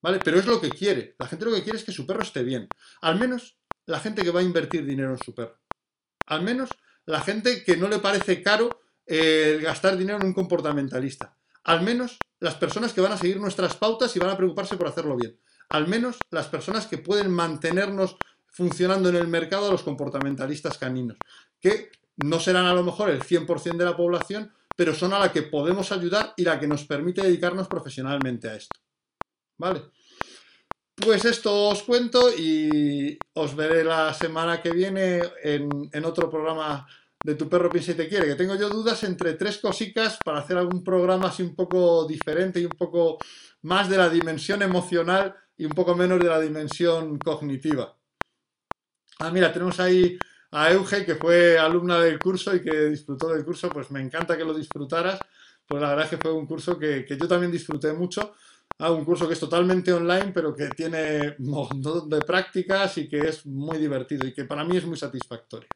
¿Vale? 0.00 0.20
Pero 0.24 0.38
es 0.38 0.46
lo 0.46 0.60
que 0.60 0.70
quiere. 0.70 1.16
La 1.18 1.26
gente 1.26 1.44
lo 1.44 1.52
que 1.52 1.62
quiere 1.62 1.78
es 1.78 1.84
que 1.84 1.92
su 1.92 2.06
perro 2.06 2.22
esté 2.22 2.42
bien. 2.42 2.68
Al 3.02 3.18
menos 3.18 3.58
la 3.84 4.00
gente 4.00 4.22
que 4.22 4.30
va 4.30 4.40
a 4.40 4.44
invertir 4.44 4.86
dinero 4.86 5.10
en 5.10 5.18
su 5.18 5.34
perro. 5.34 5.58
Al 6.26 6.42
menos 6.42 6.70
la 7.04 7.20
gente 7.20 7.62
que 7.64 7.76
no 7.76 7.88
le 7.88 7.98
parece 7.98 8.42
caro 8.42 8.80
eh, 9.12 9.58
gastar 9.60 9.96
dinero 9.96 10.18
en 10.20 10.26
un 10.26 10.32
comportamentalista. 10.32 11.36
Al 11.64 11.82
menos 11.82 12.16
las 12.38 12.54
personas 12.54 12.92
que 12.92 13.00
van 13.00 13.10
a 13.10 13.16
seguir 13.16 13.40
nuestras 13.40 13.74
pautas 13.74 14.14
y 14.14 14.20
van 14.20 14.30
a 14.30 14.36
preocuparse 14.36 14.76
por 14.76 14.86
hacerlo 14.86 15.16
bien. 15.16 15.36
Al 15.68 15.88
menos 15.88 16.18
las 16.30 16.46
personas 16.46 16.86
que 16.86 16.98
pueden 16.98 17.32
mantenernos 17.32 18.16
funcionando 18.46 19.08
en 19.08 19.16
el 19.16 19.26
mercado 19.26 19.66
a 19.66 19.72
los 19.72 19.82
comportamentalistas 19.82 20.78
caninos. 20.78 21.16
Que 21.60 21.90
no 22.18 22.38
serán 22.38 22.66
a 22.66 22.74
lo 22.74 22.84
mejor 22.84 23.10
el 23.10 23.24
100% 23.24 23.76
de 23.76 23.84
la 23.84 23.96
población, 23.96 24.52
pero 24.76 24.94
son 24.94 25.12
a 25.12 25.18
la 25.18 25.32
que 25.32 25.42
podemos 25.42 25.90
ayudar 25.90 26.32
y 26.36 26.44
la 26.44 26.60
que 26.60 26.68
nos 26.68 26.84
permite 26.84 27.22
dedicarnos 27.22 27.66
profesionalmente 27.66 28.48
a 28.48 28.54
esto. 28.54 28.78
¿Vale? 29.58 29.82
Pues 30.94 31.24
esto 31.24 31.68
os 31.68 31.82
cuento 31.82 32.30
y 32.30 33.18
os 33.32 33.56
veré 33.56 33.82
la 33.82 34.14
semana 34.14 34.62
que 34.62 34.70
viene 34.70 35.20
en, 35.42 36.04
otro 36.04 36.30
programa 36.30 36.86
de 37.22 37.34
Tu 37.34 37.48
perro 37.48 37.68
piensa 37.68 37.92
y 37.92 37.94
te 37.94 38.08
quiere, 38.08 38.26
que 38.26 38.34
tengo 38.34 38.54
yo 38.56 38.68
dudas 38.70 39.02
entre 39.04 39.34
tres 39.34 39.58
cositas 39.58 40.18
para 40.24 40.38
hacer 40.38 40.56
algún 40.56 40.82
programa 40.82 41.28
así 41.28 41.42
un 41.42 41.54
poco 41.54 42.06
diferente 42.06 42.60
y 42.60 42.64
un 42.64 42.72
poco 42.72 43.18
más 43.62 43.90
de 43.90 43.98
la 43.98 44.08
dimensión 44.08 44.62
emocional 44.62 45.34
y 45.56 45.66
un 45.66 45.72
poco 45.72 45.94
menos 45.94 46.18
de 46.18 46.28
la 46.28 46.40
dimensión 46.40 47.18
cognitiva. 47.18 47.94
Ah, 49.18 49.30
mira, 49.30 49.52
tenemos 49.52 49.78
ahí 49.80 50.18
a 50.52 50.72
Euge, 50.72 51.04
que 51.04 51.14
fue 51.14 51.58
alumna 51.58 52.00
del 52.00 52.18
curso 52.18 52.56
y 52.56 52.62
que 52.62 52.86
disfrutó 52.86 53.28
del 53.28 53.44
curso, 53.44 53.68
pues 53.68 53.90
me 53.90 54.00
encanta 54.00 54.36
que 54.36 54.44
lo 54.44 54.54
disfrutaras. 54.54 55.20
Pues 55.66 55.82
la 55.82 55.90
verdad 55.90 56.04
es 56.06 56.10
que 56.10 56.16
fue 56.16 56.32
un 56.32 56.46
curso 56.46 56.78
que, 56.78 57.06
yo 57.06 57.28
también 57.28 57.52
disfruté 57.52 57.92
mucho. 57.92 58.32
Ah, 58.78 58.90
un 58.90 59.04
curso 59.04 59.28
que 59.28 59.34
es 59.34 59.40
totalmente 59.40 59.92
online, 59.92 60.32
pero 60.32 60.54
que 60.54 60.68
tiene 60.70 61.36
un 61.38 61.50
montón 61.50 62.08
de 62.08 62.20
prácticas 62.22 62.96
y 62.96 63.08
que 63.08 63.28
es 63.28 63.44
muy 63.44 63.76
divertido 63.76 64.26
y 64.26 64.32
que 64.32 64.46
para 64.46 64.64
mí 64.64 64.78
es 64.78 64.86
muy 64.86 64.96
satisfactorio. 64.96 65.68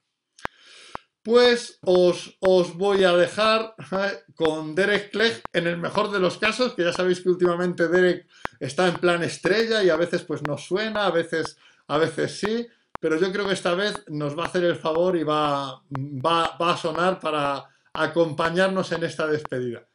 Pues 1.25 1.79
os, 1.83 2.37
os 2.41 2.77
voy 2.77 3.03
a 3.03 3.13
dejar 3.13 3.75
eh, 3.91 4.23
con 4.37 4.75
Derek 4.75 5.11
Clegg 5.11 5.43
en 5.53 5.67
el 5.67 5.79
mejor 5.79 6.13
de 6.13 6.21
los 6.21 6.39
casos, 6.39 6.75
que 6.75 6.85
ya 6.85 6.93
sabéis 6.93 7.23
que 7.23 7.31
últimamente 7.31 7.89
Derek 7.89 8.27
está 8.61 8.87
en 8.87 8.95
plan 8.97 9.23
estrella 9.23 9.83
y 9.83 9.91
a 9.91 9.97
veces 9.97 10.23
pues 10.23 10.43
no 10.47 10.59
suena, 10.59 11.07
a 11.07 11.11
veces, 11.11 11.57
a 11.89 11.99
veces 11.99 12.39
sí 12.39 12.69
pero 13.05 13.19
yo 13.19 13.31
creo 13.31 13.47
que 13.47 13.53
esta 13.53 13.75
vez 13.75 14.03
nos 14.09 14.35
va 14.35 14.45
a 14.45 14.47
hacer 14.47 14.65
el 14.65 14.77
favor 14.77 15.15
y 15.15 15.25
va, 15.25 15.83
va, 15.93 16.57
va 16.57 16.73
a 16.73 16.77
sonar 16.79 17.21
para 17.21 17.63
acompañarnos 17.93 18.93
en 18.93 19.05
esta 19.05 19.27
despedida. 19.27 19.87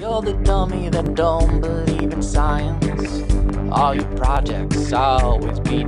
You're 0.00 0.20
the 0.20 0.36
dummy 0.42 0.90
that 0.90 1.14
don't 1.14 1.60
believe 1.60 2.12
in 2.12 2.20
science. 2.20 3.22
All 3.70 3.94
your 3.94 4.12
projects 4.16 4.92
always 4.92 5.60
be. 5.60 5.86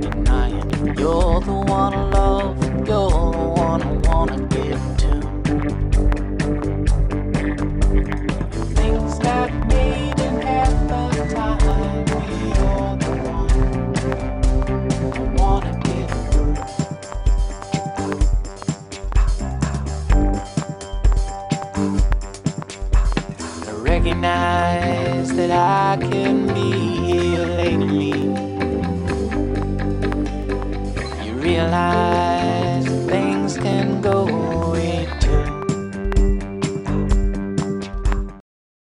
You're 0.95 1.41
the 1.41 1.65
one 1.67 2.09
love, 2.11 2.57
You're 2.83 3.09
the 3.09 3.17
one 3.57 3.81
I 3.83 3.91
wanna 4.09 4.39
get 4.47 4.79
to. 5.01 5.11
Things 8.75 9.19
that 9.19 9.49
didn't 9.69 10.41
the 10.87 11.03
time. 11.31 12.07
You're 12.57 12.95
the 12.97 13.11
one 13.29 13.49
I 15.13 15.21
wanna 15.37 15.73
get. 15.85 16.09
I 23.67 23.69
recognize 23.73 25.29
that 25.35 25.51
I 25.51 25.97
can 26.09 26.47
be 26.47 26.69
here 27.05 27.45
lately. 27.45 28.11
You 31.25 31.33
realize 31.35 32.40